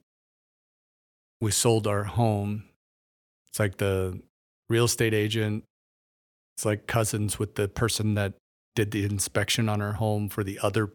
we 1.40 1.51
sold 1.51 1.87
our 1.87 2.05
home. 2.05 2.64
It's 3.49 3.59
like 3.61 3.77
the 3.77 4.21
real 4.69 4.85
estate 4.85 5.14
agent. 5.14 5.64
It's 6.57 6.64
like 6.64 6.87
cousins 6.87 7.38
with 7.38 7.57
the 7.57 7.69
person 7.69 8.14
that 8.14 8.35
did 8.75 8.90
the 8.90 9.05
inspection 9.05 9.69
on 9.69 9.83
our 9.83 9.93
home 9.93 10.29
for 10.29 10.43
the 10.43 10.59
other, 10.62 10.93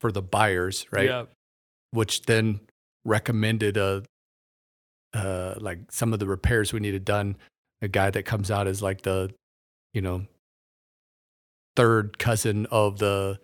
for 0.00 0.12
the 0.12 0.22
buyers, 0.22 0.86
right? 0.90 1.06
Yeah. 1.06 1.24
which 1.92 2.22
then 2.22 2.60
recommended 3.04 3.76
a 3.76 4.02
uh, 5.14 5.54
like 5.58 5.78
some 5.90 6.12
of 6.12 6.18
the 6.18 6.26
repairs 6.26 6.72
we 6.72 6.80
needed 6.80 7.04
done. 7.04 7.36
A 7.80 7.88
guy 7.88 8.10
that 8.10 8.24
comes 8.24 8.50
out 8.50 8.66
as 8.66 8.82
like 8.82 9.02
the, 9.02 9.32
you 9.94 10.02
know, 10.02 10.26
third 11.76 12.18
cousin 12.18 12.66
of 12.70 12.98
the, 12.98 13.38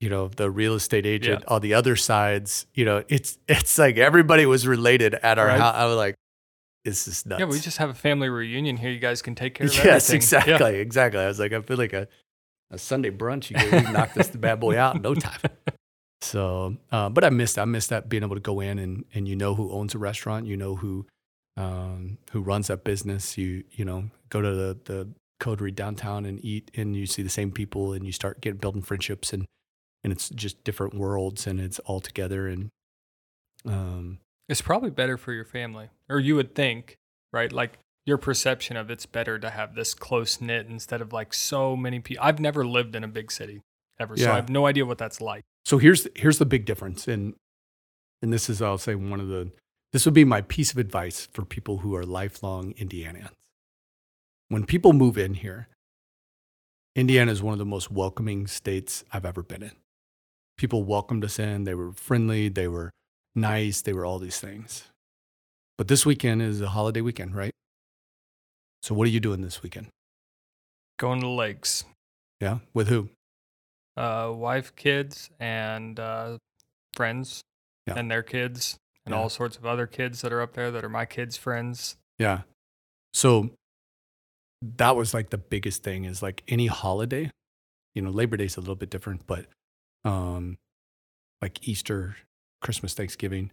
you 0.00 0.08
know, 0.10 0.28
the 0.28 0.50
real 0.50 0.74
estate 0.74 1.06
agent 1.06 1.44
on 1.48 1.60
the 1.62 1.74
other 1.74 1.96
sides. 1.96 2.66
You 2.74 2.84
know, 2.84 3.04
it's 3.08 3.38
it's 3.48 3.78
like 3.78 3.96
everybody 3.96 4.44
was 4.46 4.66
related 4.66 5.14
at 5.14 5.38
our 5.38 5.46
Right. 5.46 5.58
house. 5.60 5.74
I 5.74 5.86
was 5.86 5.96
like, 5.96 6.14
this 6.84 7.08
is 7.08 7.24
nuts. 7.26 7.40
Yeah, 7.40 7.46
we 7.46 7.58
just 7.60 7.78
have 7.78 7.90
a 7.90 7.94
family 7.94 8.28
reunion 8.28 8.76
here. 8.76 8.90
You 8.90 8.98
guys 9.00 9.22
can 9.22 9.34
take 9.34 9.54
care 9.54 9.66
of 9.66 9.74
yes, 9.76 9.84
everything. 10.10 10.16
exactly, 10.16 10.54
Yeah. 10.76 10.82
exactly. 10.82 11.20
I 11.20 11.26
was 11.28 11.38
like, 11.40 11.52
I 11.52 11.60
feel 11.62 11.76
like 11.76 11.92
a, 11.92 12.06
a 12.70 12.78
Sunday 12.78 13.10
brunch. 13.10 13.50
You 13.50 13.56
go, 13.70 13.76
we 13.86 13.92
knock 13.92 14.14
this 14.14 14.28
bad 14.30 14.60
boy 14.60 14.78
out 14.78 14.96
in 14.96 15.02
no 15.02 15.14
time. 15.14 15.40
So, 16.20 16.76
uh, 16.90 17.08
but 17.08 17.22
I 17.24 17.30
missed 17.30 17.60
I 17.60 17.64
missed 17.64 17.90
that 17.90 18.08
being 18.08 18.24
able 18.24 18.34
to 18.34 18.40
go 18.40 18.58
in 18.58 18.80
and 18.80 19.04
and 19.14 19.28
you 19.28 19.36
know 19.36 19.54
who 19.54 19.70
owns 19.70 19.94
a 19.94 19.98
restaurant, 19.98 20.46
you 20.46 20.56
know 20.56 20.74
who 20.74 21.06
um, 21.56 22.18
who 22.32 22.40
runs 22.40 22.66
that 22.66 22.82
business. 22.82 23.38
You 23.38 23.62
you 23.70 23.84
know 23.84 24.10
go 24.28 24.42
to 24.42 24.52
the 24.52 24.78
the 24.84 25.08
coterie 25.40 25.70
downtown 25.70 26.24
and 26.24 26.44
eat, 26.44 26.70
and 26.74 26.96
you 26.96 27.06
see 27.06 27.22
the 27.22 27.28
same 27.28 27.50
people, 27.50 27.92
and 27.92 28.04
you 28.04 28.12
start 28.12 28.40
getting 28.40 28.58
building 28.58 28.82
friendships, 28.82 29.32
and 29.32 29.46
and 30.04 30.12
it's 30.12 30.28
just 30.28 30.62
different 30.64 30.94
worlds, 30.94 31.46
and 31.46 31.60
it's 31.60 31.78
all 31.80 32.00
together, 32.00 32.46
and 32.46 32.70
um, 33.64 34.18
It's 34.48 34.62
probably 34.62 34.90
better 34.90 35.16
for 35.16 35.32
your 35.32 35.44
family, 35.44 35.88
or 36.08 36.18
you 36.18 36.36
would 36.36 36.54
think, 36.54 36.96
right? 37.32 37.52
Like 37.52 37.78
your 38.06 38.18
perception 38.18 38.76
of 38.76 38.90
it's 38.90 39.06
better 39.06 39.38
to 39.38 39.50
have 39.50 39.74
this 39.74 39.94
close 39.94 40.40
knit 40.40 40.66
instead 40.66 41.00
of 41.00 41.12
like 41.12 41.34
so 41.34 41.76
many 41.76 42.00
people. 42.00 42.24
I've 42.24 42.40
never 42.40 42.66
lived 42.66 42.96
in 42.96 43.04
a 43.04 43.08
big 43.08 43.30
city 43.30 43.60
ever, 44.00 44.16
so 44.16 44.32
I 44.32 44.36
have 44.36 44.48
no 44.48 44.66
idea 44.66 44.86
what 44.86 44.98
that's 44.98 45.20
like. 45.20 45.42
So 45.64 45.78
here's 45.78 46.08
here's 46.14 46.38
the 46.38 46.46
big 46.46 46.64
difference, 46.64 47.06
and 47.06 47.34
and 48.22 48.32
this 48.32 48.48
is 48.48 48.62
I'll 48.62 48.78
say 48.78 48.94
one 48.94 49.20
of 49.20 49.28
the 49.28 49.50
this 49.92 50.04
would 50.04 50.14
be 50.14 50.24
my 50.24 50.42
piece 50.42 50.72
of 50.72 50.78
advice 50.78 51.28
for 51.32 51.44
people 51.44 51.78
who 51.78 51.94
are 51.94 52.04
lifelong 52.04 52.72
Indianians. 52.74 53.30
When 54.48 54.64
people 54.64 54.92
move 54.92 55.18
in 55.18 55.34
here, 55.34 55.68
Indiana 56.96 57.30
is 57.32 57.42
one 57.42 57.52
of 57.52 57.58
the 57.58 57.64
most 57.66 57.90
welcoming 57.90 58.46
states 58.46 59.04
I've 59.12 59.26
ever 59.26 59.42
been 59.42 59.62
in. 59.62 59.72
People 60.56 60.84
welcomed 60.84 61.24
us 61.24 61.38
in. 61.38 61.64
They 61.64 61.74
were 61.74 61.92
friendly. 61.92 62.48
They 62.48 62.66
were 62.66 62.90
nice. 63.34 63.82
They 63.82 63.92
were 63.92 64.04
all 64.04 64.18
these 64.18 64.40
things. 64.40 64.84
But 65.76 65.86
this 65.88 66.04
weekend 66.04 66.42
is 66.42 66.60
a 66.60 66.68
holiday 66.70 67.00
weekend, 67.02 67.36
right? 67.36 67.52
So 68.82 68.94
what 68.94 69.06
are 69.06 69.10
you 69.10 69.20
doing 69.20 69.42
this 69.42 69.62
weekend? 69.62 69.88
Going 70.98 71.20
to 71.20 71.26
the 71.26 71.32
lakes, 71.32 71.84
Yeah, 72.40 72.58
with 72.74 72.88
who? 72.88 73.10
uh, 73.96 74.32
wife, 74.34 74.74
kids, 74.74 75.30
and 75.38 76.00
uh, 76.00 76.38
friends, 76.94 77.42
Yeah. 77.86 77.94
and 77.96 78.10
their 78.10 78.22
kids, 78.24 78.76
and 79.04 79.12
Yeah. 79.12 79.20
all 79.20 79.28
sorts 79.28 79.56
of 79.56 79.66
other 79.66 79.86
kids 79.86 80.20
that 80.22 80.32
are 80.32 80.40
up 80.40 80.54
there 80.54 80.70
that 80.72 80.84
are 80.84 80.88
my 80.88 81.04
kids' 81.04 81.36
friends. 81.36 81.96
Yeah. 82.18 82.42
So 83.12 83.50
that 84.62 84.96
was 84.96 85.14
like 85.14 85.30
the 85.30 85.38
biggest 85.38 85.82
thing 85.82 86.04
is 86.04 86.22
like 86.22 86.42
any 86.48 86.66
holiday, 86.66 87.30
you 87.94 88.02
know, 88.02 88.10
Labor 88.10 88.36
Day's 88.36 88.56
a 88.56 88.60
little 88.60 88.74
bit 88.76 88.90
different, 88.90 89.26
but 89.26 89.46
um 90.04 90.58
like 91.40 91.66
Easter, 91.68 92.16
Christmas, 92.60 92.94
Thanksgiving. 92.94 93.50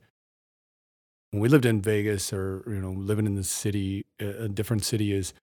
When 1.32 1.42
we 1.42 1.50
lived 1.50 1.66
in 1.66 1.82
Vegas 1.82 2.32
or, 2.34 2.64
you 2.68 2.80
know, 2.82 2.92
living 2.92 3.26
in 3.26 3.36
the 3.36 3.44
city, 3.44 4.06
a 4.20 4.48
different 4.48 4.84
city 4.84 5.12
is 5.12 5.34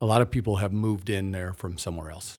a 0.00 0.06
lot 0.06 0.22
of 0.22 0.30
people 0.30 0.56
have 0.56 0.72
moved 0.72 1.10
in 1.10 1.32
there 1.32 1.52
from 1.52 1.78
somewhere 1.78 2.10
else. 2.10 2.38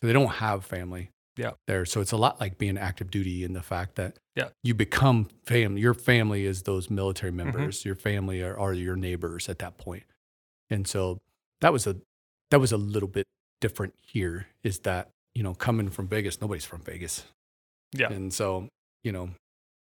So 0.00 0.06
they 0.06 0.12
don't 0.12 0.28
have 0.34 0.64
family 0.64 1.10
Yeah. 1.36 1.52
there. 1.66 1.84
So 1.84 2.00
it's 2.00 2.12
a 2.12 2.16
lot 2.16 2.40
like 2.40 2.56
being 2.56 2.78
active 2.78 3.10
duty 3.10 3.44
in 3.44 3.52
the 3.52 3.62
fact 3.62 3.96
that 3.96 4.18
Yeah. 4.36 4.50
you 4.62 4.74
become 4.74 5.26
family. 5.44 5.80
Your 5.80 5.94
family 5.94 6.46
is 6.46 6.62
those 6.62 6.88
military 6.88 7.32
members. 7.32 7.84
Your 7.84 7.96
family 7.96 8.42
are, 8.42 8.58
are 8.58 8.72
your 8.72 8.96
neighbors 8.96 9.48
at 9.48 9.58
that 9.58 9.76
point. 9.76 10.04
And 10.70 10.86
so 10.86 11.20
that 11.60 11.72
was 11.72 11.86
a 11.86 11.96
that 12.50 12.60
was 12.60 12.72
a 12.72 12.76
little 12.76 13.08
bit 13.08 13.26
different 13.60 13.94
here. 14.02 14.46
Is 14.62 14.80
that 14.80 15.10
you 15.34 15.42
know 15.42 15.54
coming 15.54 15.90
from 15.90 16.08
Vegas? 16.08 16.40
Nobody's 16.40 16.64
from 16.64 16.80
Vegas. 16.82 17.24
Yeah. 17.92 18.10
And 18.12 18.32
so 18.32 18.68
you 19.04 19.12
know 19.12 19.30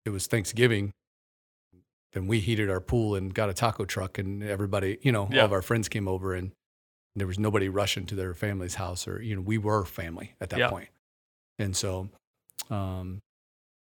it 0.04 0.10
was 0.10 0.26
Thanksgiving. 0.26 0.92
Then 2.12 2.26
we 2.26 2.40
heated 2.40 2.68
our 2.70 2.80
pool 2.80 3.14
and 3.14 3.32
got 3.32 3.50
a 3.50 3.54
taco 3.54 3.84
truck, 3.84 4.18
and 4.18 4.42
everybody, 4.42 4.98
you 5.02 5.12
know, 5.12 5.28
Yeah. 5.30 5.40
all 5.40 5.46
of 5.46 5.52
our 5.52 5.62
friends 5.62 5.88
came 5.88 6.08
over, 6.08 6.34
and 6.34 6.50
there 7.14 7.26
was 7.26 7.38
nobody 7.38 7.68
rushing 7.68 8.04
to 8.06 8.16
their 8.16 8.34
family's 8.34 8.74
house, 8.76 9.06
or 9.06 9.22
you 9.22 9.36
know, 9.36 9.42
we 9.42 9.58
were 9.58 9.84
family 9.84 10.34
at 10.40 10.50
that 10.50 10.58
Yeah. 10.58 10.70
And 11.58 11.76
so, 11.76 12.08
um, 12.68 13.20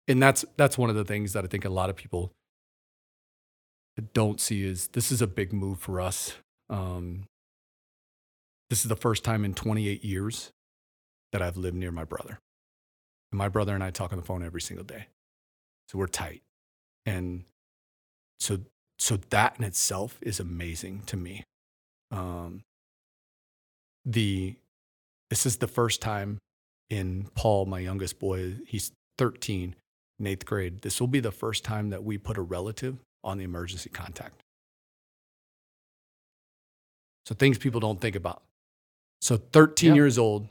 and 0.08 0.22
that's 0.24 0.46
that's 0.56 0.78
one 0.78 0.90
of 0.90 0.96
the 0.96 1.04
things 1.04 1.34
that 1.34 1.44
I 1.44 1.48
think 1.48 1.66
a 1.66 1.70
lot 1.70 1.90
of 1.90 1.96
people 1.98 2.32
don't 4.14 4.40
see 4.40 4.64
is 4.66 4.88
this 4.90 5.12
is 5.12 5.22
a 5.22 5.28
big 5.28 5.52
move 5.54 5.80
for 5.80 6.00
us. 6.02 6.36
Um, 6.70 7.24
this 8.70 8.82
is 8.82 8.90
the 8.90 8.96
first 8.96 9.24
time 9.24 9.46
in 9.46 9.54
28 9.54 10.04
years 10.04 10.52
that 11.32 11.42
I've 11.42 11.58
lived 11.58 11.78
near 11.78 11.92
my 11.92 12.04
brother. 12.04 12.40
And 13.32 13.38
my 13.38 13.50
brother 13.50 13.74
and 13.74 13.84
I 13.84 13.92
talk 13.92 14.12
on 14.12 14.18
the 14.18 14.26
phone 14.26 14.44
every 14.44 14.62
single 14.62 14.86
day. 14.86 15.08
So 15.90 15.98
we're 15.98 16.08
tight. 16.08 16.42
And 17.06 17.44
so 18.40 18.60
so 18.98 19.18
that 19.30 19.56
in 19.60 19.66
itself 19.66 20.18
is 20.22 20.40
amazing 20.40 21.04
to 21.08 21.18
me. 21.18 21.44
Um, 22.12 22.64
the 24.06 24.56
this 25.30 25.46
is 25.46 25.58
the 25.58 25.68
first 25.68 26.02
time 26.02 26.38
in 26.90 27.28
Paul, 27.36 27.66
my 27.66 27.80
youngest 27.80 28.20
boy, 28.20 28.56
he's 28.68 28.92
13 29.18 29.76
in 30.20 30.28
eighth 30.28 30.46
grade. 30.46 30.82
This 30.82 31.00
will 31.00 31.08
be 31.08 31.20
the 31.20 31.32
first 31.32 31.64
time 31.64 31.90
that 31.90 32.04
we 32.04 32.18
put 32.18 32.38
a 32.38 32.42
relative 32.42 32.98
on 33.24 33.38
the 33.38 33.44
emergency 33.44 33.90
contact. 33.90 34.42
So 37.26 37.34
things 37.34 37.58
people 37.58 37.80
don't 37.80 38.00
think 38.00 38.16
about. 38.16 38.44
So 39.26 39.38
13 39.38 39.90
Yeah. 39.90 39.96
years 39.96 40.20
old, 40.20 40.48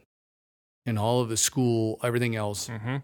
and 0.85 0.99
all 0.99 1.21
of 1.21 1.29
the 1.29 1.37
school, 1.37 2.01
everything 2.03 2.35
else, 2.35 2.67
Mm-hmm. 2.67 2.97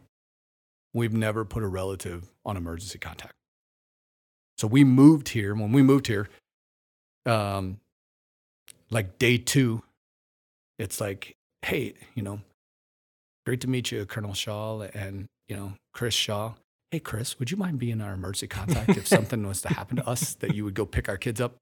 we've 0.93 1.13
never 1.13 1.45
put 1.45 1.63
a 1.63 1.69
relative 1.69 2.29
on 2.45 2.57
emergency 2.57 2.99
contact. 2.99 3.35
So 4.59 4.67
we 4.67 4.83
moved 4.83 5.29
here. 5.29 5.55
When 5.55 5.71
we 5.71 5.83
moved 5.83 6.09
here, 6.09 6.29
um, 7.25 7.79
like 8.91 9.17
day 9.21 9.39
two, 9.39 9.85
it's 10.77 11.01
like, 11.01 11.37
hey, 11.63 11.95
you 12.17 12.25
know, 12.25 12.41
great 13.47 13.61
to 13.61 13.69
meet 13.69 13.93
you, 13.93 14.05
Colonel 14.07 14.35
Shaw 14.35 14.81
and, 14.93 15.29
you 15.47 15.55
know, 15.55 15.75
Chris 15.95 16.15
Shaw. 16.15 16.55
Hey, 16.91 16.99
Chris, 16.99 17.39
would 17.39 17.53
you 17.53 17.57
mind 17.57 17.79
being 17.79 18.01
our 18.01 18.15
emergency 18.15 18.49
contact 18.49 18.91
if 18.97 19.07
something 19.17 19.47
was 19.47 19.63
to 19.63 19.69
happen 19.69 19.99
to 19.99 20.09
us 20.09 20.35
that 20.35 20.53
you 20.57 20.65
would 20.65 20.75
go 20.75 20.85
pick 20.85 21.09
our 21.09 21.17
kids 21.17 21.41
up? 21.41 21.55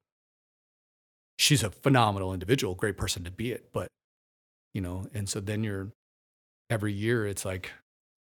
She's 1.39 1.63
a 1.63 1.71
phenomenal 1.71 2.33
individual, 2.33 2.75
great 2.75 2.97
person 2.97 3.23
to 3.25 3.31
be 3.31 3.53
it. 3.53 3.69
But, 3.75 3.89
you 4.75 4.81
know, 4.81 5.07
and 5.15 5.29
so 5.29 5.41
then 5.41 5.65
you're, 5.65 5.93
every 6.71 6.93
year 6.93 7.27
it's 7.27 7.45
like, 7.45 7.67
you 7.67 7.73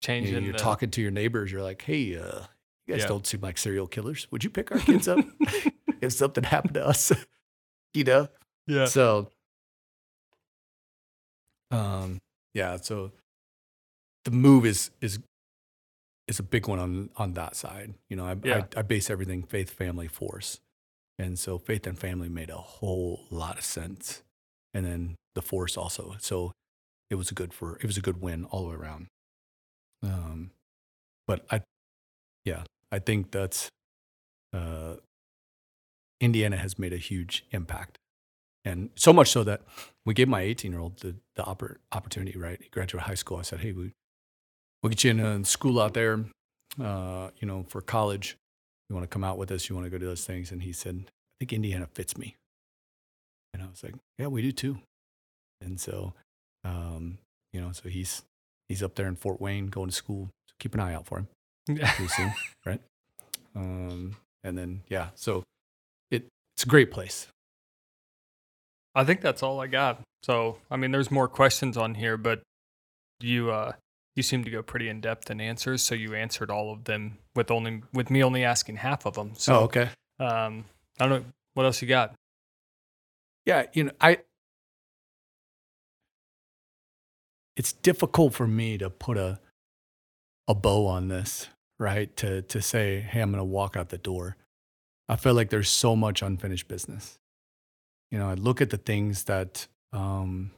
Changing. 0.08 0.34
know, 0.34 0.40
you're 0.40 0.54
the- 0.54 0.60
talking 0.60 0.92
to 0.92 1.02
your 1.02 1.12
neighbors. 1.12 1.52
You're 1.52 1.62
like, 1.64 1.82
hey, 1.82 2.18
uh, 2.18 2.42
you 2.88 2.94
guys 2.96 3.02
Yeah. 3.04 3.08
don't 3.08 3.26
seem 3.26 3.42
like 3.42 3.58
serial 3.58 3.88
killers. 3.88 4.28
Would 4.32 4.44
you 4.44 4.50
pick 4.50 4.72
our 4.72 4.80
kids 4.80 5.08
up 5.08 5.20
if 6.02 6.12
something 6.14 6.44
happened 6.44 6.74
to 6.76 6.86
us? 6.86 7.12
you 7.94 8.04
know? 8.04 8.28
Yeah. 8.68 8.86
So, 8.86 9.30
um, 11.72 12.20
yeah. 12.54 12.78
So 12.78 13.12
the 14.26 14.32
move 14.32 14.66
is 14.66 14.92
is 15.02 15.20
is 16.28 16.40
a 16.40 16.44
big 16.44 16.68
one 16.68 16.80
on 16.80 17.10
on 17.18 17.34
that 17.34 17.56
side. 17.56 17.94
You 18.10 18.16
know, 18.18 18.26
I 18.26 18.36
Yeah. 18.44 18.66
I, 18.76 18.80
I 18.80 18.82
base 18.84 19.10
everything 19.10 19.44
faith, 19.44 19.70
family, 19.70 20.08
force, 20.08 20.60
and 21.18 21.38
so 21.38 21.58
faith 21.58 21.88
and 21.88 21.98
family 21.98 22.30
made 22.30 22.50
a 22.50 22.58
whole 22.58 23.22
lot 23.30 23.58
of 23.58 23.64
sense, 23.64 24.24
and 24.74 24.86
then 24.86 25.16
the 25.36 25.42
force 25.42 25.78
also. 25.78 26.16
So 26.20 26.52
it 27.10 27.16
was 27.16 27.32
a 27.32 27.34
good 27.34 27.54
for 27.54 27.78
it 27.78 27.86
was 27.86 27.98
a 27.98 28.02
good 28.02 28.22
win 28.22 28.46
all 28.46 28.64
the 28.64 28.70
way 28.70 28.76
around. 28.76 29.08
Um, 30.04 30.52
but 31.28 31.46
I, 31.50 31.62
yeah, 32.44 32.64
I 32.92 33.00
think 33.00 33.32
that's 33.32 33.70
uh, 34.54 34.96
Indiana 36.20 36.58
has 36.58 36.78
made 36.78 36.94
a 36.94 36.98
huge 36.98 37.46
impact, 37.52 37.98
and 38.66 38.90
so 38.96 39.14
much 39.14 39.30
so 39.30 39.44
that 39.44 39.62
we 40.06 40.14
gave 40.14 40.28
my 40.28 40.42
18 40.42 40.72
year 40.72 40.82
old 40.82 41.00
the 41.00 41.16
the 41.36 41.44
oppor- 41.44 41.78
opportunity. 41.92 42.38
Right, 42.38 42.62
he 42.62 42.70
graduated 42.70 43.08
high 43.08 43.16
school. 43.16 43.38
I 43.38 43.44
said, 43.44 43.60
hey, 43.62 43.72
we 43.72 43.94
we'll 44.82 44.90
get 44.90 45.04
you 45.04 45.12
in 45.12 45.20
uh, 45.20 45.44
school 45.44 45.80
out 45.80 45.94
there, 45.94 46.26
uh, 46.82 47.30
you 47.38 47.48
know, 47.48 47.66
for 47.70 47.82
college. 47.82 48.38
You 48.90 48.96
want 48.96 49.10
to 49.10 49.14
come 49.14 49.24
out 49.24 49.38
with 49.38 49.50
us? 49.52 49.70
You 49.70 49.76
want 49.76 49.86
to 49.86 49.90
go 49.90 49.98
to 49.98 50.06
those 50.06 50.26
things? 50.26 50.52
And 50.52 50.62
he 50.62 50.74
said, 50.74 51.06
I 51.08 51.12
think 51.40 51.54
Indiana 51.54 51.88
fits 51.94 52.18
me. 52.18 52.36
And 53.54 53.64
I 53.64 53.68
was 53.68 53.82
like, 53.82 53.96
yeah, 54.20 54.28
we 54.28 54.42
do 54.42 54.52
too. 54.52 54.80
And 55.64 55.80
so, 55.80 56.14
um, 56.64 57.18
you 57.52 57.62
know, 57.62 57.72
so 57.72 57.90
he's 57.90 58.24
he's 58.70 58.84
up 58.84 58.96
there 58.96 59.08
in 59.08 59.16
Fort 59.16 59.42
Wayne 59.42 59.68
going 59.68 59.90
to 59.90 59.96
school. 59.96 60.30
So 60.48 60.54
keep 60.60 60.74
an 60.74 60.80
eye 60.80 60.94
out 60.94 61.06
for 61.06 61.20
him 61.20 61.28
pretty 61.66 62.08
soon, 62.08 62.34
right? 62.66 62.82
Um, 63.56 64.16
and 64.44 64.58
then 64.58 64.82
yeah, 64.90 65.10
so 65.16 65.44
it 66.12 66.28
it's 66.56 66.64
a 66.64 66.68
great 66.68 66.92
place. 66.92 67.28
I 68.96 69.04
think 69.04 69.22
that's 69.22 69.42
all 69.42 69.60
I 69.60 69.68
got. 69.68 70.02
So, 70.22 70.58
I 70.70 70.78
mean, 70.78 70.92
there's 70.92 71.12
more 71.12 71.28
questions 71.28 71.78
on 71.78 71.96
here, 71.96 72.18
but 72.18 72.42
you 73.20 73.52
uh 73.52 73.74
you 74.16 74.22
seem 74.24 74.44
to 74.44 74.52
go 74.52 74.62
pretty 74.62 74.90
in 74.90 75.02
depth 75.02 75.32
in 75.32 75.42
answers, 75.42 75.82
so 75.82 75.96
you 75.96 76.14
answered 76.14 76.52
all 76.52 76.72
of 76.72 76.84
them 76.84 77.18
with 77.36 77.50
only 77.50 77.82
with 77.94 78.10
me 78.10 78.24
only 78.24 78.44
asking 78.44 78.78
half 78.78 79.06
of 79.06 79.16
them. 79.16 79.32
So, 79.36 79.56
oh, 79.56 79.64
okay. 79.64 79.90
um, 80.20 80.66
I 81.00 81.08
don't 81.08 81.10
know 81.10 81.26
what 81.56 81.66
else 81.66 81.82
you 81.82 81.88
got. 81.88 82.14
Yeah, 83.46 83.66
you 83.74 83.86
know, 83.86 83.92
I 84.00 84.20
it's 87.56 87.74
difficult 87.74 88.34
for 88.34 88.48
me 88.48 88.78
to 88.78 88.90
put 88.90 89.18
a 89.18 89.40
a 90.48 90.54
bow 90.54 90.88
on 90.88 91.08
this, 91.08 91.48
right? 91.80 92.16
To 92.18 92.42
to 92.44 92.62
say, 92.62 93.00
"Hey, 93.00 93.22
I'm 93.22 93.32
going 93.32 93.40
to 93.40 93.44
walk 93.44 93.78
out 93.78 93.90
the 93.90 93.98
door." 93.98 94.38
I 95.10 95.16
feel 95.16 95.34
like 95.34 95.50
there's 95.50 95.70
so 95.70 95.96
much 95.96 96.22
unfinished 96.22 96.68
business. 96.68 97.20
You 98.10 98.20
know, 98.20 98.30
I 98.30 98.36
look 98.36 98.62
at 98.62 98.70
the 98.70 98.78
things 98.78 99.26
that 99.26 99.68
um, 99.92 100.52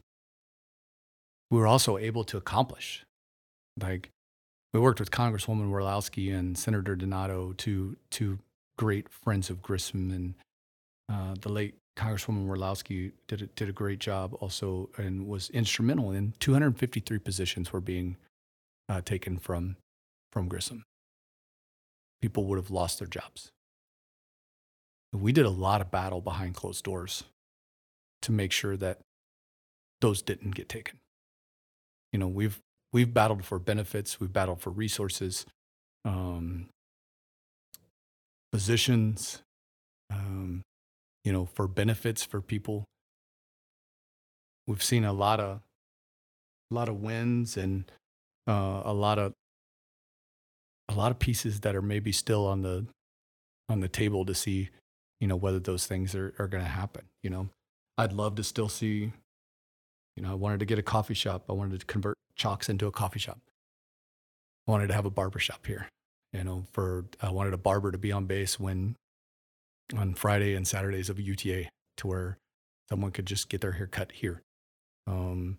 we 1.50 1.60
were 1.60 1.68
also 1.68 1.98
able 1.98 2.24
to 2.26 2.38
accomplish. 2.38 3.04
Like 3.82 4.12
we 4.74 4.80
worked 4.80 5.00
with 5.00 5.12
Congresswoman 5.12 5.72
Walorski 5.72 6.34
and 6.34 6.58
Senator 6.58 6.96
Donato, 6.96 7.54
two 7.54 7.98
two 8.10 8.39
great 8.78 9.10
friends 9.10 9.50
of 9.50 9.62
Grissom, 9.62 10.12
and 10.12 10.34
uh, 11.12 11.36
the 11.39 11.50
late 11.50 11.76
Congresswoman 11.96 12.48
Walorski 12.48 13.14
did 13.28 13.41
a, 13.41 13.46
did 13.48 13.70
a 13.70 13.72
great 13.72 14.00
job 14.00 14.36
also 14.41 14.89
and 14.98 15.28
was 15.28 15.50
instrumental 15.52 16.12
in 16.12 16.34
253 16.39 17.20
positions 17.20 17.72
were 17.72 17.82
being 17.82 18.18
uh, 18.89 19.02
taken 19.02 19.38
from 19.38 19.78
from 20.32 20.48
Grissom. 20.50 20.84
People 22.22 22.46
would 22.46 22.58
have 22.58 22.70
lost 22.70 23.00
their 23.00 23.08
jobs. 23.08 23.52
we 25.14 25.32
did 25.32 25.46
a 25.46 25.50
lot 25.50 25.80
of 25.80 25.89
battle 25.89 26.20
behind 26.20 26.56
closed 26.56 26.84
doors 26.84 27.24
to 28.22 28.34
make 28.34 28.52
sure 28.52 28.76
that 28.76 29.00
those 30.02 30.22
didn't 30.22 30.56
get 30.56 30.68
taken. 30.68 31.00
You 32.12 32.20
know, 32.20 32.28
we've 32.28 32.60
we've 32.91 33.14
battled 33.14 33.46
for 33.46 33.60
benefits, 33.60 34.20
we've 34.20 34.34
battled 34.34 34.60
for 34.60 34.72
resources, 34.72 35.46
um, 36.04 36.68
positions, 38.52 39.41
um, 40.12 40.64
you 41.26 41.34
know, 41.34 41.45
for 41.45 41.67
benefits 41.67 42.23
for 42.23 42.39
people. 42.39 42.86
We've 44.67 44.84
seen 44.84 45.03
a 45.03 45.11
lot 45.11 45.39
of 45.41 45.59
a 46.71 46.73
lot 46.73 46.88
of 46.88 47.01
wins 47.01 47.57
and 47.57 47.91
uh, 48.47 48.84
a 48.86 48.93
lot 48.93 49.19
of 49.19 49.34
a 50.88 50.93
lot 50.93 51.11
of 51.11 51.19
pieces 51.19 51.61
that 51.61 51.76
are 51.76 51.82
maybe 51.82 52.11
still 52.11 52.45
on 52.45 52.61
the 52.61 52.86
on 53.67 53.80
the 53.80 53.88
table 53.88 54.23
to 54.26 54.36
see, 54.36 54.69
you 55.19 55.28
know, 55.28 55.36
whether 55.36 55.59
those 55.59 55.88
things 55.88 56.13
are, 56.13 56.34
are 56.38 56.47
going 56.47 56.63
to 56.63 56.69
happen. 56.69 57.05
You 57.23 57.32
know, 57.32 57.49
I'd 57.97 58.13
love 58.13 58.36
to 58.36 58.43
still 58.43 58.69
see, 58.69 59.11
you 60.15 60.23
know, 60.23 60.32
I 60.32 60.36
wanted 60.36 60.59
to 60.59 60.65
get 60.65 60.78
a 60.80 60.84
coffee 60.84 61.15
shop. 61.15 61.45
I 61.49 61.53
wanted 61.53 61.80
to 61.80 61.86
convert 61.88 62.15
Chalks 62.36 62.69
into 62.69 62.86
a 62.86 62.91
coffee 62.91 63.19
shop. 63.19 63.39
I 64.67 64.71
wanted 64.71 64.88
to 64.88 64.93
have 64.93 65.05
a 65.05 65.11
barber 65.11 65.39
shop 65.39 65.65
here. 65.65 65.88
You 66.34 66.43
know, 66.43 66.65
for 66.71 67.05
I 67.21 67.32
wanted 67.32 67.53
a 67.53 67.57
barber 67.57 67.91
to 67.91 67.97
be 67.97 68.11
on 68.11 68.26
base 68.26 68.59
when 68.59 68.95
on 69.95 70.13
Friday 70.13 70.55
and 70.55 70.67
Saturdays 70.67 71.09
of 71.09 71.19
UTA 71.19 71.69
to 71.97 72.07
where 72.07 72.38
someone 72.89 73.11
could 73.11 73.25
just 73.25 73.49
get 73.49 73.61
their 73.61 73.73
hair 73.73 73.88
cut 73.88 74.11
here. 74.11 74.41
Um, 75.07 75.57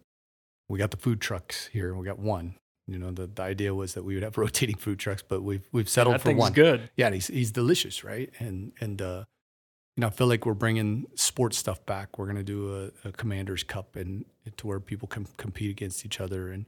we 0.68 0.78
got 0.78 0.90
the 0.90 0.96
food 0.96 1.20
trucks 1.20 1.68
here. 1.72 1.94
We 1.94 2.04
got 2.04 2.18
one. 2.18 2.56
You 2.88 2.98
know, 2.98 3.10
the, 3.10 3.26
the 3.26 3.42
idea 3.42 3.74
was 3.74 3.94
that 3.94 4.04
we 4.04 4.14
would 4.14 4.22
have 4.22 4.38
rotating 4.38 4.76
food 4.76 4.98
trucks, 4.98 5.22
but 5.26 5.42
we've 5.42 5.68
we've 5.72 5.88
settled 5.88 6.16
that 6.16 6.22
for 6.22 6.32
one. 6.34 6.52
good. 6.52 6.90
Yeah, 6.96 7.06
and 7.06 7.14
he's 7.14 7.28
he's 7.28 7.50
delicious, 7.50 8.04
right? 8.04 8.30
And 8.38 8.72
and 8.80 9.00
uh, 9.00 9.24
you 9.96 10.02
know, 10.02 10.08
I 10.08 10.10
feel 10.10 10.26
like 10.26 10.46
we're 10.46 10.54
bringing 10.54 11.06
sports 11.14 11.56
stuff 11.56 11.84
back. 11.86 12.18
We're 12.18 12.26
gonna 12.26 12.42
do 12.42 12.92
a, 13.04 13.08
a 13.08 13.12
Commanders 13.12 13.62
Cup 13.62 13.96
and 13.96 14.24
to 14.56 14.66
where 14.66 14.80
people 14.80 15.08
can 15.08 15.26
compete 15.36 15.70
against 15.70 16.04
each 16.04 16.20
other 16.20 16.50
and 16.50 16.66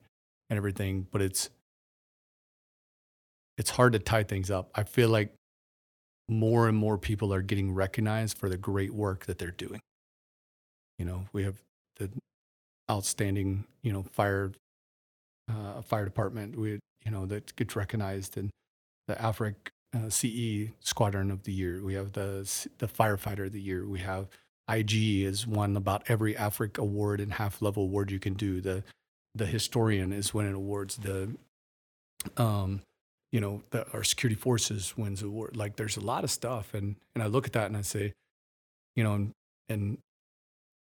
and 0.51 0.57
everything. 0.57 1.07
But 1.11 1.23
it's 1.23 1.51
it's 3.57 3.71
hard 3.71 3.93
to 3.93 3.99
tie 3.99 4.23
things 4.23 4.51
up. 4.51 4.71
I 4.75 4.85
feel 4.85 5.09
like 5.09 5.35
more 6.29 6.69
and 6.69 6.77
more 6.77 6.99
people 6.99 7.33
are 7.33 7.43
getting 7.43 7.73
recognized 7.73 8.37
for 8.37 8.49
the 8.49 8.57
great 8.57 8.93
work 8.93 9.27
that 9.27 9.39
they're 9.39 9.51
doing. 9.51 9.81
You 10.99 11.05
know, 11.05 11.25
we 11.33 11.45
have 11.45 11.57
the 11.97 12.11
outstanding, 12.91 13.65
you 13.83 13.93
know, 13.93 14.03
fire 14.03 14.53
uh, 15.51 15.81
fire 15.83 16.05
department. 16.05 16.57
We, 16.57 16.81
you 17.05 17.11
know, 17.11 17.27
that 17.27 17.55
gets 17.57 17.75
recognized 17.77 18.37
and 18.37 18.51
the 19.07 19.15
AFRC 19.15 19.55
uh, 19.95 20.11
CE 20.11 20.71
Squadron 20.81 21.31
of 21.31 21.45
the 21.45 21.53
Year. 21.53 21.83
We 21.83 21.95
have 21.95 22.13
the 22.13 22.49
the 22.79 22.89
Firefighter 22.89 23.47
of 23.47 23.53
the 23.53 23.61
Year. 23.61 23.87
We 23.87 24.01
have 24.01 24.29
IG 24.69 25.23
is 25.23 25.47
won 25.47 25.77
about 25.77 26.05
every 26.09 26.35
AFRC 26.35 26.77
award 26.79 27.21
and 27.21 27.33
half 27.33 27.63
level 27.63 27.85
award 27.85 28.11
you 28.11 28.19
can 28.19 28.35
do. 28.35 28.61
The 28.61 28.85
the 29.35 29.47
historian 29.47 30.13
is 30.13 30.35
winning 30.35 30.55
awards. 30.55 30.97
The 30.97 31.35
um, 32.37 32.83
you 33.33 33.41
know, 33.41 33.63
the, 33.71 33.87
our 33.93 34.03
security 34.03 34.39
forces 34.39 34.95
wins 34.97 35.21
the 35.21 35.27
award. 35.27 35.57
Like 35.57 35.77
there's 35.77 35.97
a 35.97 36.01
lot 36.01 36.25
of 36.25 36.31
stuff, 36.31 36.75
and 36.75 36.97
and 37.15 37.23
I 37.23 37.27
look 37.27 37.47
at 37.47 37.53
that 37.53 37.67
and 37.67 37.77
I 37.77 37.83
say, 37.83 38.13
you 38.97 39.05
know, 39.05 39.15
and, 39.15 39.33
and 39.69 39.99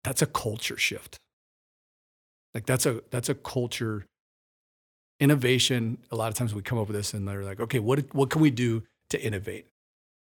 that's 0.03 0.21
a 0.21 0.25
culture 0.25 0.77
shift. 0.77 1.17
Like 2.53 2.65
that's 2.65 2.85
a 2.85 3.01
that's 3.11 3.29
a 3.29 3.35
culture 3.35 4.05
innovation. 5.19 5.97
A 6.11 6.15
lot 6.15 6.29
of 6.29 6.35
times 6.35 6.53
we 6.55 6.61
come 6.61 6.77
up 6.77 6.87
with 6.87 6.95
this 6.95 7.13
and 7.13 7.27
they're 7.27 7.43
like, 7.43 7.59
okay, 7.59 7.79
what 7.79 8.13
what 8.13 8.29
can 8.29 8.41
we 8.41 8.49
do 8.51 8.83
to 9.09 9.21
innovate? 9.21 9.67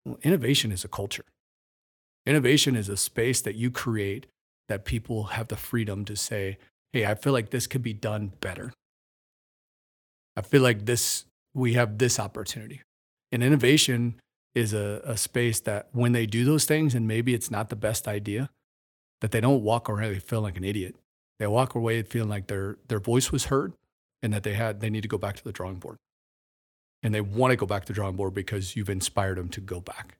Well, 0.04 0.18
innovation 0.22 0.72
is 0.72 0.84
a 0.84 0.88
culture. 0.88 1.24
Innovation 2.26 2.76
is 2.76 2.88
a 2.88 2.96
space 2.96 3.40
that 3.42 3.54
you 3.54 3.70
create 3.70 4.26
that 4.68 4.84
people 4.84 5.24
have 5.24 5.48
the 5.48 5.56
freedom 5.56 6.04
to 6.06 6.16
say, 6.16 6.58
hey, 6.92 7.04
I 7.04 7.14
feel 7.14 7.32
like 7.32 7.50
this 7.50 7.66
could 7.66 7.82
be 7.82 7.92
done 7.92 8.32
better. 8.40 8.72
I 10.36 10.42
feel 10.42 10.62
like 10.62 10.86
this 10.86 11.24
we 11.54 11.74
have 11.74 11.98
this 11.98 12.18
opportunity. 12.18 12.82
And 13.32 13.42
innovation 13.42 14.20
is 14.54 14.72
a, 14.72 15.00
a 15.04 15.16
space 15.16 15.60
that 15.60 15.88
when 15.92 16.12
they 16.12 16.26
do 16.26 16.44
those 16.44 16.64
things, 16.64 16.94
and 16.94 17.08
maybe 17.08 17.34
it's 17.34 17.50
not 17.50 17.68
the 17.68 17.76
best 17.76 18.06
idea, 18.06 18.50
that 19.20 19.30
they 19.30 19.40
don't 19.40 19.62
walk 19.62 19.88
away 19.88 20.18
feeling 20.18 20.44
like 20.44 20.56
an 20.56 20.64
idiot. 20.64 20.96
They 21.38 21.46
walk 21.46 21.74
away 21.74 22.02
feeling 22.02 22.28
like 22.28 22.46
their 22.46 22.76
their 22.88 23.00
voice 23.00 23.32
was 23.32 23.46
heard 23.46 23.72
and 24.22 24.32
that 24.32 24.42
they 24.42 24.54
had 24.54 24.80
they 24.80 24.90
need 24.90 25.02
to 25.02 25.08
go 25.08 25.18
back 25.18 25.36
to 25.36 25.44
the 25.44 25.52
drawing 25.52 25.76
board. 25.76 25.96
And 27.02 27.14
they 27.14 27.20
want 27.20 27.50
to 27.50 27.56
go 27.56 27.66
back 27.66 27.84
to 27.84 27.92
the 27.92 27.94
drawing 27.94 28.16
board 28.16 28.34
because 28.34 28.76
you've 28.76 28.90
inspired 28.90 29.38
them 29.38 29.48
to 29.50 29.60
go 29.60 29.80
back. 29.80 30.16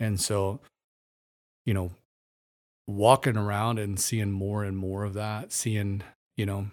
And 0.00 0.20
so, 0.20 0.60
you 1.64 1.74
know, 1.74 1.92
walking 2.86 3.36
around 3.36 3.78
and 3.78 3.98
seeing 4.00 4.32
more 4.32 4.64
and 4.64 4.76
more 4.76 5.04
of 5.04 5.14
that, 5.14 5.52
seeing, 5.52 6.02
you 6.36 6.46
know, 6.46 6.66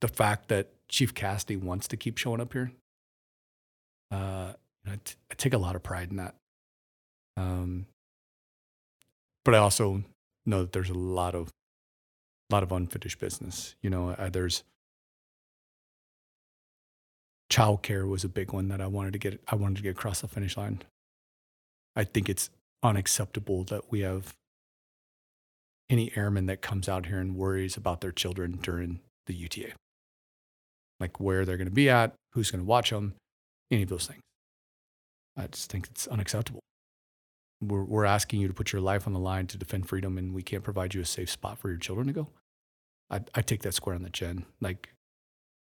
the 0.00 0.08
fact 0.08 0.48
that 0.48 0.68
Chief 0.88 1.14
Cassidy 1.14 1.56
wants 1.56 1.88
to 1.88 1.96
keep 1.96 2.18
showing 2.18 2.40
up 2.40 2.52
here. 2.52 2.72
Uh, 4.10 4.52
I, 4.86 4.98
t- 5.04 5.16
I 5.30 5.34
take 5.34 5.54
a 5.54 5.58
lot 5.58 5.76
of 5.76 5.82
pride 5.82 6.10
in 6.10 6.16
that. 6.16 6.34
Um, 7.36 7.86
but 9.44 9.54
I 9.54 9.58
also 9.58 10.02
know 10.46 10.62
that 10.62 10.72
there's 10.72 10.90
a 10.90 10.94
lot 10.94 11.34
of, 11.34 11.50
lot 12.50 12.62
of 12.62 12.72
unfinished 12.72 13.20
business. 13.20 13.74
You 13.82 13.90
know, 13.90 14.10
uh, 14.10 14.28
there's 14.28 14.64
childcare 17.50 18.08
was 18.08 18.24
a 18.24 18.28
big 18.28 18.52
one 18.52 18.68
that 18.68 18.80
I 18.80 18.86
wanted 18.86 19.12
to 19.14 19.18
get. 19.18 19.40
I 19.48 19.56
wanted 19.56 19.76
to 19.76 19.82
get 19.82 19.90
across 19.90 20.20
the 20.20 20.28
finish 20.28 20.56
line. 20.56 20.82
I 21.96 22.04
think 22.04 22.28
it's 22.28 22.50
unacceptable 22.82 23.64
that 23.64 23.90
we 23.90 24.00
have 24.00 24.34
any 25.90 26.12
airman 26.16 26.46
that 26.46 26.60
comes 26.60 26.88
out 26.88 27.06
here 27.06 27.18
and 27.18 27.36
worries 27.36 27.76
about 27.76 28.00
their 28.00 28.12
children 28.12 28.58
during 28.62 29.00
the 29.26 29.34
UTA, 29.34 29.72
like 31.00 31.18
where 31.18 31.44
they're 31.44 31.56
going 31.56 31.68
to 31.68 31.74
be 31.74 31.88
at, 31.88 32.14
who's 32.32 32.50
going 32.50 32.62
to 32.62 32.68
watch 32.68 32.90
them, 32.90 33.14
any 33.70 33.82
of 33.82 33.88
those 33.88 34.06
things. 34.06 34.20
I 35.36 35.46
just 35.46 35.70
think 35.70 35.86
it's 35.86 36.06
unacceptable. 36.06 36.60
We're, 37.60 37.84
we're 37.84 38.04
asking 38.04 38.40
you 38.40 38.48
to 38.48 38.54
put 38.54 38.72
your 38.72 38.82
life 38.82 39.06
on 39.06 39.12
the 39.12 39.18
line 39.18 39.46
to 39.48 39.58
defend 39.58 39.88
freedom, 39.88 40.18
and 40.18 40.34
we 40.34 40.42
can't 40.42 40.64
provide 40.64 40.94
you 40.94 41.00
a 41.00 41.04
safe 41.04 41.30
spot 41.30 41.58
for 41.58 41.68
your 41.68 41.78
children 41.78 42.06
to 42.06 42.12
go. 42.12 42.28
I, 43.10 43.20
I 43.34 43.42
take 43.42 43.62
that 43.62 43.74
square 43.74 43.94
on 43.94 44.02
the 44.02 44.10
chin. 44.10 44.44
Like, 44.60 44.90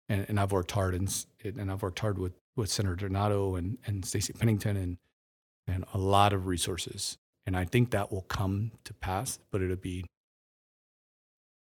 and, 0.08 0.26
and 0.28 0.40
I've 0.40 0.52
worked 0.52 0.70
hard 0.72 0.94
and, 0.94 1.26
and 1.44 1.70
I've 1.70 1.82
worked 1.82 1.98
hard 1.98 2.18
with, 2.18 2.32
with 2.56 2.70
Senator 2.70 3.08
Donato 3.08 3.56
and, 3.56 3.78
and 3.86 4.04
Stacey 4.04 4.32
Pennington 4.32 4.76
and, 4.76 4.98
and 5.66 5.84
a 5.94 5.98
lot 5.98 6.32
of 6.32 6.46
resources. 6.46 7.16
And 7.46 7.56
I 7.56 7.64
think 7.64 7.90
that 7.90 8.10
will 8.10 8.22
come 8.22 8.72
to 8.84 8.94
pass, 8.94 9.38
but 9.50 9.62
it'll 9.62 9.76
be 9.76 10.04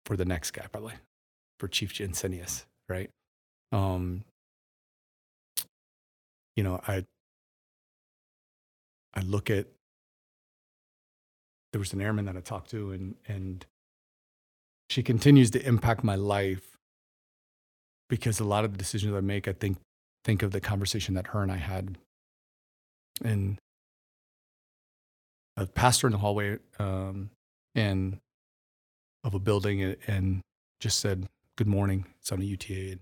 for 0.05 0.17
the 0.17 0.25
next 0.25 0.53
guy, 0.53 0.67
probably 0.71 0.95
for 1.59 1.69
Chief 1.69 1.93
Jensenius, 1.93 2.67
right? 2.89 3.11
Um, 3.73 4.25
you 6.57 6.63
know, 6.63 6.81
I, 6.87 7.05
I 9.15 9.21
look 9.21 9.51
at, 9.51 9.67
there 11.73 11.79
was 11.79 11.93
an 11.93 12.01
airman 12.01 12.25
that 12.25 12.37
I 12.37 12.41
talked 12.41 12.71
to 12.71 12.93
and, 12.93 13.15
and 13.29 13.65
she 14.89 15.03
continues 15.03 15.51
to 15.53 15.65
impact 15.65 16.03
my 16.03 16.17
life 16.17 16.77
because 18.09 18.41
a 18.41 18.45
lot 18.45 18.65
of 18.65 18.73
the 18.73 18.79
decisions 18.79 19.15
I 19.15 19.21
make, 19.21 19.47
I 19.47 19.53
think, 19.53 19.79
think 20.25 20.43
of 20.43 20.51
the 20.51 20.61
conversation 20.61 21.15
that 21.15 21.29
her 21.29 21.43
and 21.43 21.51
I 21.51 21.57
had. 21.57 21.97
And 23.25 23.59
a 25.57 25.67
pastor 25.67 26.09
in 26.09 26.13
the 26.13 26.19
hallway 26.19 26.59
um, 26.79 27.31
and 27.75 28.19
of 29.23 29.35
a 29.35 29.39
building 29.39 29.97
and, 30.07 30.41
just 30.81 30.99
said, 30.99 31.29
Good 31.57 31.67
morning. 31.67 32.07
It's 32.21 32.33
on 32.33 32.41
a 32.41 32.45
UTA. 32.45 32.93
And 32.93 33.01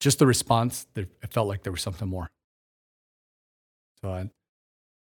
just 0.00 0.18
the 0.18 0.26
response, 0.26 0.86
it 0.96 1.08
felt 1.30 1.46
like 1.46 1.62
there 1.62 1.72
was 1.72 1.82
something 1.82 2.08
more. 2.08 2.30
So 4.02 4.10
I 4.10 4.30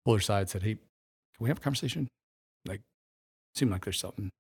pulled 0.05 0.18
her 0.18 0.20
aside, 0.20 0.49
said, 0.49 0.62
Hey, 0.62 0.74
can 0.74 0.80
we 1.41 1.49
have 1.49 1.59
a 1.59 1.61
conversation? 1.61 2.09
Like, 2.66 2.80
seemed 3.55 3.72
like 3.72 3.84
there's 3.84 3.99
something, 3.99 4.30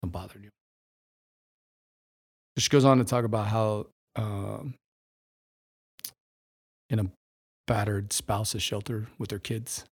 something 0.00 0.12
bothering 0.12 0.44
you. 0.44 0.50
She 2.56 2.70
goes 2.70 2.84
on 2.84 2.98
to 2.98 3.04
talk 3.04 3.24
about 3.24 3.48
how 3.48 3.86
um, 4.16 4.74
in 6.90 6.98
a 6.98 7.06
battered 7.66 8.12
spouse's 8.12 8.62
shelter 8.62 9.08
with 9.18 9.30
her 9.30 9.38
kids, 9.38 9.84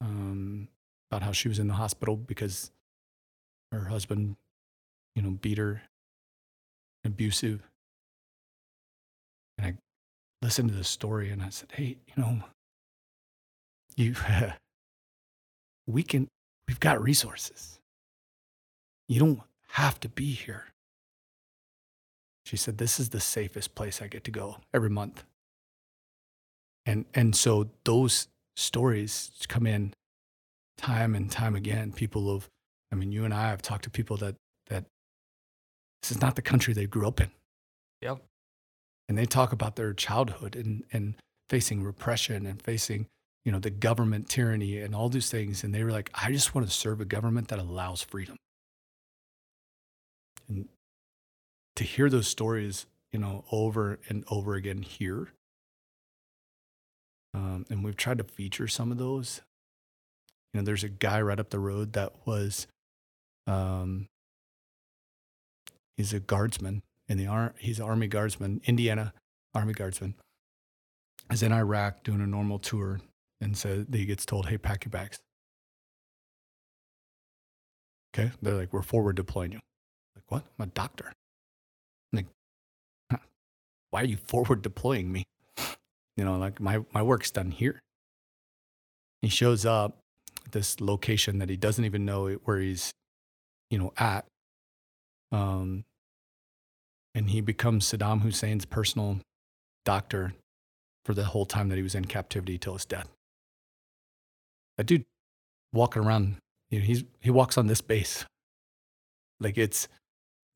um, 0.00 0.68
about 1.10 1.22
how 1.22 1.32
she 1.32 1.48
was 1.48 1.58
in 1.58 1.68
the 1.68 1.74
hospital 1.74 2.16
because 2.16 2.70
her 3.72 3.84
husband, 3.84 4.36
you 5.14 5.22
know, 5.22 5.30
beat 5.30 5.58
her, 5.58 5.82
abusive. 7.04 7.62
And 9.60 9.74
I 9.74 10.44
listened 10.44 10.70
to 10.70 10.74
this 10.74 10.88
story 10.88 11.30
and 11.30 11.42
I 11.42 11.50
said, 11.50 11.68
hey, 11.72 11.98
you 12.06 12.22
know, 12.22 12.38
you, 13.96 14.14
we 15.86 16.02
can, 16.02 16.28
we've 16.66 16.80
got 16.80 17.02
resources. 17.02 17.78
You 19.08 19.20
don't 19.20 19.40
have 19.72 20.00
to 20.00 20.08
be 20.08 20.32
here. 20.32 20.66
She 22.46 22.56
said, 22.56 22.78
This 22.78 22.98
is 22.98 23.10
the 23.10 23.20
safest 23.20 23.74
place 23.74 24.00
I 24.00 24.08
get 24.08 24.24
to 24.24 24.30
go 24.30 24.56
every 24.72 24.90
month. 24.90 25.24
And, 26.86 27.04
and 27.14 27.36
so 27.36 27.68
those 27.84 28.28
stories 28.56 29.30
come 29.48 29.66
in 29.66 29.92
time 30.78 31.14
and 31.14 31.30
time 31.30 31.54
again. 31.54 31.92
People 31.92 32.34
of, 32.34 32.48
I 32.90 32.96
mean, 32.96 33.12
you 33.12 33.24
and 33.24 33.34
I 33.34 33.50
have 33.50 33.62
talked 33.62 33.84
to 33.84 33.90
people 33.90 34.16
that 34.16 34.36
that 34.66 34.84
this 36.02 36.10
is 36.12 36.20
not 36.20 36.34
the 36.34 36.42
country 36.42 36.72
they 36.72 36.86
grew 36.86 37.06
up 37.06 37.20
in. 37.20 37.30
Yep. 38.00 38.20
And 39.10 39.18
they 39.18 39.26
talk 39.26 39.50
about 39.52 39.74
their 39.74 39.92
childhood 39.92 40.54
and 40.54 40.84
and 40.92 41.16
facing 41.48 41.82
repression 41.82 42.46
and 42.46 42.62
facing, 42.62 43.06
you 43.44 43.50
know, 43.50 43.58
the 43.58 43.68
government 43.68 44.28
tyranny 44.28 44.78
and 44.78 44.94
all 44.94 45.08
these 45.08 45.28
things. 45.28 45.64
And 45.64 45.74
they 45.74 45.82
were 45.82 45.90
like, 45.90 46.10
I 46.14 46.30
just 46.30 46.54
want 46.54 46.68
to 46.68 46.72
serve 46.72 47.00
a 47.00 47.04
government 47.04 47.48
that 47.48 47.58
allows 47.58 48.02
freedom. 48.02 48.36
And 50.48 50.68
to 51.74 51.82
hear 51.82 52.08
those 52.08 52.28
stories, 52.28 52.86
you 53.10 53.18
know, 53.18 53.44
over 53.50 53.98
and 54.08 54.22
over 54.30 54.54
again 54.54 54.82
here. 54.82 55.32
Um, 57.34 57.66
and 57.68 57.82
we've 57.82 57.96
tried 57.96 58.18
to 58.18 58.24
feature 58.24 58.68
some 58.68 58.92
of 58.92 58.98
those. 58.98 59.40
You 60.54 60.60
know, 60.60 60.64
there's 60.64 60.84
a 60.84 60.88
guy 60.88 61.20
right 61.20 61.40
up 61.40 61.50
the 61.50 61.58
road 61.58 61.94
that 61.94 62.12
was, 62.26 62.68
um, 63.48 64.06
he's 65.96 66.12
a 66.12 66.20
guardsman 66.20 66.82
in 67.10 67.18
the 67.18 67.26
ar- 67.26 67.54
he's 67.58 67.80
an 67.80 67.86
army 67.86 68.06
guardsman, 68.06 68.62
Indiana 68.64 69.12
army 69.52 69.74
guardsman. 69.74 70.14
Is 71.30 71.42
in 71.42 71.52
Iraq 71.52 72.02
doing 72.04 72.20
a 72.20 72.26
normal 72.26 72.58
tour 72.58 73.00
and 73.40 73.54
that 73.54 73.86
he 73.92 74.06
gets 74.06 74.24
told, 74.24 74.46
"Hey, 74.46 74.58
pack 74.58 74.84
your 74.84 74.90
bags." 74.90 75.18
Okay, 78.14 78.32
they're 78.40 78.54
like, 78.54 78.72
"We're 78.72 78.82
forward 78.82 79.16
deploying 79.16 79.52
you." 79.52 79.60
Like, 80.14 80.24
what? 80.28 80.44
I'm 80.58 80.64
a 80.64 80.66
doctor. 80.66 81.12
I'm 82.12 82.16
like, 82.16 82.26
huh, 83.10 83.18
why 83.90 84.02
are 84.02 84.06
you 84.06 84.16
forward 84.16 84.62
deploying 84.62 85.12
me? 85.12 85.24
You 86.16 86.26
know, 86.26 86.36
like 86.36 86.60
my 86.60 86.80
my 86.92 87.02
work's 87.02 87.30
done 87.30 87.50
here. 87.50 87.80
He 89.22 89.28
shows 89.28 89.64
up 89.64 89.96
at 90.44 90.52
this 90.52 90.78
location 90.78 91.38
that 91.38 91.48
he 91.48 91.56
doesn't 91.56 91.86
even 91.86 92.04
know 92.04 92.28
where 92.44 92.58
he's, 92.58 92.90
you 93.70 93.78
know, 93.78 93.94
at. 93.96 94.26
Um, 95.32 95.84
and 97.14 97.30
he 97.30 97.40
becomes 97.40 97.90
Saddam 97.90 98.22
Hussein's 98.22 98.64
personal 98.64 99.18
doctor 99.84 100.34
for 101.04 101.14
the 101.14 101.24
whole 101.24 101.46
time 101.46 101.68
that 101.68 101.76
he 101.76 101.82
was 101.82 101.94
in 101.94 102.04
captivity 102.04 102.58
till 102.58 102.74
his 102.74 102.84
death. 102.84 103.08
That 104.76 104.84
dude 104.84 105.04
walking 105.72 106.04
around, 106.04 106.36
you 106.70 106.78
know, 106.78 106.84
he's 106.84 107.04
he 107.20 107.30
walks 107.30 107.58
on 107.58 107.66
this 107.66 107.80
base. 107.80 108.24
Like 109.40 109.58
it's 109.58 109.88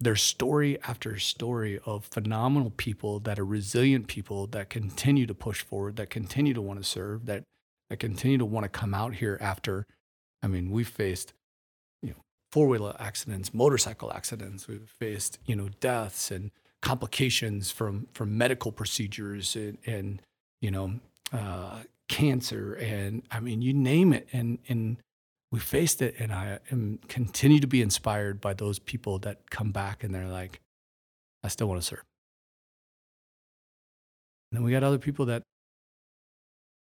there's 0.00 0.22
story 0.22 0.78
after 0.82 1.18
story 1.18 1.80
of 1.86 2.04
phenomenal 2.06 2.70
people 2.70 3.20
that 3.20 3.38
are 3.38 3.44
resilient 3.44 4.06
people 4.06 4.46
that 4.48 4.68
continue 4.68 5.26
to 5.26 5.34
push 5.34 5.62
forward, 5.62 5.96
that 5.96 6.10
continue 6.10 6.52
to 6.54 6.62
want 6.62 6.78
to 6.80 6.84
serve, 6.84 7.26
that 7.26 7.44
that 7.90 7.98
continue 7.98 8.38
to 8.38 8.44
want 8.44 8.64
to 8.64 8.68
come 8.68 8.94
out 8.94 9.14
here 9.14 9.38
after. 9.40 9.86
I 10.42 10.46
mean, 10.46 10.70
we've 10.70 10.88
faced, 10.88 11.32
four 12.54 12.68
wheeler 12.68 12.94
accidents, 13.00 13.52
motorcycle 13.52 14.12
accidents. 14.12 14.68
We've 14.68 14.88
faced, 14.88 15.40
you 15.44 15.56
know, 15.56 15.70
deaths 15.80 16.30
and 16.30 16.52
complications 16.82 17.72
from 17.72 18.06
from 18.12 18.38
medical 18.38 18.70
procedures 18.70 19.56
and, 19.56 19.76
and 19.86 20.22
you 20.60 20.70
know, 20.70 21.00
uh, 21.32 21.80
cancer 22.08 22.74
and 22.74 23.24
I 23.32 23.40
mean, 23.40 23.60
you 23.60 23.74
name 23.74 24.12
it. 24.12 24.28
And 24.32 24.60
and 24.68 24.98
we 25.50 25.58
faced 25.58 26.00
it, 26.00 26.14
and 26.20 26.32
I 26.32 26.60
am 26.70 27.00
continue 27.08 27.58
to 27.58 27.66
be 27.66 27.82
inspired 27.82 28.40
by 28.40 28.54
those 28.54 28.78
people 28.78 29.18
that 29.20 29.50
come 29.50 29.72
back 29.72 30.04
and 30.04 30.14
they're 30.14 30.28
like, 30.28 30.60
I 31.42 31.48
still 31.48 31.66
want 31.66 31.80
to 31.80 31.86
serve. 31.86 32.04
And 34.52 34.58
then 34.58 34.62
we 34.64 34.70
got 34.70 34.84
other 34.84 34.98
people 34.98 35.26
that 35.26 35.42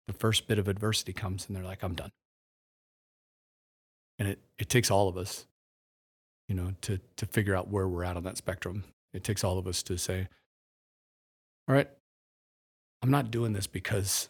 the 0.09 0.13
first 0.13 0.49
bit 0.49 0.59
of 0.59 0.67
adversity 0.67 1.13
comes 1.13 1.47
and 1.47 1.57
they're 1.57 1.63
like, 1.63 1.85
I'm 1.85 1.95
done. 1.95 2.11
And 4.19 4.27
it, 4.27 4.41
it 4.59 4.69
takes 4.69 4.91
all 4.91 5.09
of 5.09 5.17
us, 5.17 5.47
you 6.53 6.59
know, 6.63 6.75
to, 6.83 7.01
to 7.17 7.25
figure 7.25 7.57
out 7.57 7.69
where 7.69 7.89
we're 7.89 8.05
at 8.05 8.15
on 8.15 8.25
that 8.25 8.37
spectrum. 8.37 8.85
It 9.15 9.25
takes 9.25 9.43
all 9.43 9.57
of 9.57 9.67
us 9.67 9.83
to 9.85 9.97
say, 9.97 10.29
all 11.67 11.75
right, 11.75 11.89
I'm 13.01 13.11
not 13.11 13.31
doing 13.31 13.55
this 13.55 13.67
because 13.67 14.29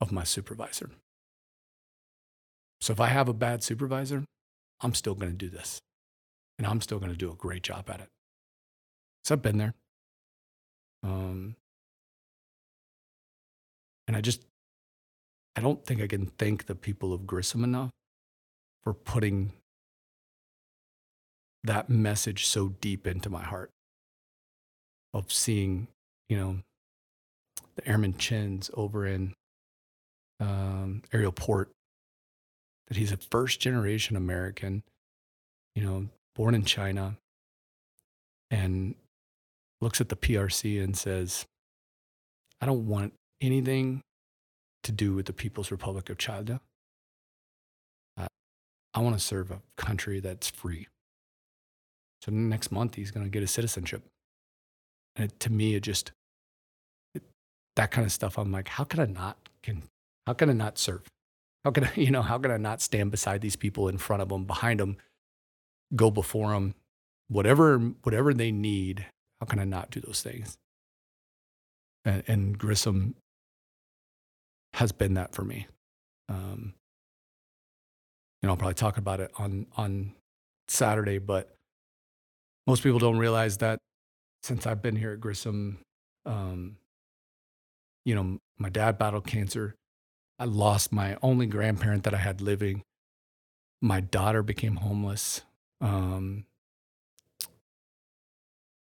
of 0.00 0.10
my 0.10 0.24
supervisor. 0.24 0.88
So 2.80 2.94
if 2.94 3.00
I 3.00 3.08
have 3.08 3.28
a 3.28 3.34
bad 3.34 3.62
supervisor, 3.62 4.24
I'm 4.80 4.94
still 4.94 5.14
going 5.14 5.32
to 5.32 5.36
do 5.36 5.50
this. 5.50 5.80
And 6.56 6.66
I'm 6.66 6.80
still 6.80 6.98
going 6.98 7.12
to 7.12 7.18
do 7.18 7.30
a 7.30 7.34
great 7.34 7.62
job 7.62 7.90
at 7.90 8.00
it. 8.00 8.08
So 9.24 9.34
I've 9.34 9.42
been 9.42 9.58
there. 9.58 9.74
Um, 11.02 11.56
and 14.08 14.16
I 14.16 14.22
just, 14.22 14.46
I 15.56 15.60
don't 15.60 15.84
think 15.84 16.00
I 16.00 16.06
can 16.06 16.24
thank 16.38 16.64
the 16.64 16.74
people 16.74 17.12
of 17.12 17.26
Grissom 17.26 17.64
enough 17.64 17.90
for 18.82 18.94
putting 18.94 19.52
that 21.64 21.88
message 21.88 22.46
so 22.46 22.68
deep 22.80 23.06
into 23.06 23.30
my 23.30 23.42
heart 23.42 23.70
of 25.12 25.32
seeing, 25.32 25.88
you 26.28 26.36
know, 26.36 26.58
the 27.76 27.88
airman 27.88 28.16
chins 28.16 28.70
over 28.74 29.06
in 29.06 29.34
um, 30.40 31.02
Aerial 31.12 31.32
Port 31.32 31.70
that 32.88 32.96
he's 32.96 33.12
a 33.12 33.16
first 33.16 33.60
generation 33.60 34.16
American, 34.16 34.82
you 35.74 35.82
know, 35.82 36.08
born 36.36 36.54
in 36.54 36.64
China, 36.64 37.16
and 38.50 38.94
looks 39.80 40.00
at 40.00 40.10
the 40.10 40.16
PRC 40.16 40.82
and 40.82 40.96
says, 40.96 41.46
I 42.60 42.66
don't 42.66 42.86
want 42.86 43.14
anything 43.40 44.02
to 44.82 44.92
do 44.92 45.14
with 45.14 45.26
the 45.26 45.32
People's 45.32 45.70
Republic 45.70 46.10
of 46.10 46.18
China. 46.18 46.60
Uh, 48.18 48.26
I 48.92 49.00
want 49.00 49.16
to 49.16 49.20
serve 49.20 49.50
a 49.50 49.60
country 49.76 50.20
that's 50.20 50.48
free. 50.48 50.88
So 52.24 52.32
next 52.32 52.72
month, 52.72 52.94
he's 52.94 53.10
going 53.10 53.24
to 53.26 53.30
get 53.30 53.42
his 53.42 53.50
citizenship. 53.50 54.02
And 55.16 55.26
it, 55.26 55.40
to 55.40 55.52
me, 55.52 55.74
it 55.74 55.80
just, 55.80 56.12
it, 57.14 57.22
that 57.76 57.90
kind 57.90 58.06
of 58.06 58.12
stuff, 58.12 58.38
I'm 58.38 58.50
like, 58.50 58.68
how 58.68 58.84
can 58.84 59.00
I 59.00 59.04
not, 59.04 59.36
can, 59.62 59.82
how 60.26 60.32
can 60.32 60.48
I 60.48 60.54
not 60.54 60.78
serve? 60.78 61.02
How 61.64 61.70
can 61.70 61.84
I, 61.84 61.90
you 61.96 62.10
know, 62.10 62.22
how 62.22 62.38
can 62.38 62.50
I 62.50 62.56
not 62.56 62.80
stand 62.80 63.10
beside 63.10 63.42
these 63.42 63.56
people 63.56 63.88
in 63.88 63.98
front 63.98 64.22
of 64.22 64.30
them, 64.30 64.44
behind 64.44 64.80
them, 64.80 64.96
go 65.94 66.10
before 66.10 66.52
them, 66.52 66.74
whatever, 67.28 67.78
whatever 67.78 68.32
they 68.32 68.50
need? 68.50 69.04
How 69.40 69.46
can 69.46 69.58
I 69.58 69.64
not 69.64 69.90
do 69.90 70.00
those 70.00 70.22
things? 70.22 70.56
And, 72.06 72.22
and 72.26 72.58
Grissom 72.58 73.16
has 74.72 74.92
been 74.92 75.14
that 75.14 75.34
for 75.34 75.42
me. 75.42 75.66
Um, 76.30 76.72
you 78.40 78.46
know, 78.46 78.52
I'll 78.52 78.56
probably 78.56 78.74
talk 78.74 78.96
about 78.96 79.20
it 79.20 79.30
on 79.36 79.66
on 79.76 80.12
Saturday, 80.68 81.18
but 81.18 81.53
most 82.66 82.82
people 82.82 82.98
don't 82.98 83.18
realize 83.18 83.58
that 83.58 83.78
since 84.42 84.66
I've 84.66 84.82
been 84.82 84.96
here 84.96 85.12
at 85.12 85.20
Grissom, 85.20 85.78
um, 86.26 86.76
you 88.04 88.14
know, 88.14 88.38
my 88.58 88.68
dad 88.68 88.98
battled 88.98 89.26
cancer. 89.26 89.74
I 90.38 90.44
lost 90.44 90.92
my 90.92 91.16
only 91.22 91.46
grandparent 91.46 92.04
that 92.04 92.14
I 92.14 92.18
had 92.18 92.40
living. 92.40 92.82
My 93.80 94.00
daughter 94.00 94.42
became 94.42 94.76
homeless. 94.76 95.42
Um, 95.80 96.44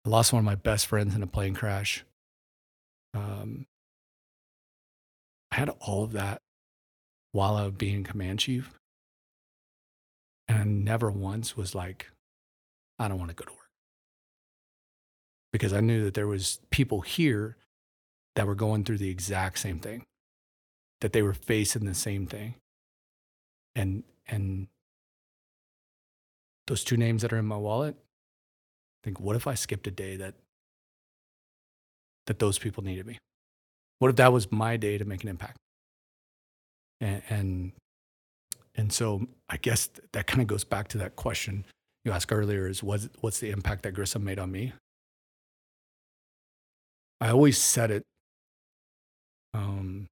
I 0.04 0.08
lost 0.08 0.32
one 0.32 0.40
of 0.40 0.44
my 0.44 0.54
best 0.54 0.86
friends 0.86 1.14
in 1.14 1.22
a 1.22 1.26
plane 1.26 1.54
crash. 1.54 2.04
Um, 3.14 3.66
I 5.50 5.56
had 5.56 5.70
all 5.80 6.04
of 6.04 6.12
that 6.12 6.40
while 7.32 7.56
I 7.56 7.64
was 7.64 7.74
being 7.74 8.04
command 8.04 8.40
chief. 8.40 8.72
And 10.48 10.58
I 10.58 10.64
never 10.64 11.10
once 11.10 11.56
was 11.56 11.74
like, 11.74 12.10
I 12.98 13.08
don't 13.08 13.18
want 13.18 13.30
to 13.30 13.34
go 13.34 13.44
to 13.44 13.52
work. 13.52 13.63
Because 15.54 15.72
I 15.72 15.78
knew 15.78 16.02
that 16.02 16.14
there 16.14 16.26
was 16.26 16.58
people 16.70 17.02
here 17.02 17.56
that 18.34 18.44
were 18.44 18.56
going 18.56 18.82
through 18.82 18.98
the 18.98 19.08
exact 19.08 19.60
same 19.60 19.78
thing 19.78 20.02
that 21.00 21.12
they 21.12 21.22
were 21.22 21.32
facing 21.32 21.84
the 21.84 21.94
same 21.94 22.26
thing. 22.26 22.56
And 23.76 24.02
and 24.26 24.66
those 26.66 26.82
two 26.82 26.96
names 26.96 27.22
that 27.22 27.32
are 27.32 27.38
in 27.38 27.44
my 27.44 27.56
wallet, 27.56 27.94
I 27.94 29.00
think 29.04 29.20
what 29.20 29.36
if 29.36 29.46
I 29.46 29.54
skipped 29.54 29.86
a 29.86 29.92
day 29.92 30.16
that 30.16 30.34
that 32.26 32.40
those 32.40 32.58
people 32.58 32.82
needed 32.82 33.06
me? 33.06 33.18
What 34.00 34.08
if 34.08 34.16
that 34.16 34.32
was 34.32 34.50
my 34.50 34.76
day 34.76 34.98
to 34.98 35.04
make 35.04 35.22
an 35.22 35.28
impact? 35.28 35.58
And 37.00 37.22
and, 37.30 37.72
and 38.74 38.92
so 38.92 39.28
I 39.48 39.58
guess 39.58 39.88
that 40.14 40.26
kind 40.26 40.40
of 40.40 40.48
goes 40.48 40.64
back 40.64 40.88
to 40.88 40.98
that 40.98 41.14
question 41.14 41.64
you 42.04 42.12
asked 42.12 42.32
earlier 42.32 42.66
is 42.68 42.82
what's, 42.82 43.08
what's 43.20 43.40
the 43.40 43.50
impact 43.50 43.82
that 43.84 43.92
Grissom 43.92 44.24
made 44.24 44.38
on 44.38 44.52
me? 44.52 44.72
I 47.24 47.30
always 47.30 47.56
said 47.56 47.90
it 47.90 48.02
um, 49.54 50.08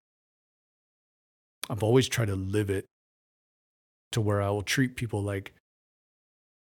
I've 1.69 1.83
always 1.83 2.09
tried 2.09 2.29
to 2.29 2.37
live 2.37 2.71
it 2.71 2.87
to 4.13 4.21
where 4.21 4.41
I 4.41 4.49
will 4.49 4.63
treat 4.63 4.97
people 4.97 5.23
like 5.23 5.53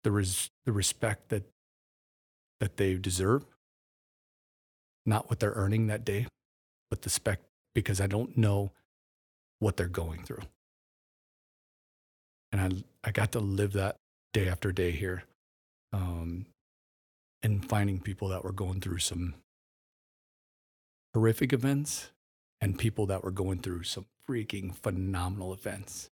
the 0.04 0.10
res- 0.10 0.48
the 0.64 0.72
respect 0.72 1.28
that 1.28 1.44
that 2.60 2.78
they 2.78 2.94
deserve, 2.94 3.44
not 5.04 5.28
what 5.28 5.38
they're 5.38 5.52
earning 5.52 5.88
that 5.88 6.04
day, 6.04 6.26
but 6.88 7.02
the 7.02 7.10
spec 7.10 7.40
because 7.74 8.00
I 8.00 8.06
don't 8.06 8.36
know 8.36 8.72
what 9.58 9.76
they're 9.76 9.86
going 9.86 10.24
through. 10.24 10.42
And 12.52 12.60
I, 13.04 13.08
I 13.08 13.12
got 13.12 13.32
to 13.32 13.40
live 13.40 13.74
that 13.74 13.96
day 14.32 14.48
after 14.48 14.72
day 14.72 14.92
here 14.92 15.24
um, 15.92 16.46
and 17.42 17.68
finding 17.68 18.00
people 18.00 18.28
that 18.28 18.44
were 18.44 18.52
going 18.52 18.80
through 18.80 18.98
some 18.98 19.34
horrific 21.14 21.52
events 21.52 22.10
and 22.60 22.78
people 22.78 23.06
that 23.06 23.24
were 23.24 23.30
going 23.30 23.58
through 23.58 23.84
some 23.84 24.06
freaking 24.28 24.74
phenomenal 24.74 25.52
events. 25.52 26.10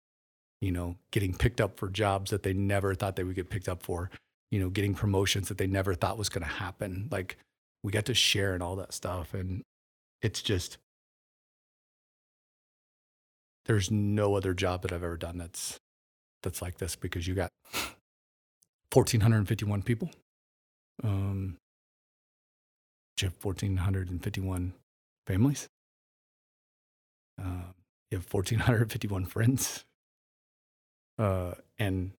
You 0.60 0.72
know, 0.72 0.96
getting 1.10 1.34
picked 1.34 1.60
up 1.60 1.78
for 1.78 1.88
jobs 1.88 2.30
that 2.30 2.42
they 2.42 2.52
never 2.52 2.94
thought 2.94 3.16
they 3.16 3.24
would 3.24 3.36
get 3.36 3.48
picked 3.48 3.68
up 3.68 3.82
for, 3.82 4.10
you 4.50 4.60
know, 4.60 4.68
getting 4.68 4.94
promotions 4.94 5.48
that 5.48 5.56
they 5.56 5.66
never 5.66 5.94
thought 5.94 6.18
was 6.18 6.28
going 6.28 6.44
to 6.44 6.50
happen. 6.50 7.08
Like 7.10 7.38
we 7.82 7.92
got 7.92 8.04
to 8.06 8.14
share 8.14 8.52
and 8.52 8.62
all 8.62 8.76
that 8.76 8.92
stuff. 8.92 9.32
And 9.32 9.62
it's 10.20 10.42
just, 10.42 10.76
there's 13.64 13.90
no 13.90 14.34
other 14.34 14.52
job 14.52 14.82
that 14.82 14.92
I've 14.92 15.02
ever 15.02 15.16
done 15.16 15.38
that's 15.38 15.78
that's 16.42 16.62
like 16.62 16.78
this 16.78 16.96
because 16.96 17.26
you 17.26 17.34
got 17.34 17.50
1,451 18.92 19.82
people. 19.82 20.10
Um, 21.02 21.56
you 23.22 23.28
have 23.28 23.44
1,451 23.44 24.72
families. 25.26 25.68
Uh, 27.40 27.72
you 28.10 28.18
have 28.18 28.32
1,451 28.32 29.24
friends. 29.24 29.84
Uh, 31.18 31.52
and 31.78 32.12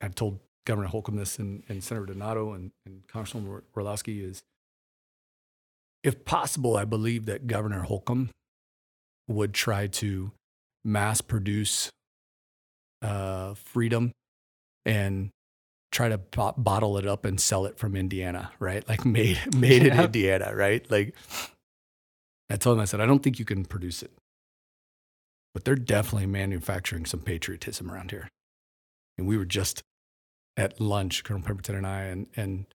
I've 0.00 0.14
told 0.14 0.40
Governor 0.64 0.88
Holcomb 0.88 1.16
this 1.16 1.38
and, 1.38 1.62
and 1.68 1.82
Senator 1.82 2.06
Donato 2.06 2.52
and, 2.52 2.72
and 2.84 3.06
Congressman 3.06 3.62
Orlowski 3.76 4.22
is, 4.22 4.42
if 6.02 6.24
possible, 6.24 6.76
I 6.76 6.84
believe 6.84 7.26
that 7.26 7.46
Governor 7.46 7.82
Holcomb 7.82 8.30
would 9.28 9.54
try 9.54 9.86
to 9.86 10.32
mass 10.84 11.20
produce 11.20 11.90
uh, 13.02 13.54
freedom 13.54 14.12
and 14.84 15.30
try 15.96 16.10
to 16.10 16.18
bo- 16.18 16.54
bottle 16.58 16.98
it 16.98 17.06
up 17.06 17.24
and 17.24 17.40
sell 17.40 17.64
it 17.64 17.78
from 17.78 17.96
Indiana, 17.96 18.50
right? 18.58 18.86
Like 18.86 19.06
made 19.06 19.38
made 19.56 19.82
in 19.82 19.98
Indiana, 19.98 20.54
right? 20.54 20.88
Like 20.90 21.14
I 22.50 22.56
told 22.56 22.76
him, 22.76 22.82
I 22.82 22.84
said, 22.84 23.00
I 23.00 23.06
don't 23.06 23.22
think 23.22 23.38
you 23.38 23.46
can 23.46 23.64
produce 23.64 24.02
it, 24.02 24.12
but 25.54 25.64
they're 25.64 25.74
definitely 25.74 26.26
manufacturing 26.26 27.06
some 27.06 27.20
patriotism 27.20 27.90
around 27.90 28.10
here. 28.10 28.28
And 29.16 29.26
we 29.26 29.38
were 29.38 29.46
just 29.46 29.82
at 30.58 30.78
lunch, 30.78 31.24
Colonel 31.24 31.42
Pemberton 31.42 31.74
and 31.74 31.86
I, 31.86 32.02
and 32.02 32.26
and 32.36 32.66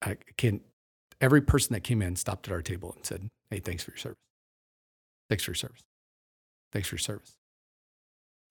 I 0.00 0.16
can 0.36 0.60
every 1.20 1.40
person 1.40 1.72
that 1.74 1.80
came 1.80 2.00
in 2.00 2.14
stopped 2.14 2.46
at 2.46 2.52
our 2.52 2.62
table 2.62 2.92
and 2.94 3.04
said, 3.04 3.28
"Hey, 3.50 3.58
thanks 3.58 3.82
for 3.82 3.90
your 3.90 3.98
service. 3.98 4.18
Thanks 5.28 5.42
for 5.42 5.50
your 5.50 5.56
service. 5.56 5.82
Thanks 6.72 6.88
for 6.88 6.94
your 6.94 7.00
service." 7.00 7.32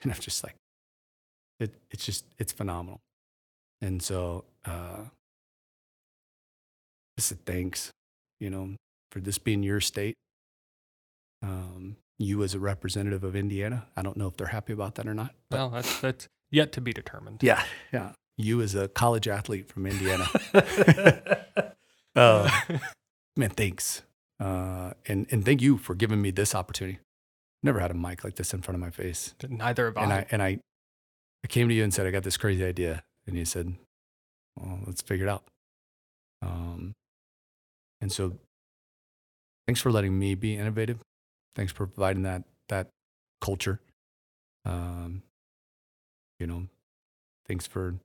And 0.01 0.11
I'm 0.11 0.19
just 0.19 0.43
like, 0.43 0.55
it, 1.61 1.74
it's 1.89 2.05
just, 2.05 2.26
it's 2.38 2.51
phenomenal. 2.51 2.99
And 3.84 4.01
so, 4.01 4.45
uh, 4.65 5.05
I 7.17 7.21
said, 7.21 7.45
thanks, 7.45 7.91
you 8.39 8.49
know, 8.49 8.75
for 9.11 9.19
this 9.19 9.38
being 9.38 9.61
your 9.63 9.81
state. 9.81 10.15
Um, 11.41 11.97
you 12.17 12.43
as 12.43 12.53
a 12.53 12.59
representative 12.59 13.23
of 13.23 13.36
Indiana, 13.36 13.88
I 13.97 14.01
don't 14.01 14.15
know 14.15 14.27
if 14.27 14.38
they're 14.38 14.47
happy 14.47 14.71
about 14.71 14.95
that 14.95 15.07
or 15.07 15.13
not. 15.13 15.36
Well, 15.51 15.69
that's, 15.69 15.99
that's 15.99 16.27
yet 16.51 16.71
to 16.73 16.81
be 16.81 16.93
determined. 16.93 17.43
Yeah. 17.43 17.63
Yeah. 17.91 18.13
You 18.38 18.61
as 18.61 18.73
a 18.73 18.88
college 18.88 19.27
athlete 19.27 19.67
from 19.67 19.86
Indiana. 19.86 20.27
uh, 22.15 22.49
man, 23.36 23.49
thanks. 23.49 24.03
Uh, 24.39 24.93
and, 25.05 25.27
and 25.29 25.43
thank 25.43 25.61
you 25.61 25.77
for 25.77 25.93
giving 25.93 26.21
me 26.21 26.31
this 26.31 26.55
opportunity 26.55 26.99
never 27.63 27.79
had 27.79 27.91
a 27.91 27.95
mic 27.95 28.23
like 28.23 28.36
this 28.36 28.53
in 28.53 28.61
front 28.61 28.75
of 28.75 28.81
my 28.81 28.91
face. 28.91 29.34
Neither 29.47 29.86
have 29.86 29.97
and 29.97 30.13
I. 30.13 30.17
I. 30.17 30.25
And 30.29 30.43
I, 30.43 30.59
I 31.43 31.47
came 31.47 31.69
to 31.69 31.73
you 31.73 31.84
and 31.84 31.93
said, 31.93 32.05
I 32.05 32.11
got 32.11 32.23
this 32.23 32.38
crazy 32.38 32.63
idea. 32.63 33.03
And 33.28 33.38
you 33.38 33.45
said, 33.45 33.74
well, 34.57 34.80
let's 34.86 35.01
figure 35.01 35.26
it 35.26 35.30
out. 35.30 35.43
Um, 36.41 36.93
and 38.01 38.11
so 38.11 38.34
thanks 39.65 39.82
for 39.82 39.91
letting 39.91 40.17
me 40.17 40.36
be 40.36 40.55
innovative. 40.55 40.99
Thanks 41.55 41.71
for 41.71 41.88
providing 41.88 42.24
that, 42.24 42.43
that 42.69 42.89
culture. 43.41 43.80
Um, 44.65 45.24
you 46.39 46.47
know, 46.47 46.67
thanks 47.47 47.65
for, 47.65 47.95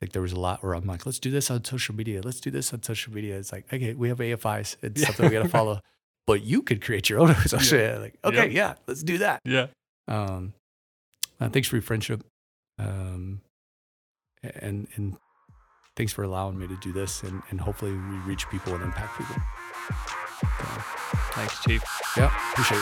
like 0.00 0.12
there 0.12 0.22
was 0.22 0.32
a 0.32 0.38
lot 0.40 0.62
where 0.62 0.74
I'm 0.74 0.86
like, 0.86 1.04
let's 1.04 1.18
do 1.18 1.30
this 1.30 1.50
on 1.50 1.64
social 1.64 1.94
media. 1.94 2.20
Let's 2.22 2.40
do 2.40 2.50
this 2.50 2.72
on 2.72 2.82
social 2.82 3.12
media. 3.12 3.38
It's 3.38 3.52
like, 3.52 3.72
okay, 3.72 3.94
we 3.94 4.08
have 4.08 4.18
AFIs. 4.18 4.76
It's 4.82 5.02
something 5.04 5.26
we 5.26 5.32
got 5.32 5.42
to 5.42 5.48
follow 5.48 5.80
but 6.30 6.44
you 6.44 6.62
could 6.62 6.80
create 6.80 7.10
your 7.10 7.18
own 7.18 7.34
social 7.46 7.76
yeah. 7.76 7.98
Like, 7.98 8.16
okay, 8.24 8.46
yep. 8.46 8.52
yeah, 8.52 8.74
let's 8.86 9.02
do 9.02 9.18
that. 9.18 9.40
Yeah. 9.44 9.66
Um, 10.06 10.52
uh, 11.40 11.48
thanks 11.48 11.66
for 11.66 11.74
your 11.74 11.82
friendship. 11.82 12.22
Um, 12.78 13.40
and, 14.42 14.88
and 14.96 15.16
thanks 15.96 16.12
for 16.12 16.22
allowing 16.22 16.58
me 16.58 16.66
to 16.66 16.76
do 16.80 16.92
this 16.92 17.22
and, 17.22 17.42
and 17.50 17.60
hopefully 17.60 17.92
we 17.92 18.16
reach 18.26 18.48
people 18.48 18.74
and 18.74 18.82
impact 18.82 19.18
people. 19.18 19.36
Thanks, 21.32 21.62
Chief. 21.62 21.82
Yeah, 22.16 22.32
appreciate 22.52 22.80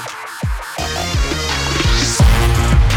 it. 2.78 2.87